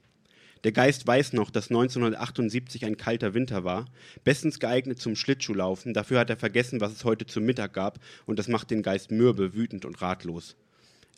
Der 0.65 0.73
Geist 0.73 1.07
weiß 1.07 1.35
noch, 1.35 1.51
dass 1.51 1.69
1978 1.69 2.87
ein 2.87 2.97
kalter 2.97 3.35
Winter 3.35 3.65
war, 3.65 3.85
bestens 4.25 4.59
geeignet 4.59 4.99
zum 4.99 5.15
Schlittschuhlaufen. 5.15 5.93
Dafür 5.93 6.19
hat 6.19 6.31
er 6.31 6.39
vergessen, 6.39 6.81
was 6.81 6.93
es 6.93 7.05
heute 7.05 7.27
zu 7.27 7.43
Mittag 7.43 7.75
gab, 7.75 7.99
und 8.25 8.39
das 8.39 8.49
macht 8.49 8.71
den 8.71 8.83
Geist 8.83 9.11
mürbe, 9.11 9.53
wütend 9.53 9.85
und 9.85 10.01
ratlos. 10.01 10.57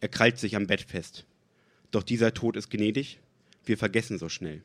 Er 0.01 0.09
krallt 0.09 0.39
sich 0.39 0.57
am 0.57 0.67
Bett 0.67 0.83
fest. 0.83 1.25
Doch 1.93 2.03
dieser 2.03 2.35
Tod 2.35 2.57
ist 2.57 2.71
gnädig. 2.71 3.21
Wir 3.65 3.79
vergessen 3.79 4.19
so 4.19 4.29
schnell. 4.29 4.63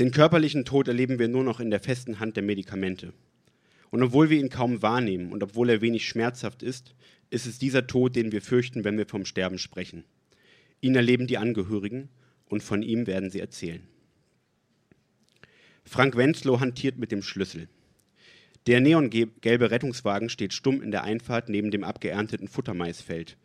Den 0.00 0.10
körperlichen 0.10 0.64
Tod 0.64 0.88
erleben 0.88 1.20
wir 1.20 1.28
nur 1.28 1.44
noch 1.44 1.60
in 1.60 1.70
der 1.70 1.80
festen 1.80 2.18
Hand 2.18 2.34
der 2.34 2.42
Medikamente. 2.42 3.12
Und 3.94 4.02
obwohl 4.02 4.28
wir 4.28 4.40
ihn 4.40 4.48
kaum 4.48 4.82
wahrnehmen 4.82 5.30
und 5.30 5.44
obwohl 5.44 5.70
er 5.70 5.80
wenig 5.80 6.08
schmerzhaft 6.08 6.64
ist, 6.64 6.96
ist 7.30 7.46
es 7.46 7.60
dieser 7.60 7.86
Tod, 7.86 8.16
den 8.16 8.32
wir 8.32 8.42
fürchten, 8.42 8.82
wenn 8.82 8.98
wir 8.98 9.06
vom 9.06 9.24
Sterben 9.24 9.56
sprechen. 9.56 10.02
Ihn 10.80 10.96
erleben 10.96 11.28
die 11.28 11.38
Angehörigen 11.38 12.08
und 12.46 12.64
von 12.64 12.82
ihm 12.82 13.06
werden 13.06 13.30
sie 13.30 13.38
erzählen. 13.38 13.86
Frank 15.84 16.16
Wenzlow 16.16 16.58
hantiert 16.58 16.98
mit 16.98 17.12
dem 17.12 17.22
Schlüssel. 17.22 17.68
Der 18.66 18.80
neongelbe 18.80 19.70
Rettungswagen 19.70 20.28
steht 20.28 20.54
stumm 20.54 20.82
in 20.82 20.90
der 20.90 21.04
Einfahrt 21.04 21.48
neben 21.48 21.70
dem 21.70 21.84
abgeernteten 21.84 22.48
Futtermaisfeld. 22.48 23.36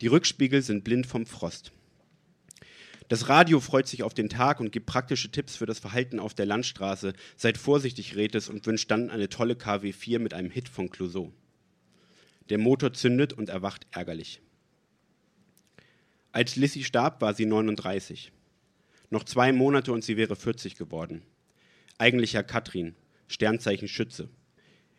Die 0.00 0.06
Rückspiegel 0.06 0.62
sind 0.62 0.84
blind 0.84 1.08
vom 1.08 1.26
Frost. 1.26 1.72
Das 3.08 3.30
Radio 3.30 3.58
freut 3.58 3.88
sich 3.88 4.02
auf 4.02 4.12
den 4.12 4.28
Tag 4.28 4.60
und 4.60 4.70
gibt 4.70 4.84
praktische 4.86 5.30
Tipps 5.30 5.56
für 5.56 5.64
das 5.64 5.78
Verhalten 5.78 6.20
auf 6.20 6.34
der 6.34 6.44
Landstraße. 6.44 7.14
Seid 7.36 7.56
vorsichtig, 7.56 8.16
rät 8.16 8.34
es, 8.34 8.50
und 8.50 8.66
wünscht 8.66 8.90
dann 8.90 9.08
eine 9.08 9.30
tolle 9.30 9.54
KW4 9.54 10.18
mit 10.18 10.34
einem 10.34 10.50
Hit 10.50 10.68
von 10.68 10.90
Clouseau. 10.90 11.32
Der 12.50 12.58
Motor 12.58 12.92
zündet 12.92 13.32
und 13.32 13.48
erwacht 13.48 13.86
ärgerlich. 13.90 14.42
Als 16.32 16.56
Lissy 16.56 16.84
starb, 16.84 17.22
war 17.22 17.32
sie 17.32 17.46
39. 17.46 18.30
Noch 19.10 19.24
zwei 19.24 19.52
Monate 19.52 19.92
und 19.92 20.04
sie 20.04 20.18
wäre 20.18 20.36
40 20.36 20.76
geworden. 20.76 21.22
Eigentlicher 21.96 22.42
Katrin, 22.42 22.94
Sternzeichen 23.26 23.88
Schütze. 23.88 24.28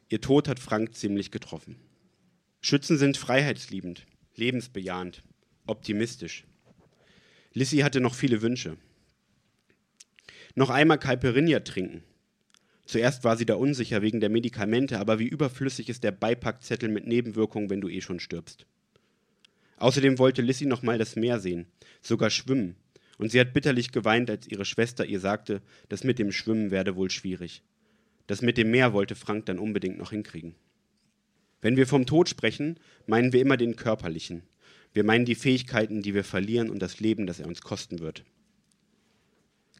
Ihr 0.09 0.21
Tod 0.21 0.47
hat 0.47 0.59
Frank 0.59 0.95
ziemlich 0.95 1.29
getroffen. 1.29 1.75
Schützen 2.61 2.97
sind 2.97 3.17
freiheitsliebend, 3.17 4.07
lebensbejahend, 4.35 5.23
optimistisch. 5.67 6.45
Lissy 7.53 7.77
hatte 7.77 7.99
noch 7.99 8.13
viele 8.13 8.41
Wünsche. 8.41 8.77
Noch 10.55 10.69
einmal 10.69 10.99
Caipirinha 10.99 11.59
trinken. 11.61 12.03
Zuerst 12.85 13.23
war 13.23 13.37
sie 13.37 13.45
da 13.45 13.55
unsicher 13.55 14.01
wegen 14.01 14.19
der 14.19 14.29
Medikamente, 14.29 14.99
aber 14.99 15.19
wie 15.19 15.27
überflüssig 15.27 15.89
ist 15.89 16.03
der 16.03 16.11
Beipackzettel 16.11 16.89
mit 16.89 17.07
Nebenwirkungen, 17.07 17.69
wenn 17.69 17.81
du 17.81 17.89
eh 17.89 18.01
schon 18.01 18.19
stirbst. 18.19 18.65
Außerdem 19.77 20.19
wollte 20.19 20.41
Lissy 20.41 20.65
noch 20.65 20.83
mal 20.83 20.97
das 20.97 21.15
Meer 21.15 21.39
sehen, 21.39 21.67
sogar 22.01 22.29
schwimmen, 22.29 22.75
und 23.17 23.31
sie 23.31 23.39
hat 23.39 23.53
bitterlich 23.53 23.91
geweint, 23.91 24.29
als 24.29 24.47
ihre 24.47 24.65
Schwester 24.65 25.05
ihr 25.05 25.19
sagte, 25.19 25.61
das 25.87 26.03
mit 26.03 26.19
dem 26.19 26.31
Schwimmen 26.31 26.71
werde 26.71 26.95
wohl 26.95 27.09
schwierig. 27.09 27.63
Das 28.27 28.41
mit 28.41 28.57
dem 28.57 28.71
Meer 28.71 28.93
wollte 28.93 29.15
Frank 29.15 29.45
dann 29.45 29.59
unbedingt 29.59 29.97
noch 29.97 30.11
hinkriegen. 30.11 30.55
Wenn 31.61 31.77
wir 31.77 31.87
vom 31.87 32.05
Tod 32.05 32.29
sprechen, 32.29 32.79
meinen 33.07 33.33
wir 33.33 33.41
immer 33.41 33.57
den 33.57 33.75
körperlichen. 33.75 34.43
Wir 34.93 35.03
meinen 35.03 35.25
die 35.25 35.35
Fähigkeiten, 35.35 36.01
die 36.01 36.13
wir 36.13 36.23
verlieren 36.23 36.69
und 36.69 36.79
das 36.79 36.99
Leben, 36.99 37.27
das 37.27 37.39
er 37.39 37.47
uns 37.47 37.61
kosten 37.61 37.99
wird. 37.99 38.25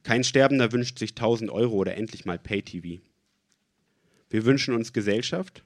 Kein 0.03 0.23
Sterbender 0.23 0.71
wünscht 0.71 0.99
sich 0.99 1.11
1000 1.11 1.51
Euro 1.51 1.75
oder 1.75 1.95
endlich 1.95 2.25
mal 2.25 2.39
Pay-TV. 2.39 3.01
Wir 4.29 4.45
wünschen 4.45 4.73
uns 4.73 4.93
Gesellschaft 4.93 5.63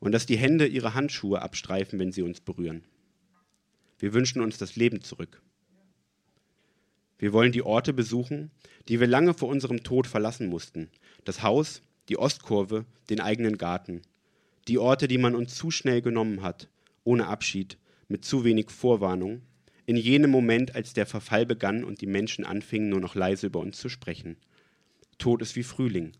und 0.00 0.12
dass 0.12 0.26
die 0.26 0.38
Hände 0.38 0.66
ihre 0.66 0.94
Handschuhe 0.94 1.42
abstreifen, 1.42 1.98
wenn 1.98 2.12
sie 2.12 2.22
uns 2.22 2.40
berühren. 2.40 2.84
Wir 3.98 4.12
wünschen 4.12 4.40
uns 4.40 4.58
das 4.58 4.76
Leben 4.76 5.02
zurück. 5.02 5.42
Wir 7.18 7.32
wollen 7.32 7.52
die 7.52 7.62
Orte 7.62 7.92
besuchen, 7.92 8.50
die 8.88 9.00
wir 9.00 9.06
lange 9.06 9.34
vor 9.34 9.48
unserem 9.48 9.82
Tod 9.82 10.06
verlassen 10.06 10.48
mussten. 10.48 10.90
Das 11.24 11.42
Haus, 11.42 11.82
die 12.08 12.18
Ostkurve, 12.18 12.84
den 13.10 13.20
eigenen 13.20 13.58
Garten. 13.58 14.02
Die 14.68 14.78
Orte, 14.78 15.08
die 15.08 15.18
man 15.18 15.34
uns 15.34 15.54
zu 15.54 15.70
schnell 15.70 16.02
genommen 16.02 16.42
hat, 16.42 16.68
ohne 17.04 17.26
Abschied, 17.26 17.78
mit 18.08 18.24
zu 18.24 18.44
wenig 18.44 18.70
Vorwarnung. 18.70 19.42
In 19.86 19.96
jenem 19.96 20.30
Moment, 20.30 20.74
als 20.74 20.94
der 20.94 21.06
Verfall 21.06 21.46
begann 21.46 21.84
und 21.84 22.00
die 22.00 22.06
Menschen 22.06 22.44
anfingen, 22.44 22.88
nur 22.88 23.00
noch 23.00 23.14
leise 23.14 23.46
über 23.46 23.60
uns 23.60 23.78
zu 23.78 23.88
sprechen. 23.88 24.36
Tod 25.18 25.42
ist 25.42 25.56
wie 25.56 25.62
Frühling. 25.62 26.12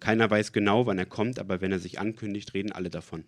Keiner 0.00 0.30
weiß 0.30 0.52
genau, 0.52 0.86
wann 0.86 0.98
er 0.98 1.06
kommt, 1.06 1.38
aber 1.38 1.60
wenn 1.60 1.72
er 1.72 1.78
sich 1.78 1.98
ankündigt, 1.98 2.54
reden 2.54 2.72
alle 2.72 2.90
davon. 2.90 3.24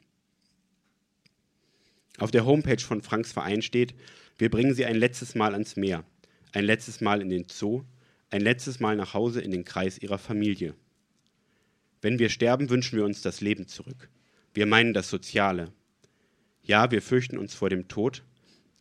Auf 2.18 2.30
der 2.30 2.45
Homepage 2.45 2.82
von 2.82 3.03
Franks 3.03 3.32
Verein 3.32 3.62
steht, 3.62 3.95
wir 4.38 4.51
bringen 4.51 4.74
sie 4.74 4.84
ein 4.84 4.97
letztes 4.97 5.34
Mal 5.34 5.53
ans 5.53 5.76
Meer 5.76 6.05
ein 6.53 6.64
letztes 6.64 7.01
Mal 7.01 7.20
in 7.22 7.30
den 7.30 7.47
Zoo, 7.49 7.82
ein 8.30 8.43
letztes 8.43 8.78
Mal 8.78 8.97
nach 8.97 9.14
Hause 9.14 9.40
in 9.40 9.51
den 9.51 9.64
Kreis 9.64 9.99
ihrer 9.99 10.18
Familie. 10.18 10.74
Wenn 12.01 12.18
wir 12.18 12.28
sterben, 12.28 12.70
wünschen 12.70 12.97
wir 12.97 13.05
uns 13.05 13.22
das 13.22 13.40
Leben 13.40 13.66
zurück. 13.66 14.09
Wir 14.55 14.66
meinen 14.66 14.93
das 14.93 15.09
Soziale. 15.09 15.72
Ja, 16.64 16.90
wir 16.90 17.02
fürchten 17.02 17.38
uns 17.38 17.54
vor 17.54 17.70
dem 17.70 17.88
Tod, 17.88 18.22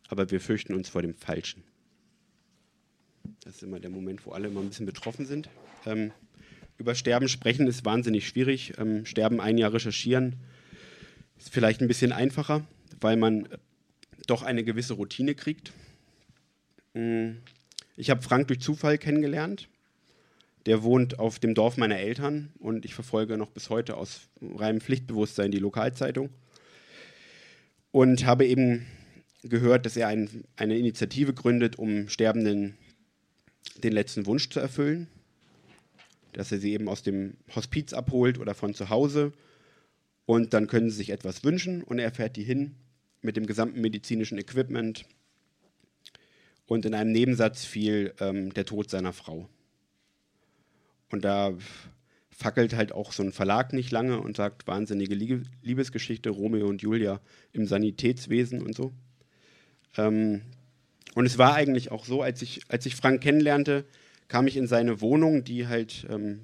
aber 0.08 0.30
wir 0.30 0.40
fürchten 0.40 0.74
uns 0.74 0.88
vor 0.88 1.02
dem 1.02 1.14
Falschen. 1.14 1.64
Das 3.44 3.56
ist 3.56 3.62
immer 3.62 3.80
der 3.80 3.90
Moment, 3.90 4.24
wo 4.24 4.30
alle 4.32 4.48
immer 4.48 4.60
ein 4.60 4.68
bisschen 4.68 4.86
betroffen 4.86 5.26
sind. 5.26 5.48
Ähm, 5.84 6.12
über 6.78 6.94
Sterben 6.94 7.28
sprechen 7.28 7.66
ist 7.66 7.84
wahnsinnig 7.84 8.28
schwierig. 8.28 8.74
Ähm, 8.78 9.04
Sterben 9.04 9.40
ein 9.40 9.58
Jahr 9.58 9.72
recherchieren 9.72 10.36
ist 11.38 11.52
vielleicht 11.52 11.80
ein 11.80 11.88
bisschen 11.88 12.12
einfacher, 12.12 12.64
weil 13.00 13.16
man 13.16 13.48
doch 14.26 14.42
eine 14.42 14.62
gewisse 14.62 14.94
Routine 14.94 15.34
kriegt. 15.34 15.72
Mm. 16.94 17.32
Ich 17.96 18.10
habe 18.10 18.22
Frank 18.22 18.48
durch 18.48 18.60
Zufall 18.60 18.96
kennengelernt. 18.96 19.68
Der 20.66 20.84
wohnt 20.84 21.18
auf 21.18 21.40
dem 21.40 21.54
Dorf 21.54 21.76
meiner 21.76 21.98
Eltern 21.98 22.52
und 22.60 22.84
ich 22.84 22.94
verfolge 22.94 23.36
noch 23.36 23.50
bis 23.50 23.68
heute 23.68 23.96
aus 23.96 24.28
reinem 24.40 24.80
Pflichtbewusstsein 24.80 25.50
die 25.50 25.58
Lokalzeitung. 25.58 26.30
Und 27.92 28.26
habe 28.26 28.46
eben 28.46 28.86
gehört, 29.42 29.86
dass 29.86 29.96
er 29.96 30.08
ein, 30.08 30.44
eine 30.56 30.76
Initiative 30.76 31.34
gründet, 31.34 31.78
um 31.78 32.08
Sterbenden 32.08 32.76
den 33.82 33.92
letzten 33.92 34.26
Wunsch 34.26 34.48
zu 34.50 34.60
erfüllen. 34.60 35.08
Dass 36.32 36.50
er 36.50 36.58
sie 36.58 36.72
eben 36.72 36.88
aus 36.88 37.02
dem 37.02 37.36
Hospiz 37.54 37.92
abholt 37.92 38.38
oder 38.38 38.54
von 38.54 38.74
zu 38.74 38.88
Hause. 38.88 39.32
Und 40.26 40.54
dann 40.54 40.66
können 40.66 40.90
sie 40.90 40.96
sich 40.96 41.10
etwas 41.10 41.44
wünschen 41.44 41.82
und 41.82 41.98
er 41.98 42.10
fährt 42.12 42.36
die 42.36 42.44
hin 42.44 42.74
mit 43.20 43.36
dem 43.36 43.46
gesamten 43.46 43.80
medizinischen 43.80 44.38
Equipment, 44.38 45.04
Und 46.66 46.86
in 46.86 46.94
einem 46.94 47.12
Nebensatz 47.12 47.64
fiel 47.64 48.14
ähm, 48.20 48.52
der 48.54 48.64
Tod 48.64 48.88
seiner 48.90 49.12
Frau. 49.12 49.48
Und 51.10 51.24
da 51.24 51.54
fackelt 52.36 52.74
halt 52.74 52.92
auch 52.92 53.12
so 53.12 53.22
ein 53.22 53.32
Verlag 53.32 53.72
nicht 53.72 53.90
lange 53.90 54.20
und 54.20 54.36
sagt, 54.36 54.66
wahnsinnige 54.66 55.14
Liebesgeschichte, 55.62 56.30
Romeo 56.30 56.66
und 56.66 56.82
Julia 56.82 57.20
im 57.52 57.66
Sanitätswesen 57.66 58.62
und 58.62 58.74
so. 58.74 58.92
Ähm, 59.96 60.42
und 61.14 61.26
es 61.26 61.38
war 61.38 61.54
eigentlich 61.54 61.90
auch 61.90 62.04
so, 62.04 62.22
als 62.22 62.42
ich, 62.42 62.62
als 62.68 62.86
ich 62.86 62.96
Frank 62.96 63.22
kennenlernte, 63.22 63.84
kam 64.28 64.46
ich 64.46 64.56
in 64.56 64.66
seine 64.66 65.00
Wohnung, 65.00 65.44
die 65.44 65.66
halt 65.66 66.06
ein 66.08 66.14
ähm, 66.14 66.40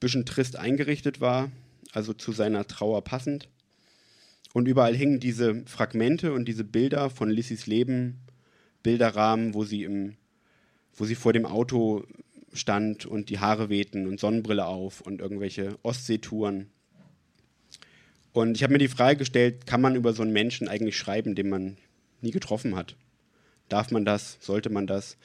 bisschen 0.00 0.26
trist 0.26 0.56
eingerichtet 0.56 1.20
war, 1.20 1.52
also 1.92 2.12
zu 2.12 2.32
seiner 2.32 2.66
Trauer 2.66 3.04
passend. 3.04 3.48
Und 4.52 4.66
überall 4.66 4.94
hingen 4.94 5.20
diese 5.20 5.64
Fragmente 5.66 6.32
und 6.32 6.46
diese 6.46 6.64
Bilder 6.64 7.10
von 7.10 7.30
Lissys 7.30 7.66
Leben, 7.66 8.20
Bilderrahmen, 8.82 9.54
wo 9.54 9.64
sie, 9.64 9.84
im, 9.84 10.16
wo 10.94 11.04
sie 11.04 11.14
vor 11.14 11.32
dem 11.32 11.46
Auto 11.46 12.04
stand 12.54 13.06
und 13.06 13.28
die 13.28 13.40
Haare 13.40 13.68
wehten 13.68 14.06
und 14.06 14.18
Sonnenbrille 14.18 14.66
auf 14.66 15.00
und 15.00 15.20
irgendwelche 15.20 15.78
Ostseetouren. 15.82 16.70
Und 18.32 18.56
ich 18.56 18.62
habe 18.62 18.72
mir 18.72 18.78
die 18.78 18.88
Frage 18.88 19.18
gestellt, 19.18 19.66
kann 19.66 19.80
man 19.80 19.94
über 19.94 20.12
so 20.12 20.22
einen 20.22 20.32
Menschen 20.32 20.68
eigentlich 20.68 20.96
schreiben, 20.96 21.34
den 21.34 21.48
man 21.48 21.76
nie 22.20 22.30
getroffen 22.30 22.74
hat? 22.74 22.96
Darf 23.68 23.90
man 23.90 24.04
das? 24.04 24.38
Sollte 24.40 24.70
man 24.70 24.86
das? 24.86 25.16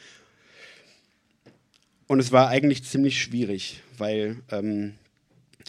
Und 2.07 2.19
es 2.19 2.31
war 2.31 2.49
eigentlich 2.49 2.83
ziemlich 2.83 3.21
schwierig, 3.21 3.81
weil 3.97 4.37
ähm, 4.51 4.95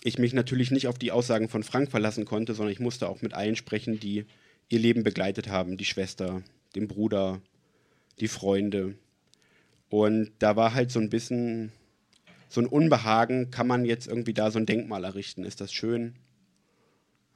ich 0.03 0.19
mich 0.19 0.33
natürlich 0.33 0.71
nicht 0.71 0.87
auf 0.87 0.99
die 0.99 1.13
Aussagen 1.13 1.49
von 1.49 1.63
Frank 1.63 1.91
verlassen 1.91 2.25
konnte, 2.25 2.55
sondern 2.55 2.73
ich 2.73 2.81
musste 2.81 3.09
auch 3.09 3.23
mit 3.23 3.35
allen 3.35 3.57
sprechen, 3.57 4.01
die 4.01 4.25
ihr 4.69 4.79
Leben 4.79 5.03
begleitet 5.03 5.49
haben, 5.49 5.77
die 5.77 5.85
Schwester, 5.85 6.43
den 6.75 6.89
Bruder, 6.89 7.41
die 8.21 8.29
Freunde. 8.29 8.95
Und 9.91 10.31
da 10.39 10.57
war 10.57 10.73
halt 10.73 10.91
so 10.91 11.01
ein 11.01 11.11
bisschen 11.11 11.73
so 12.49 12.61
ein 12.61 12.67
Unbehagen, 12.67 13.51
kann 13.51 13.67
man 13.67 13.85
jetzt 13.85 14.09
irgendwie 14.09 14.35
da 14.35 14.51
so 14.51 14.59
ein 14.59 14.67
Denkmal 14.67 15.05
errichten? 15.05 15.45
Ist 15.45 15.61
das 15.61 15.73
schön? 15.73 16.15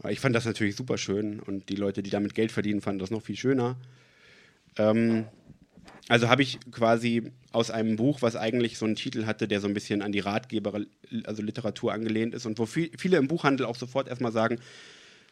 Ich 0.09 0.21
fand 0.21 0.35
das 0.35 0.45
natürlich 0.45 0.77
super 0.77 0.99
schön 0.99 1.41
und 1.41 1.69
die 1.69 1.77
Leute, 1.77 2.03
die 2.03 2.11
damit 2.11 2.35
Geld 2.35 2.53
verdienen, 2.53 2.81
fanden 2.81 2.99
das 2.99 3.11
noch 3.11 3.23
viel 3.23 3.37
schöner. 3.37 3.77
Ähm, 4.77 5.27
also 6.09 6.29
habe 6.29 6.43
ich 6.43 6.59
quasi 6.71 7.33
aus 7.53 7.71
einem 7.71 7.97
Buch, 7.97 8.23
was 8.23 8.37
eigentlich 8.37 8.77
so 8.77 8.87
einen 8.87 8.97
Titel 8.97 9.27
hatte, 9.27 9.49
der 9.49 9.61
so 9.61 9.69
ein 9.69 9.75
bisschen 9.75 10.03
an 10.03 10.13
die 10.13 10.19
Ratgeber, 10.21 10.81
also 11.25 11.43
Literatur 11.43 11.93
angelehnt 11.93 12.35
ist 12.35 12.47
und 12.47 12.59
wo 12.59 12.67
viel, 12.67 12.91
viele 12.99 13.17
im 13.17 13.29
Buchhandel 13.29 13.67
auch 13.67 13.77
sofort 13.77 14.09
erstmal 14.09 14.33
sagen, 14.33 14.59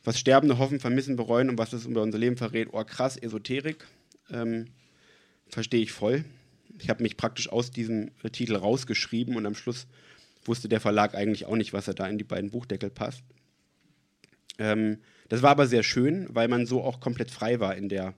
was 0.05 0.19
Sterbende 0.19 0.59
hoffen, 0.59 0.81
vermissen, 0.81 1.17
bereuen 1.17 1.51
und 1.51 1.59
was 1.59 1.71
das 1.71 1.87
über 1.87 2.03
unser 2.03 2.19
Leben 2.19 2.37
verrät, 2.37 2.69
oh 2.73 2.85
krass, 2.85 3.17
Esoterik, 3.17 3.87
ähm, 4.31 4.67
verstehe 5.49 5.83
ich 5.83 5.93
voll. 5.93 6.25
Ich 6.83 6.91
habe 6.91 7.03
mich 7.03 7.17
praktisch 7.17 7.49
aus 7.49 7.71
diesem 7.71 8.11
Titel 8.33 8.57
rausgeschrieben 8.57 9.37
und 9.37 9.47
am 9.47 9.55
Schluss 9.55 9.87
wusste 10.45 10.69
der 10.69 10.81
Verlag 10.81 11.15
eigentlich 11.15 11.47
auch 11.47 11.55
nicht, 11.55 11.73
was 11.73 11.87
er 11.87 11.95
da 11.95 12.09
in 12.09 12.19
die 12.19 12.25
beiden 12.25 12.51
Buchdeckel 12.51 12.91
passt. 12.91 13.23
Ähm, 14.59 14.99
das 15.29 15.43
war 15.43 15.51
aber 15.51 15.69
sehr 15.69 15.85
schön, 15.85 16.27
weil 16.31 16.49
man 16.49 16.67
so 16.67 16.83
auch 16.83 16.99
komplett 16.99 17.31
frei 17.31 17.61
war 17.61 17.77
in 17.77 17.89
der, 17.89 18.15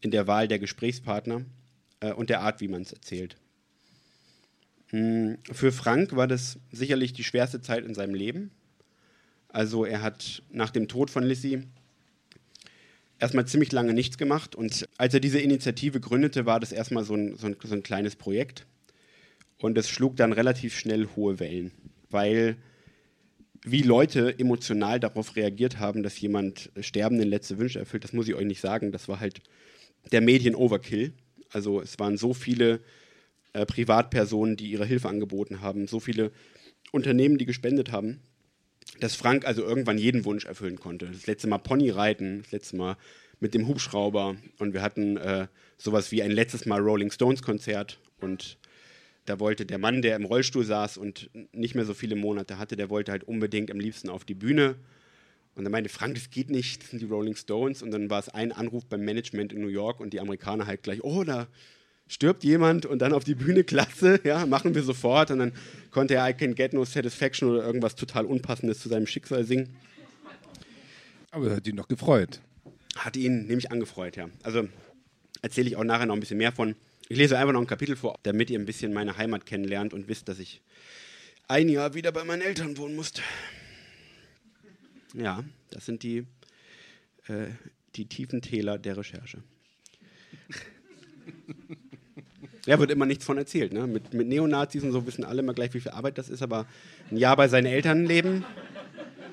in 0.00 0.10
der 0.10 0.26
Wahl 0.26 0.48
der 0.48 0.58
Gesprächspartner 0.58 1.44
äh, 2.00 2.12
und 2.12 2.30
der 2.30 2.40
Art, 2.40 2.62
wie 2.62 2.68
man 2.68 2.82
es 2.82 2.92
erzählt. 2.92 3.36
Hm, 4.88 5.36
für 5.52 5.70
Frank 5.70 6.16
war 6.16 6.26
das 6.26 6.58
sicherlich 6.72 7.12
die 7.12 7.24
schwerste 7.24 7.60
Zeit 7.60 7.84
in 7.84 7.94
seinem 7.94 8.14
Leben. 8.14 8.50
Also 9.48 9.84
er 9.84 10.00
hat 10.00 10.42
nach 10.50 10.70
dem 10.70 10.88
Tod 10.88 11.10
von 11.10 11.22
Lissy 11.22 11.64
erstmal 13.18 13.46
ziemlich 13.46 13.72
lange 13.72 13.94
nichts 13.94 14.18
gemacht 14.18 14.54
und 14.54 14.88
als 14.98 15.14
er 15.14 15.20
diese 15.20 15.38
Initiative 15.38 16.00
gründete, 16.00 16.46
war 16.46 16.60
das 16.60 16.72
erstmal 16.72 17.04
so 17.04 17.14
ein, 17.14 17.36
so 17.36 17.46
ein, 17.46 17.56
so 17.62 17.74
ein 17.74 17.82
kleines 17.82 18.16
Projekt 18.16 18.66
und 19.58 19.78
es 19.78 19.88
schlug 19.88 20.16
dann 20.16 20.32
relativ 20.32 20.76
schnell 20.76 21.08
hohe 21.16 21.40
Wellen, 21.40 21.72
weil 22.10 22.56
wie 23.68 23.82
Leute 23.82 24.38
emotional 24.38 25.00
darauf 25.00 25.34
reagiert 25.34 25.80
haben, 25.80 26.04
dass 26.04 26.20
jemand 26.20 26.70
Sterbenden 26.80 27.28
letzte 27.28 27.58
Wünsche 27.58 27.80
erfüllt, 27.80 28.04
das 28.04 28.12
muss 28.12 28.28
ich 28.28 28.36
euch 28.36 28.46
nicht 28.46 28.60
sagen. 28.60 28.92
Das 28.92 29.08
war 29.08 29.18
halt 29.18 29.40
der 30.12 30.20
Medien-Overkill. 30.20 31.12
Also 31.50 31.80
es 31.80 31.98
waren 31.98 32.16
so 32.16 32.32
viele 32.32 32.78
äh, 33.54 33.66
Privatpersonen, 33.66 34.56
die 34.56 34.70
ihre 34.70 34.86
Hilfe 34.86 35.08
angeboten 35.08 35.62
haben, 35.62 35.88
so 35.88 35.98
viele 35.98 36.30
Unternehmen, 36.92 37.38
die 37.38 37.44
gespendet 37.44 37.90
haben, 37.90 38.20
dass 39.00 39.14
Frank 39.14 39.46
also 39.46 39.62
irgendwann 39.62 39.98
jeden 39.98 40.24
Wunsch 40.24 40.44
erfüllen 40.46 40.78
konnte. 40.78 41.06
Das 41.06 41.26
letzte 41.26 41.48
Mal 41.48 41.58
Pony 41.58 41.90
reiten, 41.90 42.42
das 42.42 42.52
letzte 42.52 42.76
Mal 42.76 42.96
mit 43.40 43.54
dem 43.54 43.68
Hubschrauber 43.68 44.36
und 44.58 44.72
wir 44.72 44.82
hatten 44.82 45.16
äh, 45.16 45.48
sowas 45.76 46.10
wie 46.12 46.22
ein 46.22 46.30
letztes 46.30 46.66
Mal 46.66 46.80
Rolling 46.80 47.10
Stones 47.10 47.42
Konzert 47.42 48.00
und 48.20 48.58
da 49.26 49.40
wollte 49.40 49.66
der 49.66 49.78
Mann, 49.78 50.02
der 50.02 50.16
im 50.16 50.24
Rollstuhl 50.24 50.64
saß 50.64 50.98
und 50.98 51.30
nicht 51.52 51.74
mehr 51.74 51.84
so 51.84 51.94
viele 51.94 52.16
Monate 52.16 52.58
hatte, 52.58 52.76
der 52.76 52.90
wollte 52.90 53.12
halt 53.12 53.24
unbedingt 53.24 53.70
am 53.70 53.80
liebsten 53.80 54.08
auf 54.08 54.24
die 54.24 54.34
Bühne 54.34 54.76
und 55.56 55.64
dann 55.64 55.72
meinte 55.72 55.88
Frank, 55.88 56.14
das 56.14 56.30
geht 56.30 56.50
nicht, 56.50 56.82
das 56.82 56.90
sind 56.90 57.00
die 57.00 57.06
Rolling 57.06 57.34
Stones. 57.34 57.82
Und 57.82 57.90
dann 57.90 58.10
war 58.10 58.20
es 58.20 58.28
ein 58.28 58.52
Anruf 58.52 58.84
beim 58.84 59.00
Management 59.00 59.54
in 59.54 59.62
New 59.62 59.68
York 59.68 60.00
und 60.00 60.12
die 60.12 60.20
Amerikaner 60.20 60.66
halt 60.66 60.82
gleich, 60.82 61.02
oh, 61.02 61.24
da 61.24 61.48
stirbt 62.08 62.44
jemand 62.44 62.86
und 62.86 63.00
dann 63.00 63.12
auf 63.12 63.24
die 63.24 63.34
Bühne, 63.34 63.64
klasse, 63.64 64.20
ja, 64.24 64.46
machen 64.46 64.74
wir 64.74 64.82
sofort. 64.82 65.30
Und 65.30 65.38
dann 65.38 65.52
konnte 65.90 66.14
er 66.14 66.28
I 66.28 66.34
Can 66.34 66.54
Get 66.54 66.72
No 66.72 66.84
Satisfaction 66.84 67.50
oder 67.50 67.64
irgendwas 67.64 67.94
total 67.96 68.26
Unpassendes 68.26 68.80
zu 68.80 68.88
seinem 68.88 69.06
Schicksal 69.06 69.44
singen. 69.44 69.76
Aber 71.30 71.46
das 71.46 71.56
hat 71.56 71.66
ihn 71.66 71.76
doch 71.76 71.88
gefreut. 71.88 72.40
Hat 72.96 73.16
ihn 73.16 73.46
nämlich 73.46 73.70
angefreut, 73.70 74.16
ja. 74.16 74.30
Also 74.42 74.68
erzähle 75.42 75.68
ich 75.68 75.76
auch 75.76 75.84
nachher 75.84 76.06
noch 76.06 76.14
ein 76.14 76.20
bisschen 76.20 76.38
mehr 76.38 76.52
von. 76.52 76.74
Ich 77.08 77.18
lese 77.18 77.38
einfach 77.38 77.52
noch 77.52 77.60
ein 77.60 77.66
Kapitel 77.66 77.94
vor, 77.94 78.18
damit 78.22 78.50
ihr 78.50 78.58
ein 78.58 78.64
bisschen 78.64 78.92
meine 78.92 79.16
Heimat 79.16 79.46
kennenlernt 79.46 79.92
und 79.92 80.08
wisst, 80.08 80.28
dass 80.28 80.38
ich 80.38 80.62
ein 81.46 81.68
Jahr 81.68 81.94
wieder 81.94 82.10
bei 82.10 82.24
meinen 82.24 82.42
Eltern 82.42 82.76
wohnen 82.78 82.96
musste. 82.96 83.22
Ja, 85.14 85.44
das 85.70 85.86
sind 85.86 86.02
die, 86.02 86.26
äh, 87.28 87.48
die 87.94 88.06
tiefen 88.06 88.42
Täler 88.42 88.78
der 88.78 88.96
Recherche. 88.96 89.42
Ja, 92.66 92.78
wird 92.80 92.90
immer 92.90 93.06
nichts 93.06 93.24
von 93.24 93.38
erzählt. 93.38 93.72
Ne? 93.72 93.86
Mit, 93.86 94.12
mit 94.12 94.26
Neonazis 94.26 94.82
und 94.82 94.92
so 94.92 95.06
wissen 95.06 95.24
alle 95.24 95.40
immer 95.40 95.54
gleich, 95.54 95.72
wie 95.72 95.80
viel 95.80 95.92
Arbeit 95.92 96.18
das 96.18 96.28
ist, 96.28 96.42
aber 96.42 96.66
ein 97.10 97.16
Jahr 97.16 97.36
bei 97.36 97.48
seinen 97.48 97.66
Eltern 97.66 98.04
leben, 98.04 98.44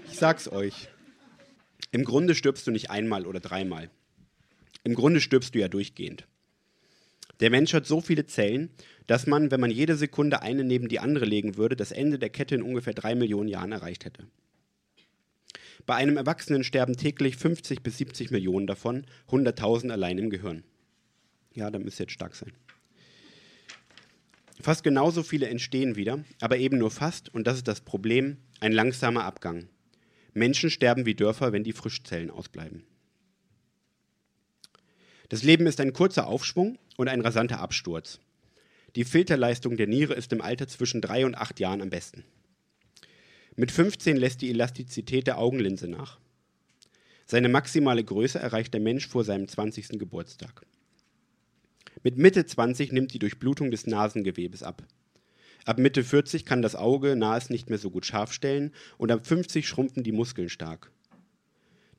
ich 0.10 0.18
sag's 0.18 0.48
euch. 0.48 0.90
Im 1.92 2.04
Grunde 2.04 2.36
stirbst 2.36 2.66
du 2.68 2.72
nicht 2.72 2.92
einmal 2.92 3.26
oder 3.26 3.40
dreimal. 3.40 3.90
Im 4.84 4.94
Grunde 4.94 5.22
stirbst 5.22 5.56
du 5.56 5.60
ja 5.60 5.68
durchgehend. 5.68 6.28
Der 7.40 7.50
Mensch 7.50 7.74
hat 7.74 7.86
so 7.86 8.02
viele 8.02 8.26
Zellen, 8.26 8.70
dass 9.08 9.28
man, 9.28 9.50
wenn 9.50 9.60
man 9.60 9.72
jede 9.72 9.96
Sekunde 9.96 10.42
eine 10.42 10.64
neben 10.64 10.88
die 10.88 11.00
andere 11.00 11.26
legen 11.26 11.58
würde, 11.58 11.76
das 11.76 11.92
Ende 11.92 12.20
der 12.20 12.30
Kette 12.30 12.56
in 12.56 12.62
ungefähr 12.62 12.94
drei 12.94 13.16
Millionen 13.16 13.50
Jahren 13.50 13.72
erreicht 13.72 14.06
hätte. 14.06 14.28
Bei 15.86 15.96
einem 15.96 16.18
Erwachsenen 16.18 16.64
sterben 16.64 16.96
täglich 16.96 17.36
50 17.36 17.82
bis 17.82 17.98
70 17.98 18.32
Millionen 18.32 18.68
davon, 18.68 19.06
100.000 19.30 19.90
allein 19.90 20.18
im 20.18 20.30
Gehirn. 20.30 20.64
Ja, 21.54 21.70
da 21.70 21.80
müsste 21.80 22.04
jetzt 22.04 22.14
stark 22.14 22.36
sein. 22.36 22.54
Fast 24.64 24.86
genauso 24.86 25.24
viele 25.24 25.50
entstehen 25.50 25.98
wieder, 25.98 26.24
aber 26.40 26.58
eben 26.58 26.78
nur 26.78 26.90
fast, 26.90 27.28
und 27.34 27.46
das 27.48 27.58
ist 27.58 27.68
das 27.68 27.82
Problem, 27.82 28.38
ein 28.62 28.72
langsamer 28.72 29.26
Abgang. 29.26 29.68
Menschen 30.34 30.70
sterben 30.70 31.06
wie 31.06 31.16
Dörfer, 31.16 31.52
wenn 31.52 31.66
die 31.66 31.74
Frischzellen 31.74 32.32
ausbleiben. 32.32 32.86
Das 35.28 35.44
Leben 35.44 35.68
ist 35.68 35.82
ein 35.82 35.92
kurzer 35.92 36.28
Aufschwung 36.28 36.80
und 36.96 37.10
ein 37.10 37.20
rasanter 37.20 37.60
Absturz. 37.60 38.22
Die 38.96 39.04
Filterleistung 39.04 39.76
der 39.76 39.88
Niere 39.88 40.14
ist 40.14 40.32
im 40.32 40.40
Alter 40.40 40.70
zwischen 40.70 41.02
drei 41.02 41.26
und 41.26 41.36
acht 41.36 41.60
Jahren 41.60 41.82
am 41.82 41.90
besten. 41.90 42.24
Mit 43.58 43.70
15 43.70 44.16
lässt 44.16 44.42
die 44.42 44.50
Elastizität 44.50 45.28
der 45.28 45.40
Augenlinse 45.40 45.90
nach. 45.90 46.22
Seine 47.26 47.50
maximale 47.50 48.06
Größe 48.06 48.40
erreicht 48.40 48.74
der 48.74 48.80
Mensch 48.80 49.10
vor 49.10 49.26
seinem 49.26 49.46
20. 49.46 50.00
Geburtstag. 50.00 50.66
Mit 52.02 52.18
Mitte 52.18 52.46
20 52.46 52.92
nimmt 52.92 53.14
die 53.14 53.20
Durchblutung 53.20 53.70
des 53.70 53.86
Nasengewebes 53.86 54.64
ab. 54.64 54.84
Ab 55.66 55.78
Mitte 55.78 56.04
40 56.04 56.46
kann 56.46 56.62
das 56.62 56.76
Auge 56.76 57.16
nahes 57.16 57.50
nicht 57.50 57.70
mehr 57.70 57.78
so 57.78 57.90
gut 57.90 58.06
scharf 58.06 58.34
stellen 58.34 58.74
und 58.98 59.12
ab 59.12 59.26
50 59.26 59.68
schrumpfen 59.68 60.04
die 60.04 60.12
Muskeln 60.12 60.50
stark. 60.50 60.92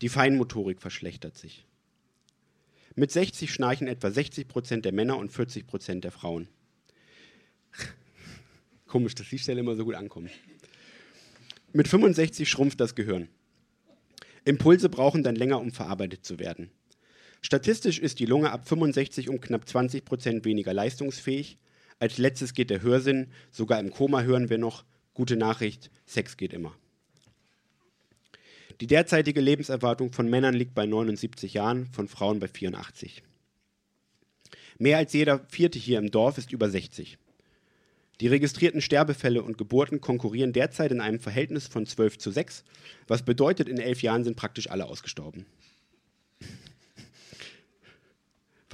Die 0.02 0.08
Feinmotorik 0.08 0.82
verschlechtert 0.82 1.38
sich. 1.38 1.66
Mit 2.94 3.10
60 3.10 3.52
schnarchen 3.52 3.88
etwa 3.88 4.10
60 4.10 4.48
Prozent 4.48 4.84
der 4.84 4.92
Männer 4.92 5.16
und 5.16 5.32
40 5.32 5.66
Prozent 5.66 6.04
der 6.04 6.12
Frauen. 6.12 6.48
Komisch, 8.86 9.14
dass 9.14 9.28
die 9.28 9.38
Stelle 9.38 9.60
immer 9.60 9.76
so 9.76 9.84
gut 9.84 9.94
ankommt. 9.94 10.30
Mit 11.72 11.88
65 11.88 12.48
schrumpft 12.48 12.80
das 12.80 12.94
Gehirn. 12.94 13.28
Impulse 14.44 14.88
brauchen 14.88 15.22
dann 15.22 15.34
länger, 15.36 15.60
um 15.60 15.72
verarbeitet 15.72 16.24
zu 16.24 16.38
werden. 16.38 16.70
Statistisch 17.44 17.98
ist 17.98 18.20
die 18.20 18.24
Lunge 18.24 18.50
ab 18.50 18.66
65 18.66 19.28
um 19.28 19.38
knapp 19.38 19.68
20 19.68 20.06
Prozent 20.06 20.46
weniger 20.46 20.72
leistungsfähig. 20.72 21.58
Als 21.98 22.16
letztes 22.16 22.54
geht 22.54 22.70
der 22.70 22.80
Hörsinn. 22.80 23.26
Sogar 23.50 23.80
im 23.80 23.90
Koma 23.90 24.22
hören 24.22 24.48
wir 24.48 24.56
noch, 24.56 24.82
gute 25.12 25.36
Nachricht, 25.36 25.90
Sex 26.06 26.38
geht 26.38 26.54
immer. 26.54 26.74
Die 28.80 28.86
derzeitige 28.86 29.42
Lebenserwartung 29.42 30.10
von 30.10 30.30
Männern 30.30 30.54
liegt 30.54 30.74
bei 30.74 30.86
79 30.86 31.52
Jahren, 31.52 31.86
von 31.88 32.08
Frauen 32.08 32.40
bei 32.40 32.48
84. 32.48 33.22
Mehr 34.78 34.96
als 34.96 35.12
jeder 35.12 35.44
vierte 35.46 35.78
hier 35.78 35.98
im 35.98 36.10
Dorf 36.10 36.38
ist 36.38 36.50
über 36.50 36.70
60. 36.70 37.18
Die 38.22 38.28
registrierten 38.28 38.80
Sterbefälle 38.80 39.42
und 39.42 39.58
Geburten 39.58 40.00
konkurrieren 40.00 40.54
derzeit 40.54 40.92
in 40.92 41.02
einem 41.02 41.20
Verhältnis 41.20 41.66
von 41.66 41.84
12 41.84 42.16
zu 42.16 42.30
6, 42.30 42.64
was 43.06 43.22
bedeutet, 43.22 43.68
in 43.68 43.76
elf 43.76 44.00
Jahren 44.00 44.24
sind 44.24 44.38
praktisch 44.38 44.70
alle 44.70 44.86
ausgestorben. 44.86 45.44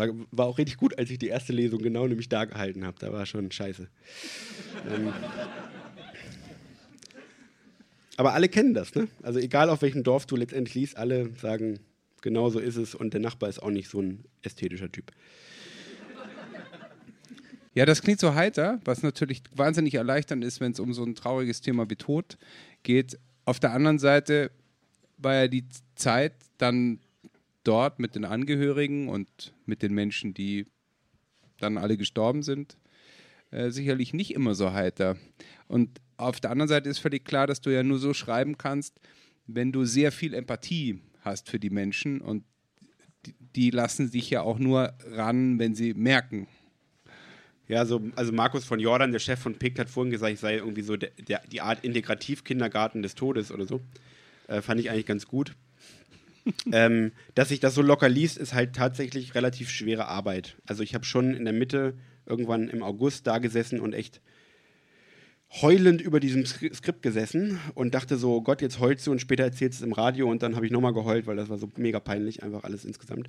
War, 0.01 0.09
war 0.30 0.46
auch 0.46 0.57
richtig 0.57 0.78
gut, 0.78 0.98
als 0.98 1.11
ich 1.11 1.18
die 1.18 1.28
erste 1.28 1.53
Lesung 1.53 1.82
genau 1.82 2.07
nämlich 2.07 2.30
da 2.30 2.46
gehalten 2.46 2.86
habe. 2.86 2.96
Da 2.98 3.12
war 3.12 3.26
schon 3.26 3.53
scheiße. 3.53 3.86
ähm. 4.90 5.12
Aber 8.16 8.32
alle 8.32 8.48
kennen 8.48 8.72
das, 8.72 8.94
ne? 8.94 9.09
Also 9.22 9.38
egal 9.38 9.68
auf 9.68 9.82
welchem 9.82 10.03
Dorf 10.03 10.24
du 10.26 10.36
letztendlich 10.36 10.74
liest, 10.74 10.96
alle 10.96 11.30
sagen, 11.36 11.80
genau 12.22 12.48
so 12.48 12.59
ist 12.59 12.76
es 12.76 12.94
und 12.94 13.12
der 13.12 13.20
Nachbar 13.20 13.48
ist 13.51 13.62
auch 13.62 13.70
nicht 13.70 13.88
so 13.88 14.01
ein 14.01 14.24
ästhetischer 14.42 14.90
Typ. 14.90 15.12
Ja, 17.74 17.86
das 17.86 18.03
klingt 18.03 18.20
so 18.20 18.34
heiter, 18.34 18.80
was 18.84 19.03
natürlich 19.03 19.42
wahnsinnig 19.55 19.94
erleichternd 19.94 20.44
ist, 20.44 20.61
wenn 20.61 20.72
es 20.72 20.80
um 20.80 20.92
so 20.92 21.05
ein 21.05 21.14
trauriges 21.14 21.61
Thema 21.61 21.88
wie 21.88 21.96
Tod 21.96 22.36
geht. 22.82 23.18
Auf 23.44 23.61
der 23.61 23.72
anderen 23.72 23.98
Seite 23.98 24.51
war 25.18 25.34
ja 25.34 25.48
die 25.48 25.64
Zeit 25.94 26.32
dann 26.59 27.01
dort 27.65 27.99
mit 27.99 28.15
den 28.15 28.25
Angehörigen 28.25 29.09
und 29.09 29.55
mit 29.67 29.83
den 29.83 29.95
Menschen, 29.95 30.35
die 30.35 30.67
dann 31.59 31.79
alle 31.79 31.97
gestorben 31.97 32.43
sind, 32.43 32.77
äh, 33.51 33.71
sicherlich 33.71 34.15
nicht 34.15 34.35
immer 34.35 34.55
so 34.55 34.73
heiter. 34.73 35.17
Und 35.69 36.01
auf 36.17 36.41
der 36.41 36.51
anderen 36.51 36.69
Seite 36.69 36.89
ist 36.89 36.99
völlig 36.99 37.25
klar, 37.25 37.47
dass 37.47 37.61
du 37.61 37.71
ja 37.71 37.83
nur 37.83 37.99
so 37.99 38.15
schreiben 38.15 38.59
kannst, 38.59 39.01
wenn 39.47 39.73
du 39.73 39.85
sehr 39.85 40.13
viel 40.13 40.35
Empathie 40.35 41.01
hast 41.23 41.49
für 41.49 41.59
die 41.59 41.71
Menschen 41.71 42.21
und 42.21 42.45
die, 43.55 43.71
lassen 43.71 44.09
sich 44.09 44.31
ja 44.31 44.43
auch 44.43 44.59
nur 44.59 44.95
ran, 45.05 45.59
wenn 45.59 45.75
sie 45.75 45.93
merken, 45.93 46.47
ja, 47.69 47.85
so, 47.85 48.03
also 48.17 48.33
Markus 48.33 48.65
von 48.65 48.81
Jordan, 48.81 49.13
der 49.13 49.21
Chef 49.21 49.39
von 49.39 49.55
PICT, 49.55 49.79
hat 49.79 49.91
vorhin 49.91 50.11
gesagt, 50.11 50.33
ich 50.33 50.41
sei 50.41 50.57
irgendwie 50.57 50.83
so 50.83 50.97
der, 50.97 51.11
der, 51.11 51.41
die 51.47 51.61
Art 51.61 51.85
Integrativkindergarten 51.85 53.03
des 53.03 53.15
Todes 53.15 53.53
oder 53.53 53.65
so. 53.65 53.81
Äh, 54.49 54.61
fand 54.61 54.81
ich 54.81 54.91
eigentlich 54.91 55.07
ganz 55.07 55.27
gut. 55.27 55.55
Ähm, 56.72 57.12
dass 57.34 57.49
sich 57.49 57.61
das 57.61 57.74
so 57.74 57.82
locker 57.82 58.09
liest, 58.09 58.38
ist 58.38 58.55
halt 58.55 58.74
tatsächlich 58.74 59.34
relativ 59.34 59.70
schwere 59.70 60.07
Arbeit. 60.09 60.57
Also 60.66 60.82
ich 60.82 60.95
habe 60.95 61.05
schon 61.05 61.34
in 61.34 61.45
der 61.45 61.55
Mitte 61.55 61.95
irgendwann 62.26 62.68
im 62.68 62.82
August 62.82 63.26
da 63.26 63.38
gesessen 63.38 63.80
und 63.80 63.93
echt 63.93 64.20
heulend 65.62 66.01
über 66.01 66.20
diesem 66.20 66.47
Skript 66.47 67.03
gesessen 67.03 67.59
und 67.74 67.95
dachte 67.95 68.16
so, 68.16 68.36
oh 68.36 68.41
Gott, 68.41 68.62
jetzt 68.62 68.78
heulst 68.78 69.07
du 69.07 69.11
und 69.11 69.20
später 69.20 69.43
erzählst 69.43 69.80
du 69.80 69.84
es 69.84 69.86
im 69.86 69.93
Radio 69.93 70.30
und 70.30 70.43
dann 70.43 70.55
habe 70.55 70.64
ich 70.64 70.70
nochmal 70.70 70.93
geheult, 70.93 71.26
weil 71.26 71.36
das 71.36 71.49
war 71.49 71.59
so 71.59 71.68
mega 71.76 71.99
peinlich, 71.99 72.43
einfach 72.45 72.62
alles 72.62 72.84
insgesamt. 72.84 73.28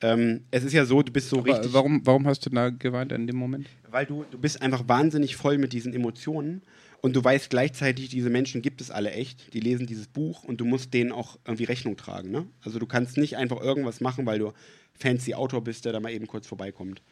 Ähm, 0.00 0.44
es 0.50 0.64
ist 0.64 0.72
ja 0.72 0.84
so, 0.84 1.02
du 1.02 1.12
bist 1.12 1.28
so 1.28 1.38
Aber 1.38 1.46
richtig. 1.46 1.72
Warum, 1.72 2.04
warum 2.04 2.26
hast 2.26 2.44
du 2.46 2.50
da 2.50 2.70
geweint 2.70 3.12
in 3.12 3.26
dem 3.26 3.36
Moment? 3.36 3.68
Weil 3.90 4.06
du, 4.06 4.24
du 4.30 4.38
bist 4.38 4.62
einfach 4.62 4.88
wahnsinnig 4.88 5.36
voll 5.36 5.58
mit 5.58 5.72
diesen 5.72 5.94
Emotionen 5.94 6.62
und 7.02 7.16
du 7.16 7.22
weißt 7.22 7.50
gleichzeitig, 7.50 8.08
diese 8.08 8.30
Menschen 8.30 8.62
gibt 8.62 8.80
es 8.80 8.92
alle 8.92 9.10
echt. 9.10 9.52
Die 9.52 9.60
lesen 9.60 9.86
dieses 9.86 10.06
Buch 10.06 10.44
und 10.44 10.60
du 10.60 10.64
musst 10.64 10.94
denen 10.94 11.10
auch 11.10 11.36
irgendwie 11.44 11.64
Rechnung 11.64 11.96
tragen. 11.96 12.30
Ne? 12.30 12.46
Also 12.62 12.78
du 12.78 12.86
kannst 12.86 13.16
nicht 13.16 13.36
einfach 13.36 13.60
irgendwas 13.60 14.00
machen, 14.00 14.24
weil 14.24 14.38
du 14.38 14.52
fancy 14.94 15.34
Autor 15.34 15.64
bist, 15.64 15.84
der 15.84 15.92
da 15.92 15.98
mal 15.98 16.12
eben 16.12 16.28
kurz 16.28 16.46
vorbeikommt. 16.46 17.02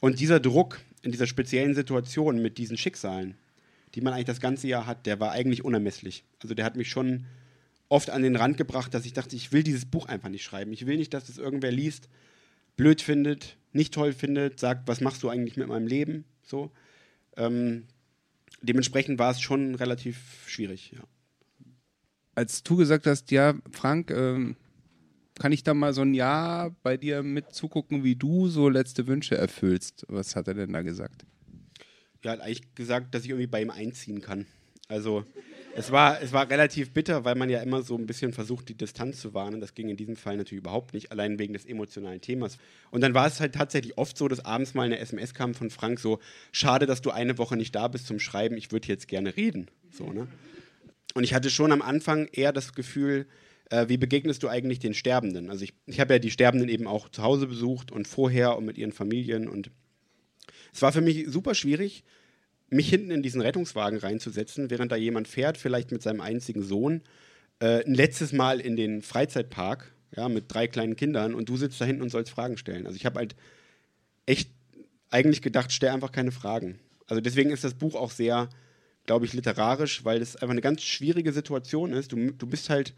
Und 0.00 0.18
dieser 0.18 0.40
Druck 0.40 0.80
in 1.02 1.12
dieser 1.12 1.26
speziellen 1.26 1.74
Situation 1.74 2.40
mit 2.40 2.56
diesen 2.56 2.78
Schicksalen, 2.78 3.36
die 3.94 4.00
man 4.00 4.14
eigentlich 4.14 4.24
das 4.24 4.40
ganze 4.40 4.66
Jahr 4.66 4.86
hat, 4.86 5.04
der 5.04 5.20
war 5.20 5.32
eigentlich 5.32 5.62
unermesslich. 5.62 6.24
Also 6.42 6.54
der 6.54 6.64
hat 6.64 6.76
mich 6.76 6.88
schon 6.88 7.26
oft 7.90 8.08
an 8.08 8.22
den 8.22 8.36
Rand 8.36 8.56
gebracht, 8.56 8.94
dass 8.94 9.04
ich 9.04 9.12
dachte, 9.12 9.36
ich 9.36 9.52
will 9.52 9.62
dieses 9.62 9.84
Buch 9.84 10.06
einfach 10.06 10.30
nicht 10.30 10.42
schreiben. 10.42 10.72
Ich 10.72 10.86
will 10.86 10.96
nicht, 10.96 11.12
dass 11.12 11.26
das 11.26 11.36
irgendwer 11.36 11.70
liest 11.70 12.08
blöd 12.76 13.02
findet, 13.02 13.56
nicht 13.72 13.94
toll 13.94 14.12
findet, 14.12 14.58
sagt, 14.58 14.88
was 14.88 15.00
machst 15.00 15.22
du 15.22 15.28
eigentlich 15.28 15.56
mit 15.56 15.68
meinem 15.68 15.86
Leben? 15.86 16.24
So. 16.42 16.70
Ähm, 17.36 17.84
dementsprechend 18.64 19.18
war 19.18 19.30
es 19.30 19.40
schon 19.40 19.74
relativ 19.74 20.44
schwierig, 20.46 20.92
ja. 20.92 21.02
Als 22.34 22.62
du 22.62 22.76
gesagt 22.76 23.06
hast, 23.06 23.30
ja, 23.30 23.54
Frank, 23.70 24.10
ähm, 24.10 24.56
kann 25.38 25.52
ich 25.52 25.62
da 25.62 25.74
mal 25.74 25.92
so 25.92 26.02
ein 26.02 26.14
Jahr 26.14 26.74
bei 26.82 26.96
dir 26.96 27.22
mit 27.22 27.52
zugucken, 27.52 28.04
wie 28.04 28.16
du 28.16 28.48
so 28.48 28.68
letzte 28.68 29.06
Wünsche 29.06 29.36
erfüllst? 29.36 30.04
Was 30.08 30.36
hat 30.36 30.48
er 30.48 30.54
denn 30.54 30.72
da 30.72 30.82
gesagt? 30.82 31.24
Ja, 32.24 32.32
hat 32.32 32.40
eigentlich 32.40 32.74
gesagt, 32.74 33.14
dass 33.14 33.24
ich 33.24 33.30
irgendwie 33.30 33.46
bei 33.46 33.62
ihm 33.62 33.70
einziehen 33.70 34.20
kann. 34.20 34.46
Also 34.88 35.24
es 35.76 35.90
war, 35.90 36.22
es 36.22 36.32
war 36.32 36.48
relativ 36.48 36.92
bitter, 36.92 37.24
weil 37.24 37.34
man 37.34 37.50
ja 37.50 37.60
immer 37.60 37.82
so 37.82 37.96
ein 37.96 38.06
bisschen 38.06 38.32
versucht, 38.32 38.68
die 38.68 38.76
Distanz 38.76 39.20
zu 39.20 39.34
wahren. 39.34 39.60
Das 39.60 39.74
ging 39.74 39.88
in 39.88 39.96
diesem 39.96 40.14
Fall 40.16 40.36
natürlich 40.36 40.60
überhaupt 40.60 40.94
nicht, 40.94 41.10
allein 41.10 41.38
wegen 41.38 41.52
des 41.52 41.64
emotionalen 41.64 42.20
Themas. 42.20 42.58
Und 42.90 43.00
dann 43.00 43.14
war 43.14 43.26
es 43.26 43.40
halt 43.40 43.54
tatsächlich 43.54 43.98
oft 43.98 44.16
so, 44.16 44.28
dass 44.28 44.44
abends 44.44 44.74
mal 44.74 44.84
eine 44.84 44.98
SMS 44.98 45.34
kam 45.34 45.54
von 45.54 45.70
Frank 45.70 45.98
so, 45.98 46.20
schade, 46.52 46.86
dass 46.86 47.02
du 47.02 47.10
eine 47.10 47.38
Woche 47.38 47.56
nicht 47.56 47.74
da 47.74 47.88
bist 47.88 48.06
zum 48.06 48.20
Schreiben, 48.20 48.56
ich 48.56 48.70
würde 48.70 48.86
jetzt 48.88 49.08
gerne 49.08 49.36
reden. 49.36 49.68
So, 49.90 50.12
ne? 50.12 50.28
Und 51.14 51.24
ich 51.24 51.34
hatte 51.34 51.50
schon 51.50 51.72
am 51.72 51.82
Anfang 51.82 52.28
eher 52.32 52.52
das 52.52 52.72
Gefühl, 52.72 53.26
äh, 53.70 53.88
wie 53.88 53.96
begegnest 53.96 54.42
du 54.42 54.48
eigentlich 54.48 54.78
den 54.78 54.94
Sterbenden? 54.94 55.50
Also 55.50 55.64
ich, 55.64 55.74
ich 55.86 55.98
habe 55.98 56.14
ja 56.14 56.18
die 56.18 56.30
Sterbenden 56.30 56.68
eben 56.68 56.86
auch 56.86 57.08
zu 57.08 57.22
Hause 57.22 57.46
besucht 57.46 57.90
und 57.90 58.06
vorher 58.06 58.56
und 58.56 58.64
mit 58.64 58.78
ihren 58.78 58.92
Familien. 58.92 59.48
Und 59.48 59.70
es 60.72 60.82
war 60.82 60.92
für 60.92 61.00
mich 61.00 61.26
super 61.28 61.54
schwierig, 61.54 62.04
mich 62.74 62.88
hinten 62.88 63.10
in 63.10 63.22
diesen 63.22 63.40
Rettungswagen 63.40 63.98
reinzusetzen, 63.98 64.70
während 64.70 64.92
da 64.92 64.96
jemand 64.96 65.28
fährt, 65.28 65.58
vielleicht 65.58 65.92
mit 65.92 66.02
seinem 66.02 66.20
einzigen 66.20 66.62
Sohn, 66.62 67.02
äh, 67.60 67.84
ein 67.84 67.94
letztes 67.94 68.32
Mal 68.32 68.60
in 68.60 68.76
den 68.76 69.02
Freizeitpark, 69.02 69.92
ja, 70.16 70.28
mit 70.28 70.44
drei 70.48 70.66
kleinen 70.66 70.96
Kindern 70.96 71.34
und 71.34 71.48
du 71.48 71.56
sitzt 71.56 71.80
da 71.80 71.84
hinten 71.84 72.02
und 72.02 72.10
sollst 72.10 72.30
Fragen 72.30 72.56
stellen. 72.56 72.86
Also 72.86 72.96
ich 72.96 73.06
habe 73.06 73.18
halt 73.18 73.34
echt 74.26 74.50
eigentlich 75.10 75.42
gedacht, 75.42 75.72
stell 75.72 75.90
einfach 75.90 76.12
keine 76.12 76.32
Fragen. 76.32 76.78
Also 77.06 77.20
deswegen 77.20 77.50
ist 77.50 77.64
das 77.64 77.74
Buch 77.74 77.94
auch 77.94 78.10
sehr, 78.10 78.48
glaube 79.06 79.26
ich, 79.26 79.32
literarisch, 79.32 80.04
weil 80.04 80.20
es 80.22 80.36
einfach 80.36 80.50
eine 80.50 80.60
ganz 80.60 80.82
schwierige 80.82 81.32
Situation 81.32 81.92
ist. 81.92 82.12
Du, 82.12 82.32
du 82.32 82.46
bist 82.46 82.70
halt 82.70 82.94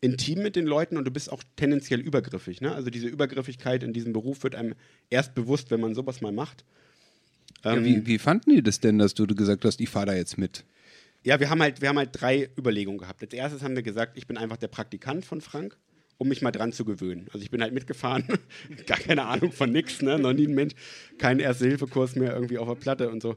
intim 0.00 0.42
mit 0.42 0.56
den 0.56 0.66
Leuten 0.66 0.96
und 0.96 1.04
du 1.04 1.10
bist 1.10 1.32
auch 1.32 1.42
tendenziell 1.56 2.00
übergriffig. 2.00 2.60
Ne? 2.60 2.74
Also 2.74 2.90
diese 2.90 3.08
Übergriffigkeit 3.08 3.82
in 3.82 3.92
diesem 3.92 4.12
Beruf 4.12 4.42
wird 4.42 4.54
einem 4.54 4.74
erst 5.10 5.34
bewusst, 5.34 5.70
wenn 5.70 5.80
man 5.80 5.94
sowas 5.94 6.20
mal 6.20 6.32
macht. 6.32 6.64
Ja, 7.64 7.82
wie, 7.84 7.94
ähm, 7.94 8.06
wie, 8.06 8.18
fanden 8.18 8.50
die 8.50 8.62
das 8.62 8.80
denn, 8.80 8.98
dass 8.98 9.14
du 9.14 9.26
gesagt 9.26 9.64
hast, 9.64 9.80
ich 9.80 9.88
fahre 9.88 10.06
da 10.06 10.14
jetzt 10.14 10.38
mit? 10.38 10.64
Ja, 11.24 11.40
wir 11.40 11.50
haben, 11.50 11.60
halt, 11.60 11.80
wir 11.80 11.88
haben 11.88 11.98
halt 11.98 12.10
drei 12.12 12.48
Überlegungen 12.56 12.98
gehabt. 12.98 13.22
Als 13.22 13.32
erstes 13.32 13.62
haben 13.62 13.74
wir 13.74 13.82
gesagt, 13.82 14.16
ich 14.16 14.26
bin 14.26 14.36
einfach 14.36 14.56
der 14.56 14.68
Praktikant 14.68 15.24
von 15.24 15.40
Frank, 15.40 15.76
um 16.16 16.28
mich 16.28 16.42
mal 16.42 16.52
dran 16.52 16.72
zu 16.72 16.84
gewöhnen. 16.84 17.26
Also 17.32 17.42
ich 17.42 17.50
bin 17.50 17.60
halt 17.60 17.74
mitgefahren, 17.74 18.24
gar 18.86 18.98
keine 18.98 19.24
Ahnung 19.24 19.52
von 19.52 19.70
nichts, 19.70 20.00
ne? 20.00 20.18
noch 20.18 20.32
nie 20.32 20.46
ein 20.46 20.54
Mensch, 20.54 20.74
keinen 21.18 21.40
Erste-Hilfe-Kurs 21.40 22.16
mehr 22.16 22.32
irgendwie 22.32 22.58
auf 22.58 22.68
der 22.68 22.76
Platte 22.76 23.10
und 23.10 23.22
so. 23.22 23.36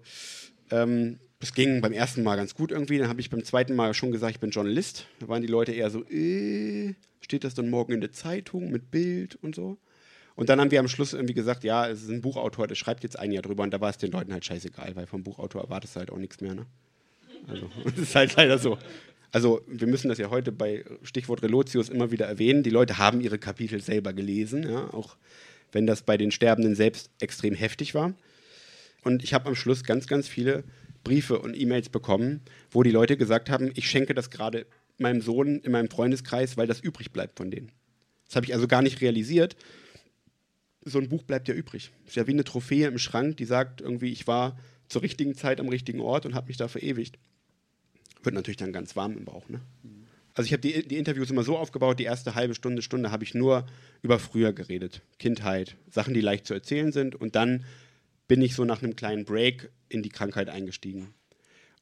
Ähm, 0.70 1.20
das 1.40 1.54
ging 1.54 1.82
beim 1.82 1.92
ersten 1.92 2.22
Mal 2.22 2.36
ganz 2.36 2.54
gut 2.54 2.72
irgendwie. 2.72 3.00
Dann 3.00 3.10
habe 3.10 3.20
ich 3.20 3.32
beim 3.32 3.44
zweiten 3.44 3.76
Mal 3.76 3.96
schon 3.96 4.12
gesagt, 4.12 4.36
ich 4.36 4.40
bin 4.40 4.52
Journalist. 4.52 5.08
Da 5.20 5.28
waren 5.28 5.42
die 5.42 5.48
Leute 5.48 5.72
eher 5.72 5.90
so, 5.90 6.04
äh, 6.06 6.94
steht 7.20 7.44
das 7.44 7.56
dann 7.56 7.70
morgen 7.70 7.94
in 7.94 8.02
der 8.02 8.12
Zeitung 8.12 8.72
mit 8.72 8.92
Bild 8.92 9.36
und 9.42 9.56
so. 9.56 9.80
Und 10.36 10.50
dann 10.50 10.60
haben 10.60 10.72
wir 10.72 10.80
am 10.80 10.88
Schluss 10.88 11.14
irgendwie 11.14 11.34
gesagt, 11.34 11.64
ja, 11.64 11.88
es 11.88 12.04
ist 12.04 12.10
ein 12.10 12.22
Buchautor, 12.22 12.68
der 12.68 12.76
schreibt 12.76 13.04
jetzt 13.04 13.20
ein 13.20 13.32
Jahr 13.32 13.44
drüber 13.44 13.64
und 13.64 13.72
da 13.72 13.82
war 13.82 13.90
es 13.90 13.98
den 13.98 14.12
Leuten 14.12 14.32
halt 14.34 14.46
scheißegal, 14.46 14.96
weil 14.96 15.06
vom 15.06 15.24
Buchautor 15.24 15.62
erwartest 15.62 15.96
du 15.96 16.00
halt 16.00 16.12
auch 16.12 16.18
nichts 16.18 16.42
mehr. 16.42 16.56
Ne? 16.56 16.66
Also, 17.48 17.70
das 17.84 17.98
ist 17.98 18.16
halt 18.16 18.36
leider 18.36 18.58
so. 18.58 18.78
Also, 19.32 19.62
wir 19.68 19.88
müssen 19.88 20.10
das 20.10 20.18
ja 20.18 20.30
heute 20.30 20.52
bei 20.52 20.84
Stichwort 21.04 21.42
Relotius 21.42 21.90
immer 21.90 22.12
wieder 22.12 22.26
erwähnen. 22.26 22.64
Die 22.64 22.70
Leute 22.70 22.98
haben 22.98 23.22
ihre 23.22 23.40
Kapitel 23.40 23.82
selber 23.82 24.14
gelesen, 24.14 24.70
ja, 24.70 24.94
auch 24.94 25.16
wenn 25.72 25.88
das 25.88 26.02
bei 26.02 26.18
den 26.18 26.32
Sterbenden 26.32 26.76
selbst 26.76 27.10
extrem 27.20 27.54
heftig 27.54 27.96
war. 27.96 28.14
Und 29.04 29.24
ich 29.24 29.34
habe 29.34 29.48
am 29.48 29.56
Schluss 29.56 29.84
ganz, 29.84 30.06
ganz 30.06 30.28
viele 30.28 30.64
Briefe 31.04 31.40
und 31.40 31.60
E-Mails 31.60 31.90
bekommen, 31.90 32.42
wo 32.70 32.84
die 32.84 32.92
Leute 32.92 33.18
gesagt 33.18 33.50
haben, 33.50 33.72
ich 33.74 33.90
schenke 33.90 34.14
das 34.14 34.30
gerade 34.30 34.66
meinem 34.98 35.22
Sohn 35.22 35.60
in 35.60 35.72
meinem 35.72 35.90
Freundeskreis, 35.90 36.58
weil 36.58 36.68
das 36.68 36.80
übrig 36.80 37.12
bleibt 37.12 37.38
von 37.38 37.50
denen. 37.50 37.72
Das 38.28 38.36
habe 38.36 38.46
ich 38.46 38.54
also 38.54 38.68
gar 38.68 38.82
nicht 38.82 39.02
realisiert, 39.02 39.56
so 40.84 41.00
ein 41.00 41.10
Buch 41.10 41.24
bleibt 41.24 41.48
ja 41.48 41.54
übrig. 41.54 41.92
Ist 42.06 42.16
ja 42.16 42.28
wie 42.28 42.32
eine 42.32 42.44
Trophäe 42.44 42.88
im 42.88 42.98
Schrank, 42.98 43.38
die 43.38 43.46
sagt 43.46 43.82
irgendwie, 43.82 44.12
ich 44.12 44.28
war 44.28 44.58
zur 44.88 45.02
richtigen 45.02 45.36
Zeit 45.36 45.60
am 45.60 45.70
richtigen 45.70 46.02
Ort 46.02 46.26
und 46.26 46.36
habe 46.36 46.48
mich 46.48 46.58
da 46.58 46.68
verewigt. 46.68 47.18
Wird 48.24 48.36
natürlich 48.36 48.58
dann 48.58 48.74
ganz 48.74 48.96
warm 48.96 49.18
im 49.18 49.26
Bauch. 49.26 49.48
Ne? 49.50 49.62
Also 50.34 50.48
ich 50.48 50.54
habe 50.54 50.62
die, 50.62 50.88
die, 50.88 50.98
Interviews 50.98 51.30
immer 51.30 51.44
so 51.44 51.58
aufgebaut, 51.58 52.00
die 52.00 52.04
erste 52.04 52.36
halbe 52.36 52.56
Stunde, 52.56 52.82
Stunde 52.82 53.12
habe 53.12 53.24
ich 53.24 53.34
nur 53.34 53.66
über 54.02 54.20
früher 54.20 54.54
geredet. 54.54 55.02
Kindheit, 55.20 55.76
Sachen, 55.90 56.14
die 56.14 56.22
leicht 56.22 56.46
zu 56.46 56.54
erzählen 56.54 56.92
sind. 56.92 57.16
Und 57.16 57.36
dann 57.36 57.66
bin 58.28 58.42
ich 58.42 58.56
so 58.56 58.64
nach 58.64 58.82
einem 58.82 58.96
kleinen 58.96 59.26
Break 59.26 59.72
in 59.90 60.04
die 60.04 60.10
Krankheit 60.10 60.50
eingestiegen. 60.50 61.14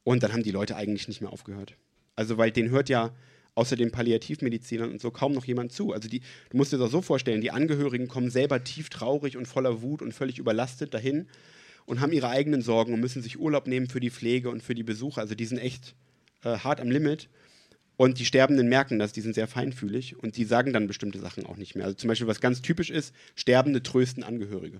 Und 0.03 0.23
dann 0.23 0.33
haben 0.33 0.43
die 0.43 0.51
Leute 0.51 0.75
eigentlich 0.75 1.07
nicht 1.07 1.21
mehr 1.21 1.31
aufgehört. 1.31 1.75
Also 2.15 2.37
weil 2.37 2.51
den 2.51 2.69
hört 2.69 2.89
ja 2.89 3.13
außer 3.59 3.75
den 3.75 3.91
Palliativmedizinern 3.91 4.89
und 4.89 5.01
so 5.01 5.11
kaum 5.11 5.33
noch 5.33 5.45
jemand 5.45 5.71
zu. 5.73 5.91
Also 5.91 6.07
die, 6.07 6.21
du 6.49 6.57
musst 6.57 6.71
dir 6.71 6.77
das 6.77 6.91
so 6.91 7.01
vorstellen, 7.01 7.41
die 7.41 7.51
Angehörigen 7.51 8.07
kommen 8.07 8.29
selber 8.29 8.63
tief 8.63 8.89
traurig 8.89 9.35
und 9.35 9.47
voller 9.47 9.81
Wut 9.81 10.01
und 10.01 10.13
völlig 10.13 10.39
überlastet 10.39 10.93
dahin 10.93 11.27
und 11.85 11.99
haben 11.99 12.13
ihre 12.13 12.29
eigenen 12.29 12.61
Sorgen 12.61 12.93
und 12.93 13.01
müssen 13.01 13.21
sich 13.21 13.37
Urlaub 13.37 13.67
nehmen 13.67 13.87
für 13.87 13.99
die 13.99 14.11
Pflege 14.11 14.49
und 14.49 14.63
für 14.63 14.75
die 14.75 14.83
Besuche. 14.83 15.19
Also 15.19 15.35
die 15.35 15.45
sind 15.45 15.57
echt 15.57 15.93
äh, 16.43 16.57
hart 16.57 16.79
am 16.79 16.89
Limit. 16.89 17.29
Und 17.97 18.17
die 18.17 18.25
Sterbenden 18.25 18.69
merken 18.69 18.97
das, 18.97 19.11
die 19.11 19.19
sind 19.19 19.35
sehr 19.35 19.47
feinfühlig 19.47 20.17
und 20.17 20.37
die 20.37 20.45
sagen 20.45 20.71
dann 20.71 20.87
bestimmte 20.87 21.19
Sachen 21.19 21.45
auch 21.45 21.57
nicht 21.57 21.75
mehr. 21.75 21.83
Also 21.83 21.97
zum 21.97 22.07
Beispiel, 22.07 22.27
was 22.27 22.39
ganz 22.39 22.61
typisch 22.61 22.89
ist, 22.89 23.13
Sterbende 23.35 23.83
trösten 23.83 24.23
Angehörige. 24.23 24.79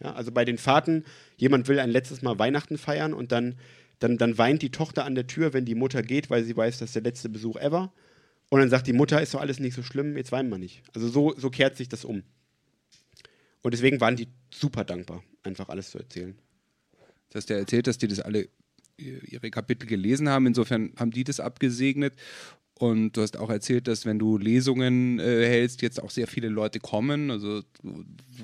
Ja, 0.00 0.12
also 0.12 0.30
bei 0.30 0.44
den 0.44 0.56
Fahrten, 0.56 1.04
jemand 1.36 1.66
will 1.66 1.80
ein 1.80 1.90
letztes 1.90 2.22
Mal 2.22 2.38
Weihnachten 2.38 2.78
feiern 2.78 3.12
und 3.12 3.32
dann, 3.32 3.56
dann, 3.98 4.18
dann 4.18 4.38
weint 4.38 4.62
die 4.62 4.70
Tochter 4.70 5.04
an 5.04 5.16
der 5.16 5.26
Tür, 5.26 5.52
wenn 5.52 5.64
die 5.64 5.74
Mutter 5.74 6.02
geht, 6.02 6.30
weil 6.30 6.44
sie 6.44 6.56
weiß, 6.56 6.78
das 6.78 6.90
ist 6.90 6.94
der 6.94 7.02
letzte 7.02 7.28
Besuch 7.28 7.56
ever. 7.56 7.92
Und 8.54 8.60
dann 8.60 8.70
sagt 8.70 8.86
die 8.86 8.92
Mutter, 8.92 9.20
ist 9.20 9.34
doch 9.34 9.40
alles 9.40 9.58
nicht 9.58 9.74
so 9.74 9.82
schlimm, 9.82 10.16
jetzt 10.16 10.30
weinen 10.30 10.48
wir 10.48 10.58
nicht. 10.58 10.84
Also 10.94 11.08
so, 11.08 11.34
so 11.36 11.50
kehrt 11.50 11.76
sich 11.76 11.88
das 11.88 12.04
um. 12.04 12.22
Und 13.62 13.74
deswegen 13.74 14.00
waren 14.00 14.14
die 14.14 14.28
super 14.48 14.84
dankbar, 14.84 15.24
einfach 15.42 15.70
alles 15.70 15.90
zu 15.90 15.98
erzählen. 15.98 16.38
Du 17.30 17.34
hast 17.34 17.50
ja 17.50 17.56
erzählt, 17.56 17.88
dass 17.88 17.98
die 17.98 18.06
das 18.06 18.20
alle 18.20 18.48
ihre 18.96 19.50
Kapitel 19.50 19.86
gelesen 19.86 20.28
haben. 20.28 20.46
Insofern 20.46 20.92
haben 20.96 21.10
die 21.10 21.24
das 21.24 21.40
abgesegnet. 21.40 22.14
Und 22.78 23.16
du 23.16 23.22
hast 23.22 23.36
auch 23.38 23.50
erzählt, 23.50 23.88
dass 23.88 24.06
wenn 24.06 24.20
du 24.20 24.38
Lesungen 24.38 25.18
äh, 25.18 25.48
hältst, 25.48 25.82
jetzt 25.82 26.00
auch 26.00 26.10
sehr 26.10 26.28
viele 26.28 26.48
Leute 26.48 26.78
kommen, 26.78 27.32
also 27.32 27.60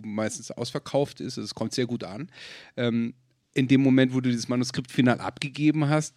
meistens 0.03 0.51
ausverkauft 0.51 1.21
ist. 1.21 1.39
Also 1.39 1.45
es 1.45 1.55
kommt 1.55 1.73
sehr 1.73 1.87
gut 1.87 2.03
an. 2.03 2.33
Ähm, 2.77 3.15
in 3.55 3.69
dem 3.69 3.81
Moment, 3.81 4.13
wo 4.13 4.21
du 4.21 4.29
dieses 4.29 4.49
Manuskript 4.49 4.91
final 4.91 5.21
abgegeben 5.21 5.89
hast, 5.89 6.17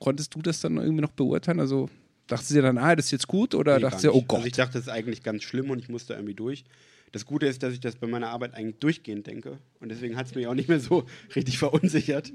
konntest 0.00 0.34
du 0.34 0.42
das 0.42 0.60
dann 0.60 0.76
irgendwie 0.76 1.00
noch 1.00 1.12
beurteilen? 1.12 1.60
Also 1.60 1.88
dachtest 2.30 2.50
du 2.50 2.54
dir 2.54 2.62
dann, 2.62 2.78
ah, 2.78 2.94
das 2.96 3.06
ist 3.06 3.10
jetzt 3.12 3.28
gut? 3.28 3.54
Oder 3.54 3.76
Nee, 3.76 3.82
dachtest 3.82 4.04
du, 4.04 4.12
oh 4.12 4.16
nicht. 4.16 4.28
Gott? 4.28 4.38
Also 4.38 4.46
ich 4.48 4.52
dachte, 4.54 4.72
das 4.74 4.82
ist 4.82 4.88
eigentlich 4.88 5.22
ganz 5.22 5.42
schlimm 5.42 5.70
und 5.70 5.78
ich 5.78 5.88
musste 5.88 6.14
irgendwie 6.14 6.34
durch. 6.34 6.64
Das 7.12 7.26
Gute 7.26 7.46
ist, 7.46 7.62
dass 7.62 7.72
ich 7.72 7.80
das 7.80 7.96
bei 7.96 8.06
meiner 8.06 8.28
Arbeit 8.28 8.54
eigentlich 8.54 8.78
durchgehend 8.78 9.26
denke. 9.26 9.58
Und 9.80 9.88
deswegen 9.90 10.16
hat 10.16 10.26
es 10.26 10.34
mich 10.34 10.46
auch 10.46 10.54
nicht 10.54 10.68
mehr 10.68 10.80
so 10.80 11.06
richtig 11.36 11.58
verunsichert. 11.58 12.32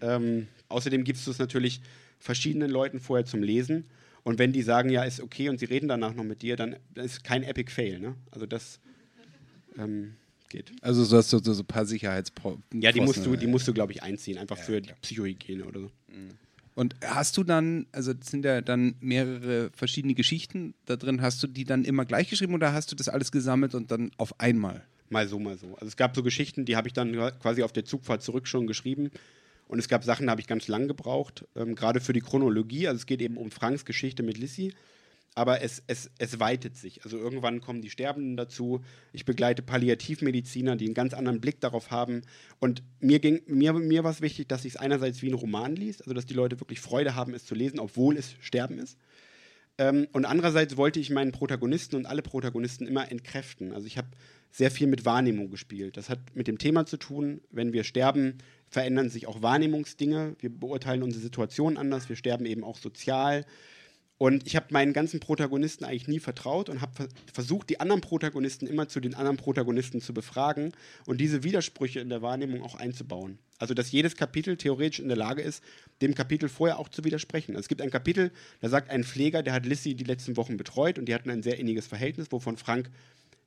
Ähm, 0.00 0.48
außerdem 0.68 1.04
gibst 1.04 1.26
du 1.26 1.30
es 1.30 1.38
natürlich 1.38 1.80
verschiedenen 2.18 2.70
Leuten 2.70 3.00
vorher 3.00 3.24
zum 3.24 3.42
Lesen. 3.42 3.84
Und 4.24 4.38
wenn 4.38 4.52
die 4.52 4.62
sagen, 4.62 4.90
ja, 4.90 5.02
ist 5.02 5.20
okay 5.20 5.48
und 5.48 5.58
sie 5.58 5.64
reden 5.64 5.88
danach 5.88 6.14
noch 6.14 6.24
mit 6.24 6.42
dir, 6.42 6.56
dann 6.56 6.76
ist 6.94 7.24
kein 7.24 7.42
Epic 7.42 7.72
Fail. 7.72 7.98
Ne? 7.98 8.14
Also 8.30 8.46
das 8.46 8.80
ähm, 9.78 10.14
geht. 10.48 10.72
also 10.82 11.04
so 11.04 11.16
hast 11.16 11.32
du 11.32 11.38
so, 11.38 11.52
so 11.54 11.62
ein 11.62 11.66
paar 11.66 11.86
Sicherheitspro 11.86 12.58
Ja, 12.74 12.92
die 12.92 13.00
musst 13.00 13.24
du, 13.26 13.34
die 13.34 13.46
musst 13.46 13.66
du, 13.66 13.72
glaube 13.72 13.92
ich, 13.92 14.02
einziehen, 14.02 14.38
einfach 14.38 14.58
für 14.58 14.80
die 14.80 14.92
Psychohygiene 15.00 15.64
oder 15.64 15.80
so. 15.80 15.90
Und 16.74 16.96
hast 17.04 17.36
du 17.36 17.44
dann, 17.44 17.86
also 17.92 18.12
sind 18.22 18.44
ja 18.44 18.62
dann 18.62 18.94
mehrere 19.00 19.70
verschiedene 19.74 20.14
Geschichten 20.14 20.74
da 20.86 20.96
drin, 20.96 21.20
hast 21.20 21.42
du 21.42 21.46
die 21.46 21.64
dann 21.64 21.84
immer 21.84 22.04
gleich 22.04 22.30
geschrieben 22.30 22.54
oder 22.54 22.72
hast 22.72 22.90
du 22.90 22.96
das 22.96 23.08
alles 23.08 23.30
gesammelt 23.30 23.74
und 23.74 23.90
dann 23.90 24.10
auf 24.16 24.40
einmal? 24.40 24.82
Mal 25.10 25.28
so, 25.28 25.38
mal 25.38 25.58
so. 25.58 25.74
Also 25.74 25.86
es 25.86 25.96
gab 25.96 26.16
so 26.16 26.22
Geschichten, 26.22 26.64
die 26.64 26.76
habe 26.76 26.88
ich 26.88 26.94
dann 26.94 27.12
quasi 27.40 27.62
auf 27.62 27.72
der 27.72 27.84
Zugfahrt 27.84 28.22
zurück 28.22 28.48
schon 28.48 28.66
geschrieben. 28.66 29.10
Und 29.68 29.78
es 29.78 29.88
gab 29.88 30.04
Sachen, 30.04 30.26
da 30.26 30.32
habe 30.32 30.40
ich 30.40 30.46
ganz 30.46 30.68
lang 30.68 30.88
gebraucht, 30.88 31.46
ähm, 31.56 31.74
gerade 31.74 32.00
für 32.00 32.12
die 32.12 32.20
Chronologie. 32.20 32.88
Also 32.88 32.98
es 32.98 33.06
geht 33.06 33.20
eben 33.20 33.36
um 33.36 33.50
Franks 33.50 33.84
Geschichte 33.84 34.22
mit 34.22 34.38
Lissy. 34.38 34.74
Aber 35.34 35.62
es, 35.62 35.82
es, 35.86 36.10
es 36.18 36.40
weitet 36.40 36.76
sich. 36.76 37.04
Also 37.04 37.16
irgendwann 37.16 37.60
kommen 37.60 37.80
die 37.80 37.88
Sterbenden 37.88 38.36
dazu. 38.36 38.82
Ich 39.12 39.24
begleite 39.24 39.62
Palliativmediziner, 39.62 40.76
die 40.76 40.84
einen 40.84 40.94
ganz 40.94 41.14
anderen 41.14 41.40
Blick 41.40 41.60
darauf 41.60 41.90
haben. 41.90 42.22
Und 42.60 42.82
mir, 43.00 43.18
ging, 43.18 43.40
mir, 43.46 43.72
mir 43.72 44.04
war 44.04 44.10
es 44.10 44.20
wichtig, 44.20 44.48
dass 44.48 44.66
ich 44.66 44.74
es 44.74 44.76
einerseits 44.76 45.22
wie 45.22 45.30
ein 45.30 45.34
Roman 45.34 45.74
liest, 45.74 46.02
also 46.02 46.12
dass 46.12 46.26
die 46.26 46.34
Leute 46.34 46.60
wirklich 46.60 46.80
Freude 46.80 47.14
haben, 47.14 47.32
es 47.32 47.46
zu 47.46 47.54
lesen, 47.54 47.80
obwohl 47.80 48.18
es 48.18 48.34
Sterben 48.40 48.78
ist. 48.78 48.98
Ähm, 49.78 50.06
und 50.12 50.26
andererseits 50.26 50.76
wollte 50.76 51.00
ich 51.00 51.08
meinen 51.08 51.32
Protagonisten 51.32 51.96
und 51.96 52.06
alle 52.06 52.22
Protagonisten 52.22 52.86
immer 52.86 53.10
entkräften. 53.10 53.72
Also 53.72 53.86
ich 53.86 53.96
habe 53.96 54.08
sehr 54.50 54.70
viel 54.70 54.86
mit 54.86 55.06
Wahrnehmung 55.06 55.50
gespielt. 55.50 55.96
Das 55.96 56.10
hat 56.10 56.18
mit 56.34 56.46
dem 56.46 56.58
Thema 56.58 56.84
zu 56.84 56.98
tun, 56.98 57.40
wenn 57.50 57.72
wir 57.72 57.84
sterben, 57.84 58.38
verändern 58.68 59.08
sich 59.08 59.26
auch 59.26 59.40
Wahrnehmungsdinge. 59.40 60.36
Wir 60.40 60.50
beurteilen 60.50 61.02
unsere 61.02 61.22
Situation 61.22 61.78
anders. 61.78 62.10
Wir 62.10 62.16
sterben 62.16 62.44
eben 62.44 62.64
auch 62.64 62.76
sozial. 62.76 63.46
Und 64.22 64.46
ich 64.46 64.54
habe 64.54 64.66
meinen 64.70 64.92
ganzen 64.92 65.18
Protagonisten 65.18 65.84
eigentlich 65.84 66.06
nie 66.06 66.20
vertraut 66.20 66.68
und 66.68 66.80
habe 66.80 66.92
ver 66.94 67.08
versucht, 67.32 67.68
die 67.70 67.80
anderen 67.80 68.00
Protagonisten 68.00 68.68
immer 68.68 68.86
zu 68.86 69.00
den 69.00 69.16
anderen 69.16 69.36
Protagonisten 69.36 70.00
zu 70.00 70.14
befragen 70.14 70.70
und 71.06 71.20
diese 71.20 71.42
Widersprüche 71.42 71.98
in 71.98 72.08
der 72.08 72.22
Wahrnehmung 72.22 72.62
auch 72.62 72.76
einzubauen. 72.76 73.40
Also, 73.58 73.74
dass 73.74 73.90
jedes 73.90 74.14
Kapitel 74.14 74.56
theoretisch 74.56 75.00
in 75.00 75.08
der 75.08 75.16
Lage 75.16 75.42
ist, 75.42 75.60
dem 76.02 76.14
Kapitel 76.14 76.48
vorher 76.48 76.78
auch 76.78 76.88
zu 76.88 77.02
widersprechen. 77.02 77.56
Also, 77.56 77.62
es 77.62 77.68
gibt 77.68 77.82
ein 77.82 77.90
Kapitel, 77.90 78.30
da 78.60 78.68
sagt 78.68 78.90
ein 78.90 79.02
Pfleger, 79.02 79.42
der 79.42 79.54
hat 79.54 79.66
Lissy 79.66 79.96
die 79.96 80.04
letzten 80.04 80.36
Wochen 80.36 80.56
betreut 80.56 81.00
und 81.00 81.06
die 81.06 81.14
hatten 81.16 81.28
ein 81.28 81.42
sehr 81.42 81.58
inniges 81.58 81.88
Verhältnis, 81.88 82.30
wovon 82.30 82.56
Frank 82.56 82.90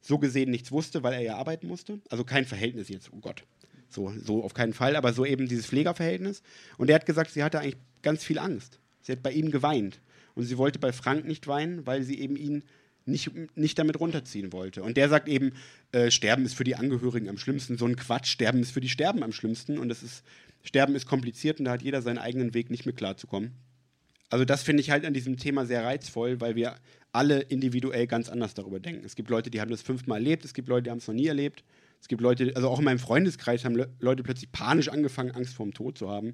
so 0.01 0.17
gesehen 0.19 0.51
nichts 0.51 0.73
wusste, 0.73 1.03
weil 1.03 1.13
er 1.13 1.21
ja 1.21 1.37
arbeiten 1.37 1.67
musste. 1.67 2.01
Also 2.09 2.25
kein 2.25 2.43
Verhältnis 2.43 2.89
jetzt, 2.89 3.13
oh 3.13 3.21
Gott. 3.21 3.45
So, 3.87 4.11
so 4.21 4.43
auf 4.43 4.53
keinen 4.53 4.73
Fall, 4.73 4.97
aber 4.97 5.13
so 5.13 5.23
eben 5.23 5.47
dieses 5.47 5.67
Pflegerverhältnis. 5.67 6.43
Und 6.77 6.89
er 6.89 6.95
hat 6.95 7.05
gesagt, 7.05 7.31
sie 7.31 7.45
hatte 7.45 7.61
eigentlich 7.61 7.77
ganz 8.01 8.25
viel 8.25 8.39
Angst. 8.39 8.79
Sie 9.03 9.13
hat 9.13 9.23
bei 9.23 9.31
ihm 9.31 9.51
geweint. 9.51 10.01
Und 10.35 10.43
sie 10.43 10.57
wollte 10.57 10.79
bei 10.79 10.91
Frank 10.91 11.25
nicht 11.25 11.47
weinen, 11.47 11.87
weil 11.87 12.03
sie 12.03 12.19
eben 12.19 12.35
ihn 12.35 12.63
nicht, 13.05 13.31
nicht 13.55 13.79
damit 13.79 13.99
runterziehen 13.99 14.51
wollte. 14.51 14.83
Und 14.83 14.97
der 14.97 15.09
sagt 15.09 15.27
eben, 15.27 15.53
äh, 15.91 16.11
Sterben 16.11 16.45
ist 16.45 16.55
für 16.55 16.63
die 16.63 16.75
Angehörigen 16.75 17.29
am 17.29 17.37
schlimmsten. 17.37 17.77
So 17.77 17.85
ein 17.85 17.95
Quatsch, 17.95 18.27
Sterben 18.27 18.61
ist 18.61 18.71
für 18.71 18.81
die 18.81 18.89
Sterben 18.89 19.23
am 19.23 19.31
schlimmsten. 19.31 19.77
Und 19.77 19.89
das 19.89 20.03
ist, 20.03 20.23
Sterben 20.63 20.95
ist 20.95 21.05
kompliziert 21.05 21.59
und 21.59 21.65
da 21.65 21.71
hat 21.71 21.81
jeder 21.81 22.01
seinen 22.01 22.17
eigenen 22.17 22.53
Weg, 22.53 22.69
nicht 22.69 22.85
mit 22.85 22.97
klarzukommen. 22.97 23.51
Also 24.29 24.43
das 24.43 24.63
finde 24.63 24.81
ich 24.81 24.89
halt 24.89 25.05
an 25.05 25.13
diesem 25.13 25.37
Thema 25.37 25.65
sehr 25.65 25.83
reizvoll, 25.83 26.41
weil 26.41 26.55
wir 26.55 26.75
alle 27.11 27.41
individuell 27.41 28.07
ganz 28.07 28.27
anders 28.27 28.55
darüber 28.55 28.79
denken. 28.79 29.05
Es 29.05 29.15
gibt 29.15 29.29
Leute, 29.29 29.49
die 29.49 29.61
haben 29.61 29.71
das 29.71 29.81
fünfmal 29.81 30.17
erlebt, 30.17 30.43
es 30.43 30.53
gibt 30.53 30.67
Leute, 30.67 30.83
die 30.83 30.89
haben 30.89 30.97
es 30.97 31.07
noch 31.07 31.15
nie 31.15 31.27
erlebt. 31.27 31.63
Es 32.01 32.07
gibt 32.07 32.21
Leute, 32.21 32.51
also 32.55 32.69
auch 32.69 32.79
in 32.79 32.85
meinem 32.85 32.99
Freundeskreis 32.99 33.63
haben 33.65 33.75
Le 33.75 33.89
Leute 33.99 34.23
plötzlich 34.23 34.51
panisch 34.51 34.89
angefangen, 34.89 35.31
Angst 35.31 35.53
vorm 35.53 35.73
Tod 35.73 35.97
zu 35.97 36.09
haben. 36.09 36.33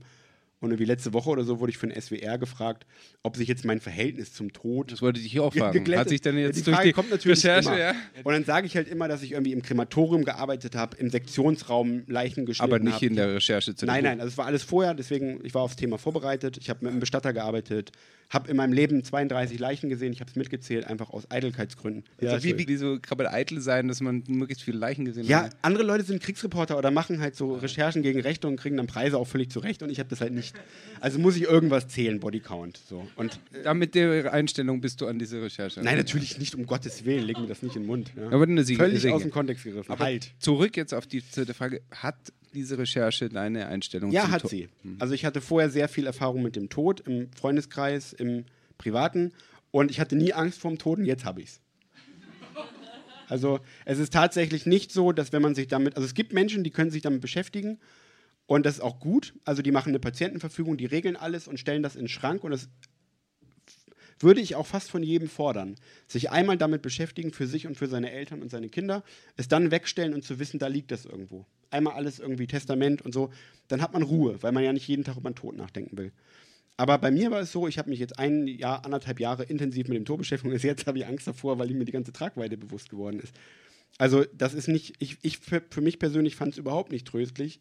Und 0.62 0.70
irgendwie 0.70 0.86
letzte 0.86 1.12
Woche 1.12 1.32
oder 1.32 1.44
so 1.44 1.60
wurde 1.60 1.72
ich 1.72 1.80
den 1.80 1.92
SWR 2.00 2.38
gefragt, 2.38 2.86
ob 3.24 3.36
sich 3.36 3.48
jetzt 3.48 3.66
mein 3.66 3.80
Verhältnis 3.80 4.32
zum 4.32 4.54
Tod. 4.54 4.92
Das 4.92 5.02
wollte 5.02 5.20
ich 5.20 5.32
hier 5.32 5.44
auch 5.44 5.52
fragen. 5.52 5.98
Hat 5.98 6.08
sich 6.08 6.22
denn 6.22 6.38
jetzt 6.38 6.58
die 6.58 6.62
durch 6.62 6.76
Frage 6.76 6.90
die 6.90 6.94
kommt 6.94 7.10
natürlich 7.10 7.44
Recherche, 7.44 7.80
ja? 7.80 7.96
Und 8.24 8.32
dann 8.32 8.46
sage 8.46 8.68
ich 8.68 8.76
halt 8.76 8.88
immer, 8.88 9.08
dass 9.08 9.24
ich 9.24 9.32
irgendwie 9.32 9.54
im 9.54 9.64
Krematorium 9.64 10.24
gearbeitet 10.24 10.76
habe, 10.76 10.96
im 10.98 11.10
Sektionsraum 11.10 12.04
Leichen 12.06 12.46
geschnitten 12.46 12.74
Aber 12.74 12.84
nicht 12.84 12.94
hab. 12.94 13.02
in 13.02 13.16
der 13.16 13.34
Recherche 13.34 13.74
zu 13.74 13.88
Nein, 13.88 14.04
nein, 14.04 14.20
also 14.20 14.30
es 14.30 14.38
war 14.38 14.46
alles 14.46 14.62
vorher, 14.62 14.94
deswegen, 14.94 15.44
ich 15.44 15.56
war 15.56 15.64
aufs 15.64 15.78
Thema 15.78 15.98
vorbereitet. 15.98 16.58
Ich 16.58 16.70
habe 16.70 16.82
mit 16.84 16.92
einem 16.92 17.00
Bestatter 17.00 17.34
gearbeitet, 17.34 17.92
habe 18.32 18.50
in 18.50 18.58
meinem 18.58 18.74
Leben 18.74 19.04
32 19.04 19.60
Leichen 19.60 19.90
gesehen, 19.90 20.14
ich 20.14 20.22
habe 20.22 20.30
es 20.32 20.36
mitgezählt, 20.36 20.86
einfach 20.88 21.10
aus 21.12 21.30
Eitelkeitsgründen. 21.30 22.04
Also 22.22 22.44
wie, 22.46 22.58
wie, 22.58 22.68
wie 22.68 22.78
so 22.78 22.98
kann 23.00 23.18
man 23.18 23.28
eitel 23.28 23.60
sein, 23.62 23.88
dass 23.90 24.00
man 24.02 24.24
möglichst 24.28 24.64
viele 24.64 24.78
Leichen 24.78 25.06
gesehen 25.06 25.26
Ja, 25.26 25.44
hat? 25.44 25.58
andere 25.62 25.84
Leute 25.84 26.04
sind 26.06 26.24
Kriegsreporter 26.24 26.78
oder 26.78 26.92
machen 26.92 27.20
halt 27.20 27.36
so 27.36 27.56
Recherchen 27.56 28.02
gegen 28.04 28.22
Rechte 28.22 28.48
und 28.48 28.56
kriegen 28.56 28.78
dann 28.78 28.88
Preise 28.88 29.18
auch 29.18 29.28
völlig 29.28 29.52
zurecht 29.52 29.84
und 29.84 29.90
ich 29.90 30.00
habe 30.00 30.10
das 30.10 30.22
halt 30.22 30.34
nicht. 30.34 30.56
Also 31.02 31.20
muss 31.20 31.36
ich 31.36 31.44
irgendwas 31.44 31.88
zählen, 31.90 32.20
Bodycount. 32.20 32.78
So. 32.90 33.06
Und 33.18 33.40
mit 33.76 33.96
der 33.96 34.32
Einstellung 34.34 34.80
bist 34.82 35.02
du 35.02 35.08
an 35.08 35.20
diese 35.20 35.42
Recherche. 35.42 35.82
nein, 35.82 35.98
natürlich 35.98 36.40
nicht, 36.40 36.56
um 36.56 36.66
Gottes 36.66 37.04
Willen, 37.06 37.26
leg 37.26 37.38
mir 37.38 37.48
das 37.48 37.62
nicht 37.62 37.76
in 37.76 37.84
den 37.84 37.88
Mund. 37.88 38.12
Ja. 38.16 38.28
Aber 38.32 38.44
eine 38.44 38.64
Sieg- 38.64 38.78
Völlig 38.78 39.02
Sieg- 39.02 39.12
aus 39.12 39.22
dem 39.24 39.32
Kontext 39.32 39.66
gegriffen. 39.66 39.92
Aber 39.92 40.06
halt. 40.06 40.32
zurück 40.40 40.78
jetzt 40.78 40.94
auf 40.94 41.06
die 41.06 41.22
zweite 41.30 41.54
Frage. 41.54 41.82
Hat 41.92 42.16
diese 42.54 42.78
Recherche 42.78 43.30
deine 43.30 43.68
Einstellung 43.68 44.12
Ja, 44.12 44.30
hat 44.30 44.42
Tod- 44.44 44.52
sie. 44.52 44.70
Also 45.00 45.14
ich 45.14 45.26
hatte 45.26 45.42
vorher 45.42 45.70
sehr 45.70 45.88
viel 45.88 46.06
Erfahrung 46.06 46.42
mit 46.44 46.56
dem 46.56 46.70
Tod 46.70 47.02
im 47.02 47.32
Freundeskreis, 47.34 48.14
im 48.14 48.46
Privaten 48.78 49.32
und 49.72 49.92
ich 49.92 50.00
hatte 50.00 50.16
nie 50.16 50.34
Angst 50.34 50.60
vorm 50.60 50.78
Tod 50.78 51.00
und 51.00 51.06
jetzt 51.06 51.26
habe 51.26 51.42
ich 51.42 51.50
es. 51.50 51.62
Also 53.28 53.60
es 53.86 53.98
ist 54.00 54.12
tatsächlich 54.12 54.66
nicht 54.66 54.92
so, 54.92 55.14
dass 55.14 55.32
wenn 55.32 55.42
man 55.42 55.56
sich 55.56 55.68
damit, 55.68 55.96
also 55.96 56.06
es 56.06 56.14
gibt 56.14 56.34
Menschen, 56.34 56.64
die 56.66 56.72
können 56.72 56.92
sich 56.92 57.02
damit 57.02 57.22
beschäftigen 57.22 57.80
und 58.46 58.66
das 58.66 58.76
ist 58.76 58.82
auch 58.82 59.00
gut. 59.00 59.34
Also 59.46 59.62
die 59.62 59.72
machen 59.72 59.90
eine 59.90 60.00
Patientenverfügung, 60.00 60.76
die 60.78 60.86
regeln 60.86 61.16
alles 61.16 61.48
und 61.48 61.58
stellen 61.60 61.82
das 61.84 61.96
in 61.96 62.04
den 62.04 62.08
Schrank 62.10 62.44
und 62.44 62.52
das 62.52 62.68
würde 64.20 64.42
ich 64.42 64.56
auch 64.56 64.68
fast 64.68 64.92
von 64.92 65.02
jedem 65.02 65.30
fordern. 65.30 65.76
Sich 66.08 66.30
einmal 66.30 66.58
damit 66.58 66.82
beschäftigen 66.82 67.32
für 67.32 67.48
sich 67.48 67.66
und 67.68 67.76
für 67.76 67.88
seine 67.88 68.12
Eltern 68.12 68.42
und 68.42 68.52
seine 68.52 68.68
Kinder, 68.70 69.04
es 69.38 69.48
dann 69.48 69.72
wegstellen 69.72 70.14
und 70.14 70.24
zu 70.26 70.38
wissen, 70.38 70.60
da 70.60 70.68
liegt 70.68 70.92
das 70.92 71.06
irgendwo. 71.06 71.46
Einmal 71.72 71.94
alles 71.94 72.20
irgendwie 72.20 72.48
Testament 72.48 73.02
und 73.02 73.14
so, 73.14 73.32
dann 73.68 73.82
hat 73.82 73.94
man 73.94 74.04
Ruhe, 74.04 74.42
weil 74.42 74.52
man 74.52 74.64
ja 74.64 74.74
nicht 74.74 74.88
jeden 74.88 75.04
Tag 75.04 75.18
über 75.18 75.30
den 75.30 75.36
Tod 75.36 75.56
nachdenken 75.56 75.98
will. 75.98 76.12
Aber 76.78 76.98
bei 76.98 77.12
mir 77.12 77.32
war 77.32 77.42
es 77.42 77.52
so, 77.52 77.68
ich 77.68 77.78
habe 77.78 77.90
mich 77.90 78.00
jetzt 78.00 78.18
ein 78.18 78.48
Jahr, 78.48 78.86
anderthalb 78.86 79.20
Jahre 79.20 79.44
intensiv 79.44 79.88
mit 79.88 79.98
dem 79.98 80.06
Tod 80.06 80.18
beschäftigt 80.18 80.54
und 80.54 80.64
jetzt 80.64 80.88
habe 80.88 80.98
ich 80.98 81.06
Angst 81.06 81.28
davor, 81.28 81.60
weil 81.60 81.70
mir 81.70 81.86
die 81.86 81.92
ganze 81.92 82.14
Tragweite 82.14 82.58
bewusst 82.58 82.90
geworden 82.90 83.20
ist. 83.20 83.36
Also 83.98 84.26
das 84.34 84.54
ist 84.54 84.68
nicht, 84.68 84.96
ich, 85.00 85.18
ich 85.22 85.38
für, 85.38 85.62
für 85.70 85.82
mich 85.82 86.00
persönlich 86.00 86.36
fand 86.36 86.54
es 86.54 86.58
überhaupt 86.58 86.92
nicht 86.92 87.06
tröstlich. 87.08 87.60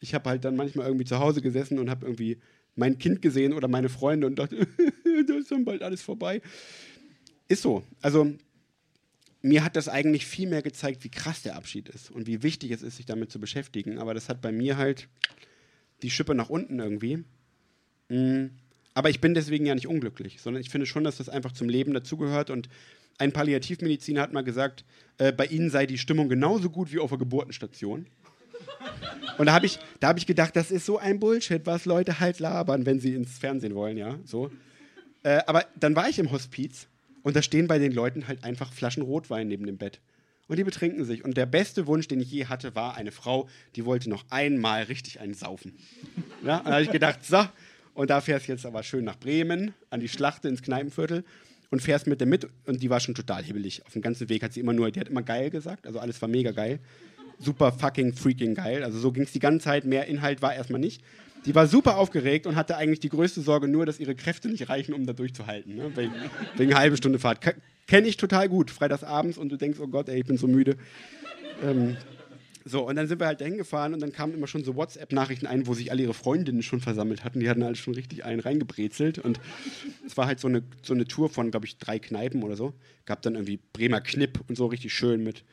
Ich 0.00 0.14
habe 0.14 0.30
halt 0.30 0.44
dann 0.44 0.56
manchmal 0.56 0.86
irgendwie 0.86 1.04
zu 1.04 1.18
Hause 1.18 1.40
gesessen 1.42 1.78
und 1.78 1.90
habe 1.90 2.06
irgendwie 2.06 2.38
mein 2.74 2.98
Kind 2.98 3.22
gesehen 3.22 3.52
oder 3.52 3.68
meine 3.68 3.88
Freunde 3.88 4.26
und 4.26 4.38
dachte, 4.38 4.56
da 5.26 5.34
ist 5.34 5.50
dann 5.50 5.64
bald 5.64 5.82
alles 5.82 6.02
vorbei. 6.02 6.40
Ist 7.48 7.62
so. 7.62 7.82
Also 8.02 8.32
mir 9.42 9.64
hat 9.64 9.76
das 9.76 9.88
eigentlich 9.88 10.26
viel 10.26 10.48
mehr 10.48 10.62
gezeigt, 10.62 11.04
wie 11.04 11.10
krass 11.10 11.42
der 11.42 11.56
Abschied 11.56 11.88
ist 11.88 12.10
und 12.10 12.26
wie 12.26 12.42
wichtig 12.42 12.70
es 12.72 12.82
ist, 12.82 12.96
sich 12.96 13.06
damit 13.06 13.30
zu 13.30 13.38
beschäftigen. 13.38 13.98
Aber 13.98 14.14
das 14.14 14.28
hat 14.28 14.40
bei 14.40 14.52
mir 14.52 14.76
halt 14.76 15.08
die 16.02 16.10
Schippe 16.10 16.34
nach 16.34 16.50
unten 16.50 16.78
irgendwie. 16.78 17.24
Mm, 18.08 18.46
Aber 18.94 19.10
ich 19.10 19.20
bin 19.20 19.34
deswegen 19.34 19.66
ja 19.66 19.74
nicht 19.74 19.86
unglücklich, 19.86 20.40
sondern 20.40 20.60
ich 20.60 20.70
finde 20.70 20.86
schon, 20.86 21.04
dass 21.04 21.18
das 21.18 21.28
einfach 21.28 21.52
zum 21.52 21.68
Leben 21.68 21.94
dazugehört. 21.94 22.50
Und 22.50 22.68
ein 23.18 23.32
Palliativmediziner 23.32 24.20
hat 24.20 24.32
mal 24.32 24.42
gesagt, 24.42 24.84
äh, 25.18 25.32
bei 25.32 25.46
Ihnen 25.46 25.70
sei 25.70 25.86
die 25.86 25.98
Stimmung 25.98 26.28
genauso 26.28 26.70
gut 26.70 26.92
wie 26.92 26.98
auf 26.98 27.10
der 27.10 27.18
Geburtenstation. 27.18 28.06
Und 29.38 29.46
da 29.46 29.52
habe 29.52 29.66
ich, 29.66 29.78
hab 30.02 30.18
ich 30.18 30.26
gedacht, 30.26 30.56
das 30.56 30.70
ist 30.70 30.84
so 30.84 30.98
ein 30.98 31.20
Bullshit, 31.20 31.64
was 31.64 31.84
Leute 31.84 32.18
halt 32.18 32.40
labern, 32.40 32.86
wenn 32.86 32.98
sie 32.98 33.14
ins 33.14 33.38
Fernsehen 33.38 33.74
wollen, 33.74 33.96
ja. 33.96 34.18
So. 34.24 34.50
Äh, 35.22 35.40
aber 35.46 35.64
dann 35.78 35.94
war 35.94 36.08
ich 36.08 36.18
im 36.18 36.30
Hospiz 36.32 36.88
und 37.22 37.36
da 37.36 37.42
stehen 37.42 37.66
bei 37.66 37.78
den 37.78 37.92
Leuten 37.92 38.28
halt 38.28 38.44
einfach 38.44 38.72
Flaschen 38.72 39.02
Rotwein 39.02 39.48
neben 39.48 39.66
dem 39.66 39.78
Bett. 39.78 40.00
Und 40.48 40.58
die 40.58 40.64
betrinken 40.64 41.04
sich. 41.04 41.24
Und 41.24 41.36
der 41.36 41.46
beste 41.46 41.86
Wunsch, 41.86 42.08
den 42.08 42.20
ich 42.20 42.30
je 42.30 42.46
hatte, 42.46 42.74
war 42.74 42.96
eine 42.96 43.12
Frau, 43.12 43.48
die 43.76 43.84
wollte 43.84 44.08
noch 44.08 44.24
einmal 44.30 44.84
richtig 44.84 45.20
einen 45.20 45.34
saufen. 45.34 45.74
Ja, 46.44 46.58
und 46.58 46.66
da 46.66 46.72
habe 46.72 46.82
ich 46.82 46.90
gedacht, 46.90 47.24
so, 47.24 47.44
und 47.92 48.10
da 48.10 48.20
fährst 48.20 48.46
jetzt 48.46 48.64
aber 48.64 48.82
schön 48.82 49.04
nach 49.04 49.18
Bremen, 49.18 49.74
an 49.90 50.00
die 50.00 50.08
Schlachte 50.08 50.48
ins 50.48 50.62
Kneipenviertel 50.62 51.24
und 51.70 51.82
fährst 51.82 52.06
mit 52.06 52.20
der 52.20 52.26
mit. 52.26 52.48
Und 52.64 52.82
die 52.82 52.88
war 52.88 53.00
schon 53.00 53.14
total 53.14 53.42
hibbelig. 53.42 53.84
Auf 53.84 53.92
dem 53.92 54.02
ganzen 54.02 54.28
Weg 54.28 54.42
hat 54.42 54.54
sie 54.54 54.60
immer 54.60 54.72
nur, 54.72 54.90
die 54.90 55.00
hat 55.00 55.08
immer 55.08 55.22
geil 55.22 55.50
gesagt, 55.50 55.86
also 55.86 55.98
alles 55.98 56.20
war 56.22 56.28
mega 56.28 56.52
geil. 56.52 56.80
Super 57.38 57.72
fucking 57.72 58.14
freaking 58.14 58.54
geil. 58.54 58.82
Also 58.82 58.98
so 58.98 59.12
ging 59.12 59.24
es 59.24 59.32
die 59.32 59.38
ganze 59.38 59.64
Zeit, 59.64 59.84
mehr 59.84 60.06
Inhalt 60.06 60.42
war 60.42 60.54
erstmal 60.54 60.80
nicht. 60.80 61.02
Die 61.46 61.54
war 61.54 61.66
super 61.66 61.96
aufgeregt 61.96 62.46
und 62.46 62.56
hatte 62.56 62.76
eigentlich 62.76 63.00
die 63.00 63.08
größte 63.08 63.40
Sorge 63.40 63.68
nur, 63.68 63.86
dass 63.86 64.00
ihre 64.00 64.14
Kräfte 64.14 64.48
nicht 64.48 64.68
reichen, 64.68 64.92
um 64.92 65.06
da 65.06 65.12
durchzuhalten. 65.12 65.76
Ne? 65.76 65.90
Wegen, 65.96 66.12
wegen 66.56 66.74
halbe 66.74 66.96
Stunde 66.96 67.18
Fahrt. 67.18 67.40
Kenne 67.86 68.06
ich 68.08 68.16
total 68.16 68.48
gut. 68.48 68.70
Freitagsabends 68.70 69.38
und 69.38 69.48
du 69.48 69.56
denkst, 69.56 69.78
oh 69.80 69.86
Gott, 69.86 70.08
ey, 70.08 70.18
ich 70.20 70.26
bin 70.26 70.36
so 70.36 70.46
müde. 70.46 70.76
Ähm, 71.62 71.96
so, 72.64 72.86
und 72.86 72.96
dann 72.96 73.08
sind 73.08 73.18
wir 73.18 73.26
halt 73.26 73.40
dahin 73.40 73.56
gefahren 73.56 73.94
und 73.94 74.00
dann 74.00 74.12
kamen 74.12 74.34
immer 74.34 74.46
schon 74.46 74.62
so 74.62 74.76
WhatsApp-Nachrichten 74.76 75.46
ein, 75.46 75.66
wo 75.66 75.72
sich 75.72 75.90
alle 75.90 76.02
ihre 76.02 76.12
Freundinnen 76.12 76.62
schon 76.62 76.80
versammelt 76.80 77.24
hatten. 77.24 77.40
Die 77.40 77.48
hatten 77.48 77.64
halt 77.64 77.78
schon 77.78 77.94
richtig 77.94 78.26
einen 78.26 78.40
reingebrezelt. 78.40 79.18
Und 79.18 79.40
es 80.06 80.18
war 80.18 80.26
halt 80.26 80.38
so 80.38 80.48
eine, 80.48 80.62
so 80.82 80.92
eine 80.92 81.06
Tour 81.06 81.30
von, 81.30 81.50
glaube 81.50 81.64
ich, 81.64 81.78
drei 81.78 81.98
Kneipen 81.98 82.42
oder 82.42 82.56
so. 82.56 82.74
Gab 83.06 83.22
dann 83.22 83.36
irgendwie 83.36 83.58
Bremer 83.72 84.02
Knipp 84.02 84.40
und 84.48 84.56
so 84.56 84.66
richtig 84.66 84.92
schön 84.92 85.24
mit. 85.24 85.44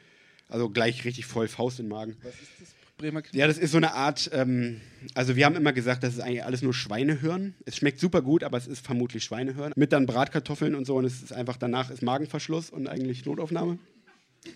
Also 0.49 0.69
gleich 0.69 1.05
richtig 1.05 1.25
voll 1.25 1.47
Faust 1.47 1.79
im 1.79 1.87
Magen. 1.87 2.17
Was 2.21 2.33
ist 2.33 2.51
das? 2.59 2.74
Bremer 2.97 3.21
Knipp? 3.21 3.35
Ja, 3.35 3.47
das 3.47 3.57
ist 3.57 3.71
so 3.71 3.77
eine 3.77 3.93
Art, 3.93 4.29
ähm, 4.33 4.81
also 5.13 5.35
wir 5.35 5.45
haben 5.45 5.55
immer 5.55 5.73
gesagt, 5.73 6.03
das 6.03 6.13
ist 6.13 6.19
eigentlich 6.21 6.43
alles 6.43 6.61
nur 6.61 6.73
Schweinehören. 6.73 7.55
Es 7.65 7.77
schmeckt 7.77 7.99
super 7.99 8.21
gut, 8.21 8.43
aber 8.43 8.57
es 8.57 8.67
ist 8.67 8.85
vermutlich 8.85 9.23
Schweinehören. 9.23 9.73
Mit 9.75 9.91
dann 9.91 10.05
Bratkartoffeln 10.05 10.75
und 10.75 10.85
so 10.85 10.95
und 10.95 11.05
es 11.05 11.21
ist 11.21 11.33
einfach 11.33 11.57
danach 11.57 11.89
ist 11.89 12.01
Magenverschluss 12.01 12.69
und 12.69 12.87
eigentlich 12.87 13.25
Notaufnahme. 13.25 13.79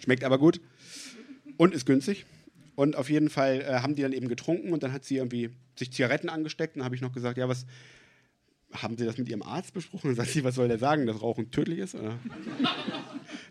Schmeckt 0.03 0.23
aber 0.23 0.37
gut 0.37 0.61
und 1.57 1.73
ist 1.73 1.85
günstig. 1.85 2.25
Und 2.75 2.95
auf 2.95 3.09
jeden 3.09 3.29
Fall 3.29 3.61
äh, 3.61 3.81
haben 3.81 3.95
die 3.95 4.03
dann 4.03 4.13
eben 4.13 4.29
getrunken 4.29 4.71
und 4.71 4.83
dann 4.83 4.93
hat 4.93 5.03
sie 5.03 5.17
irgendwie 5.17 5.49
sich 5.77 5.91
Zigaretten 5.91 6.29
angesteckt 6.29 6.75
und 6.75 6.79
dann 6.79 6.85
habe 6.85 6.95
ich 6.95 7.01
noch 7.01 7.11
gesagt, 7.11 7.37
ja, 7.37 7.49
was 7.49 7.65
haben 8.71 8.97
Sie 8.97 9.05
das 9.05 9.17
mit 9.17 9.27
Ihrem 9.27 9.41
Arzt 9.41 9.73
besprochen? 9.73 10.11
Und 10.11 10.15
sagt 10.15 10.29
sie, 10.29 10.43
was 10.43 10.55
soll 10.55 10.67
der 10.67 10.77
sagen, 10.77 11.07
dass 11.07 11.21
Rauchen 11.21 11.51
tödlich 11.51 11.79
ist? 11.79 11.95
Oder? 11.95 12.19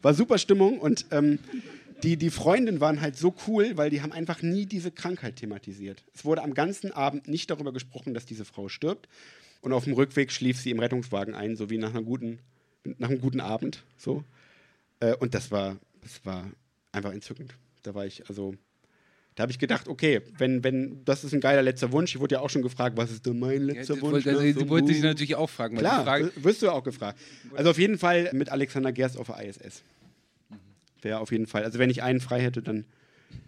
War 0.03 0.15
super 0.15 0.39
Stimmung 0.39 0.79
und 0.79 1.07
ähm, 1.11 1.41
die, 2.03 2.17
die 2.17 2.31
Freundinnen 2.31 2.81
waren 2.81 3.01
halt 3.01 3.17
so 3.17 3.35
cool, 3.47 3.77
weil 3.77 3.91
die 3.91 4.03
haben 4.03 4.13
einfach 4.13 4.43
nie 4.43 4.67
diese 4.67 4.91
Krankheit 4.91 5.37
thematisiert. 5.37 6.05
Es 6.15 6.25
wurde 6.25 6.43
am 6.43 6.55
ganzen 6.55 6.93
Abend 6.93 7.29
nicht 7.29 7.51
darüber 7.51 7.73
gesprochen, 7.73 8.15
dass 8.15 8.27
diese 8.27 8.45
Frau 8.45 8.69
stirbt. 8.69 9.09
Und 9.61 9.73
auf 9.73 9.85
dem 9.85 9.95
Rückweg 9.95 10.31
schlief 10.31 10.61
sie 10.61 10.71
im 10.71 10.79
Rettungswagen 10.79 11.35
ein, 11.35 11.57
so 11.57 11.69
wie 11.69 11.79
nach, 11.79 11.91
einer 11.91 12.03
guten, 12.03 12.39
nach 12.85 13.11
einem 13.11 13.21
guten 13.21 13.41
Abend. 13.41 13.83
So. 13.97 14.23
Äh, 15.01 15.17
und 15.17 15.35
das 15.35 15.51
war, 15.51 15.79
das 16.01 16.25
war 16.25 16.49
einfach 16.93 17.13
entzückend. 17.13 17.55
Da 17.83 17.95
war 17.95 18.07
ich, 18.07 18.29
also, 18.29 18.55
da 19.35 19.43
habe 19.43 19.51
ich 19.51 19.59
gedacht, 19.59 19.89
okay, 19.89 20.21
wenn, 20.37 20.63
wenn, 20.63 21.05
das 21.05 21.25
ist 21.25 21.33
ein 21.33 21.41
geiler 21.41 21.63
letzter 21.63 21.91
Wunsch. 21.91 22.15
Ich 22.15 22.21
wurde 22.21 22.37
ja 22.37 22.41
auch 22.41 22.51
schon 22.51 22.63
gefragt, 22.63 22.97
was 22.97 23.11
ist 23.11 23.27
denn 23.27 23.41
mein 23.41 23.63
letzter 23.63 23.97
ja, 23.97 24.03
Wunsch? 24.03 24.27
Also, 24.27 24.69
wollte 24.69 24.93
ich 24.93 25.03
natürlich 25.03 25.35
auch 25.35 25.51
fragen. 25.51 25.77
Klar, 25.77 26.05
Frage 26.05 26.31
wirst 26.37 26.63
du 26.63 26.71
auch 26.71 26.85
gefragt. 26.85 27.19
Also 27.55 27.71
auf 27.71 27.79
jeden 27.79 27.99
Fall 27.99 28.31
mit 28.33 28.51
Alexander 28.51 28.93
Gerst 28.93 29.17
auf 29.17 29.27
der 29.27 29.45
ISS 29.45 29.83
wäre 31.03 31.21
auf 31.21 31.33
jeden 31.33 31.47
Fall. 31.47 31.65
Also 31.65 31.79
wenn 31.79 31.91
ich 31.91 32.03
einen 32.03 32.21
frei 32.21 32.41
hätte, 32.41 32.63
dann 32.63 32.85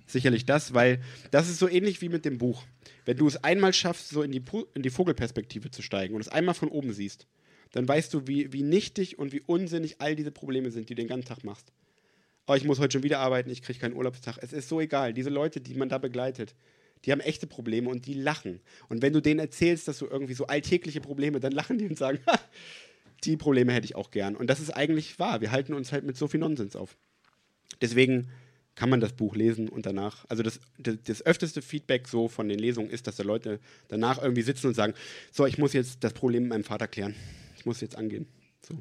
sicherlich 0.06 0.46
das, 0.46 0.74
weil 0.74 1.00
das 1.30 1.48
ist 1.48 1.58
so 1.58 1.68
ähnlich 1.68 2.00
wie 2.02 2.08
mit 2.08 2.24
dem 2.24 2.38
Buch. 2.38 2.64
Wenn 3.04 3.16
du 3.16 3.26
es 3.26 3.42
einmal 3.42 3.72
schaffst, 3.72 4.08
so 4.10 4.22
in 4.22 4.32
die, 4.32 4.42
in 4.74 4.82
die 4.82 4.90
Vogelperspektive 4.90 5.70
zu 5.70 5.82
steigen 5.82 6.14
und 6.14 6.20
es 6.20 6.28
einmal 6.28 6.54
von 6.54 6.68
oben 6.68 6.92
siehst, 6.92 7.26
dann 7.72 7.86
weißt 7.86 8.12
du, 8.12 8.26
wie, 8.26 8.52
wie 8.52 8.62
nichtig 8.62 9.18
und 9.18 9.32
wie 9.32 9.42
unsinnig 9.46 10.00
all 10.00 10.16
diese 10.16 10.32
Probleme 10.32 10.70
sind, 10.70 10.88
die 10.88 10.94
du 10.94 11.02
den 11.02 11.08
ganzen 11.08 11.28
Tag 11.28 11.44
machst. 11.44 11.72
Oh, 12.46 12.54
ich 12.54 12.64
muss 12.64 12.80
heute 12.80 12.94
schon 12.94 13.04
wieder 13.04 13.20
arbeiten, 13.20 13.50
ich 13.50 13.62
kriege 13.62 13.78
keinen 13.78 13.94
Urlaubstag. 13.94 14.38
Es 14.40 14.52
ist 14.52 14.68
so 14.68 14.80
egal. 14.80 15.12
Diese 15.12 15.30
Leute, 15.30 15.60
die 15.60 15.74
man 15.74 15.88
da 15.88 15.98
begleitet, 15.98 16.54
die 17.04 17.12
haben 17.12 17.20
echte 17.20 17.46
Probleme 17.46 17.88
und 17.88 18.06
die 18.06 18.14
lachen. 18.14 18.60
Und 18.88 19.02
wenn 19.02 19.12
du 19.12 19.20
denen 19.20 19.40
erzählst, 19.40 19.88
dass 19.88 19.98
du 19.98 20.06
irgendwie 20.06 20.34
so 20.34 20.46
alltägliche 20.46 21.00
Probleme, 21.00 21.40
dann 21.40 21.52
lachen 21.52 21.78
die 21.78 21.86
und 21.86 21.96
sagen, 21.96 22.18
die 23.24 23.36
Probleme 23.36 23.72
hätte 23.72 23.84
ich 23.84 23.94
auch 23.94 24.10
gern. 24.10 24.36
Und 24.36 24.48
das 24.48 24.60
ist 24.60 24.70
eigentlich 24.70 25.18
wahr. 25.18 25.40
Wir 25.40 25.52
halten 25.52 25.74
uns 25.74 25.92
halt 25.92 26.04
mit 26.04 26.16
so 26.16 26.26
viel 26.26 26.40
Nonsens 26.40 26.76
auf. 26.76 26.96
Deswegen 27.80 28.28
kann 28.74 28.88
man 28.88 29.00
das 29.00 29.12
Buch 29.12 29.36
lesen 29.36 29.68
und 29.68 29.84
danach, 29.84 30.24
also 30.28 30.42
das, 30.42 30.60
das, 30.78 30.96
das, 31.04 31.26
öfteste 31.26 31.60
Feedback 31.60 32.08
so 32.08 32.28
von 32.28 32.48
den 32.48 32.58
Lesungen 32.58 32.90
ist, 32.90 33.06
dass 33.06 33.16
da 33.16 33.22
Leute 33.22 33.60
danach 33.88 34.22
irgendwie 34.22 34.42
sitzen 34.42 34.68
und 34.68 34.74
sagen, 34.74 34.94
so, 35.32 35.44
ich 35.44 35.58
muss 35.58 35.72
jetzt 35.72 36.02
das 36.02 36.14
Problem 36.14 36.44
mit 36.44 36.50
meinem 36.50 36.64
Vater 36.64 36.88
klären. 36.88 37.14
Ich 37.56 37.66
muss 37.66 37.80
jetzt 37.80 37.96
angehen. 37.96 38.26
So. 38.62 38.78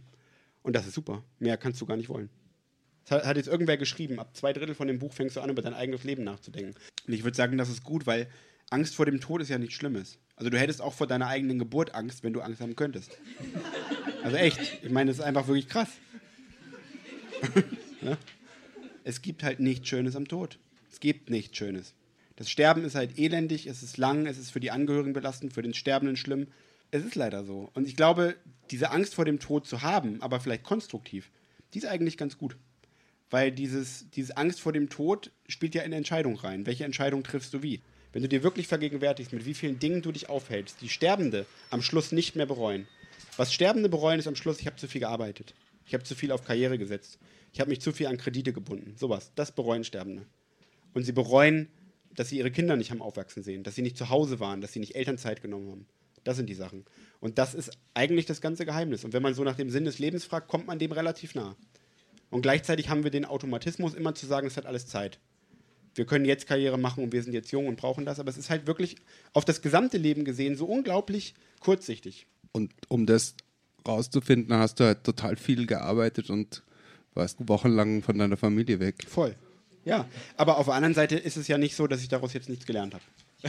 Und 0.61 0.75
das 0.75 0.87
ist 0.87 0.93
super. 0.93 1.23
Mehr 1.39 1.57
kannst 1.57 1.81
du 1.81 1.85
gar 1.85 1.97
nicht 1.97 2.09
wollen. 2.09 2.29
Das 3.05 3.25
hat, 3.25 3.37
jetzt 3.37 3.47
irgendwer 3.47 3.75
geschrieben, 3.75 4.19
ab 4.19 4.37
zwei 4.37 4.53
Drittel 4.53 4.75
von 4.75 4.87
dem 4.87 4.99
Buch 4.99 5.13
fängst 5.13 5.35
du 5.35 5.41
an, 5.41 5.49
über 5.49 5.61
dein 5.61 5.73
eigenes 5.73 6.03
Leben 6.03 6.23
nachzudenken. 6.23 6.75
Und 7.07 7.13
ich 7.13 7.23
würde 7.23 7.35
sagen, 7.35 7.57
das 7.57 7.69
ist 7.69 7.83
gut, 7.83 8.05
weil 8.05 8.27
Angst 8.69 8.95
vor 8.95 9.05
dem 9.05 9.19
Tod 9.19 9.41
ist 9.41 9.49
ja 9.49 9.57
nichts 9.57 9.75
Schlimmes. 9.75 10.19
Also 10.35 10.49
du 10.49 10.59
hättest 10.59 10.81
auch 10.81 10.93
vor 10.93 11.07
deiner 11.07 11.27
eigenen 11.27 11.59
Geburt 11.59 11.95
Angst, 11.95 12.23
wenn 12.23 12.33
du 12.33 12.41
Angst 12.41 12.61
haben 12.61 12.75
könntest. 12.75 13.17
Also 14.23 14.37
echt, 14.37 14.59
ich 14.83 14.91
meine, 14.91 15.09
das 15.09 15.19
ist 15.19 15.25
einfach 15.25 15.47
wirklich 15.47 15.67
krass. 15.67 15.89
ja? 18.01 18.17
Es 19.03 19.21
gibt 19.21 19.43
halt 19.43 19.59
nichts 19.59 19.87
Schönes 19.87 20.15
am 20.15 20.27
Tod. 20.27 20.59
Es 20.91 20.99
gibt 20.99 21.29
nichts 21.29 21.57
Schönes. 21.57 21.93
Das 22.35 22.49
Sterben 22.49 22.85
ist 22.85 22.95
halt 22.95 23.19
elendig, 23.19 23.67
es 23.67 23.83
ist 23.83 23.97
lang, 23.97 24.25
es 24.25 24.37
ist 24.37 24.51
für 24.51 24.59
die 24.59 24.71
Angehörigen 24.71 25.13
belastend, 25.13 25.53
für 25.53 25.61
den 25.61 25.73
Sterbenden 25.73 26.15
schlimm. 26.15 26.47
Es 26.89 27.03
ist 27.03 27.15
leider 27.15 27.43
so. 27.43 27.69
Und 27.73 27.87
ich 27.87 27.95
glaube, 27.95 28.35
diese 28.71 28.91
Angst 28.91 29.13
vor 29.13 29.25
dem 29.25 29.39
Tod 29.39 29.67
zu 29.67 29.81
haben, 29.81 30.21
aber 30.21 30.39
vielleicht 30.39 30.63
konstruktiv, 30.63 31.31
die 31.73 31.79
ist 31.79 31.85
eigentlich 31.85 32.17
ganz 32.17 32.37
gut. 32.37 32.55
Weil 33.29 33.51
dieses, 33.51 34.09
diese 34.11 34.37
Angst 34.37 34.61
vor 34.61 34.71
dem 34.71 34.89
Tod 34.89 35.31
spielt 35.47 35.75
ja 35.75 35.83
in 35.83 35.93
Entscheidung 35.93 36.35
rein. 36.35 36.65
Welche 36.65 36.85
Entscheidung 36.85 37.23
triffst 37.23 37.53
du 37.53 37.61
wie? 37.61 37.81
Wenn 38.13 38.23
du 38.23 38.29
dir 38.29 38.41
wirklich 38.41 38.67
vergegenwärtigst, 38.67 39.33
mit 39.33 39.45
wie 39.45 39.53
vielen 39.53 39.77
Dingen 39.77 40.01
du 40.01 40.11
dich 40.11 40.29
aufhältst, 40.29 40.81
die 40.81 40.89
Sterbende 40.89 41.45
am 41.69 41.81
Schluss 41.81 42.11
nicht 42.11 42.35
mehr 42.35 42.47
bereuen. 42.47 42.87
Was 43.37 43.53
Sterbende 43.53 43.89
bereuen, 43.89 44.19
ist 44.19 44.27
am 44.27 44.35
Schluss, 44.35 44.59
ich 44.59 44.65
habe 44.65 44.77
zu 44.77 44.87
viel 44.87 45.01
gearbeitet. 45.01 45.53
Ich 45.85 45.93
habe 45.93 46.03
zu 46.03 46.15
viel 46.15 46.31
auf 46.31 46.43
Karriere 46.43 46.77
gesetzt 46.77 47.19
ich 47.51 47.59
habe 47.59 47.69
mich 47.69 47.81
zu 47.81 47.91
viel 47.91 48.07
an 48.07 48.17
Kredite 48.17 48.53
gebunden. 48.53 48.95
Sowas. 48.97 49.31
Das 49.35 49.53
bereuen 49.53 49.83
Sterbende. 49.83 50.25
Und 50.93 51.03
sie 51.03 51.11
bereuen, 51.11 51.67
dass 52.15 52.29
sie 52.29 52.37
ihre 52.37 52.51
Kinder 52.51 52.75
nicht 52.75 52.91
haben 52.91 53.01
aufwachsen 53.01 53.43
sehen, 53.43 53.63
dass 53.63 53.75
sie 53.75 53.81
nicht 53.81 53.97
zu 53.97 54.09
Hause 54.09 54.39
waren, 54.39 54.61
dass 54.61 54.73
sie 54.73 54.79
nicht 54.79 54.95
Elternzeit 54.95 55.41
genommen 55.41 55.69
haben. 55.69 55.85
Das 56.23 56.37
sind 56.37 56.47
die 56.47 56.55
Sachen. 56.55 56.85
Und 57.19 57.37
das 57.37 57.53
ist 57.53 57.71
eigentlich 57.93 58.25
das 58.25 58.41
ganze 58.41 58.65
Geheimnis. 58.65 59.05
Und 59.05 59.13
wenn 59.13 59.23
man 59.23 59.33
so 59.33 59.43
nach 59.43 59.55
dem 59.55 59.69
Sinn 59.69 59.85
des 59.85 59.99
Lebens 59.99 60.25
fragt, 60.25 60.47
kommt 60.47 60.67
man 60.67 60.79
dem 60.79 60.91
relativ 60.91 61.35
nah. 61.35 61.55
Und 62.29 62.41
gleichzeitig 62.41 62.89
haben 62.89 63.03
wir 63.03 63.11
den 63.11 63.25
Automatismus, 63.25 63.93
immer 63.93 64.13
zu 64.13 64.25
sagen, 64.25 64.47
es 64.47 64.57
hat 64.57 64.65
alles 64.65 64.87
Zeit. 64.87 65.19
Wir 65.95 66.05
können 66.05 66.25
jetzt 66.25 66.47
Karriere 66.47 66.77
machen 66.77 67.03
und 67.03 67.13
wir 67.13 67.23
sind 67.23 67.33
jetzt 67.33 67.51
jung 67.51 67.67
und 67.67 67.77
brauchen 67.77 68.05
das, 68.05 68.19
aber 68.19 68.29
es 68.29 68.37
ist 68.37 68.49
halt 68.49 68.67
wirklich 68.67 68.95
auf 69.33 69.43
das 69.43 69.61
gesamte 69.61 69.97
Leben 69.97 70.23
gesehen 70.23 70.55
so 70.55 70.65
unglaublich 70.65 71.33
kurzsichtig. 71.59 72.27
Und 72.51 72.71
um 72.87 73.05
das 73.05 73.35
rauszufinden, 73.87 74.55
hast 74.55 74.79
du 74.79 74.83
halt 74.83 75.03
total 75.03 75.35
viel 75.35 75.65
gearbeitet 75.65 76.29
und 76.29 76.63
warst 77.13 77.37
wochenlang 77.47 78.01
von 78.01 78.17
deiner 78.17 78.37
Familie 78.37 78.79
weg. 78.79 78.95
Voll. 79.07 79.35
Ja, 79.85 80.05
aber 80.37 80.57
auf 80.57 80.65
der 80.65 80.75
anderen 80.75 80.93
Seite 80.93 81.15
ist 81.15 81.37
es 81.37 81.47
ja 81.47 81.57
nicht 81.57 81.75
so, 81.75 81.87
dass 81.87 82.01
ich 82.01 82.09
daraus 82.09 82.33
jetzt 82.33 82.49
nichts 82.49 82.65
gelernt 82.65 82.93
habe. 82.93 83.03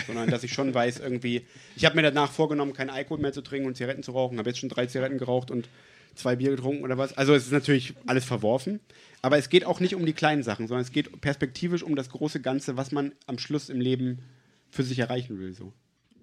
sondern 0.07 0.31
dass 0.31 0.45
ich 0.45 0.53
schon 0.53 0.73
weiß, 0.73 1.01
irgendwie, 1.01 1.43
ich 1.77 1.85
habe 1.85 1.97
mir 1.97 2.03
danach 2.03 2.31
vorgenommen, 2.31 2.73
keinen 2.73 2.91
Alkohol 2.91 3.19
mehr 3.19 3.33
zu 3.33 3.43
trinken 3.43 3.67
und 3.67 3.77
Zigaretten 3.77 4.03
zu 4.03 4.13
rauchen, 4.13 4.39
habe 4.39 4.49
jetzt 4.49 4.61
schon 4.61 4.69
drei 4.69 4.87
Zigaretten 4.87 5.19
geraucht 5.19 5.51
und 5.51 5.69
zwei 6.15 6.37
Bier 6.37 6.51
getrunken 6.51 6.85
oder 6.85 6.99
was. 6.99 7.17
Also 7.17 7.35
es 7.35 7.47
ist 7.47 7.53
natürlich 7.53 7.95
alles 8.07 8.25
verworfen, 8.25 8.81
aber 9.23 9.39
es 9.39 9.49
geht 9.49 9.65
auch 9.65 9.81
nicht 9.81 9.95
um 9.95 10.07
die 10.07 10.13
kleinen 10.13 10.43
Sachen, 10.43 10.69
sondern 10.69 10.85
es 10.85 10.93
geht 10.93 11.21
perspektivisch 11.21 11.83
um 11.83 11.97
das 11.97 12.11
große 12.11 12.41
Ganze, 12.41 12.77
was 12.77 12.93
man 12.93 13.13
am 13.27 13.39
Schluss 13.39 13.69
im 13.69 13.81
Leben 13.81 14.21
für 14.71 14.83
sich 14.83 14.99
erreichen 14.99 15.39
will. 15.41 15.53
So. 15.55 15.73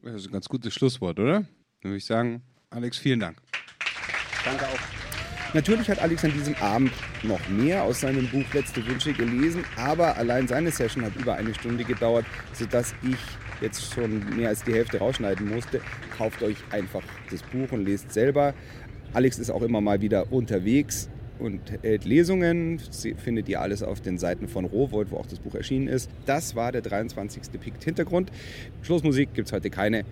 Das 0.03 0.15
ist 0.15 0.27
ein 0.27 0.33
ganz 0.33 0.47
gutes 0.47 0.73
Schlusswort, 0.73 1.19
oder? 1.19 1.45
Dann 1.81 1.91
würde 1.91 1.97
ich 1.97 2.05
sagen, 2.05 2.41
Alex, 2.69 2.97
vielen 2.97 3.19
Dank. 3.19 3.37
Danke 4.45 4.65
auch. 4.65 4.96
Natürlich 5.57 5.89
hat 5.89 5.97
Alex 5.97 6.23
an 6.23 6.33
diesem 6.33 6.53
Abend 6.57 6.91
noch 7.23 7.49
mehr 7.49 7.81
aus 7.81 8.01
seinem 8.01 8.27
Buch 8.27 8.43
Letzte 8.53 8.85
Wünsche 8.85 9.11
gelesen, 9.11 9.63
aber 9.75 10.15
allein 10.15 10.47
seine 10.47 10.69
Session 10.69 11.03
hat 11.03 11.15
über 11.15 11.33
eine 11.33 11.51
Stunde 11.55 11.83
gedauert, 11.83 12.25
sodass 12.53 12.93
ich 13.01 13.17
jetzt 13.59 13.91
schon 13.91 14.37
mehr 14.37 14.49
als 14.49 14.63
die 14.63 14.73
Hälfte 14.73 14.99
rausschneiden 14.99 15.49
musste. 15.49 15.81
Kauft 16.15 16.43
euch 16.43 16.57
einfach 16.69 17.01
das 17.31 17.41
Buch 17.41 17.71
und 17.71 17.85
lest 17.85 18.13
selber. 18.13 18.53
Alex 19.13 19.39
ist 19.39 19.49
auch 19.49 19.63
immer 19.63 19.81
mal 19.81 19.99
wieder 19.99 20.31
unterwegs 20.31 21.09
und 21.39 21.59
hält 21.81 22.05
Lesungen. 22.05 22.79
Sie 22.91 23.15
findet 23.15 23.49
ihr 23.49 23.59
alles 23.59 23.81
auf 23.81 23.99
den 23.99 24.19
Seiten 24.19 24.47
von 24.47 24.63
Rowold, 24.63 25.09
wo 25.09 25.17
auch 25.17 25.25
das 25.25 25.39
Buch 25.39 25.55
erschienen 25.55 25.87
ist. 25.87 26.11
Das 26.27 26.55
war 26.55 26.71
der 26.71 26.83
23. 26.83 27.59
Pikt 27.59 27.83
Hintergrund. 27.83 28.31
Schlussmusik 28.83 29.33
gibt 29.33 29.47
es 29.47 29.53
heute 29.53 29.71
keine. 29.71 30.05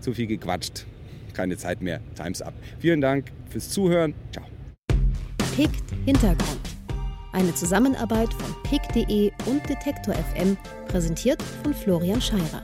Zu 0.00 0.14
viel 0.14 0.28
gequatscht. 0.28 0.86
Keine 1.34 1.58
Zeit 1.58 1.82
mehr. 1.82 2.00
Time's 2.14 2.40
up. 2.40 2.54
Vielen 2.78 3.02
Dank 3.02 3.26
fürs 3.50 3.68
Zuhören. 3.68 4.14
Ciao. 4.32 4.46
PICT 5.58 5.92
Hintergrund. 6.04 6.60
Eine 7.32 7.52
Zusammenarbeit 7.52 8.32
von 8.32 8.54
pick.de 8.62 9.32
und 9.46 9.68
Detektor 9.68 10.14
FM, 10.14 10.56
präsentiert 10.86 11.42
von 11.64 11.74
Florian 11.74 12.22
Scheirer. 12.22 12.62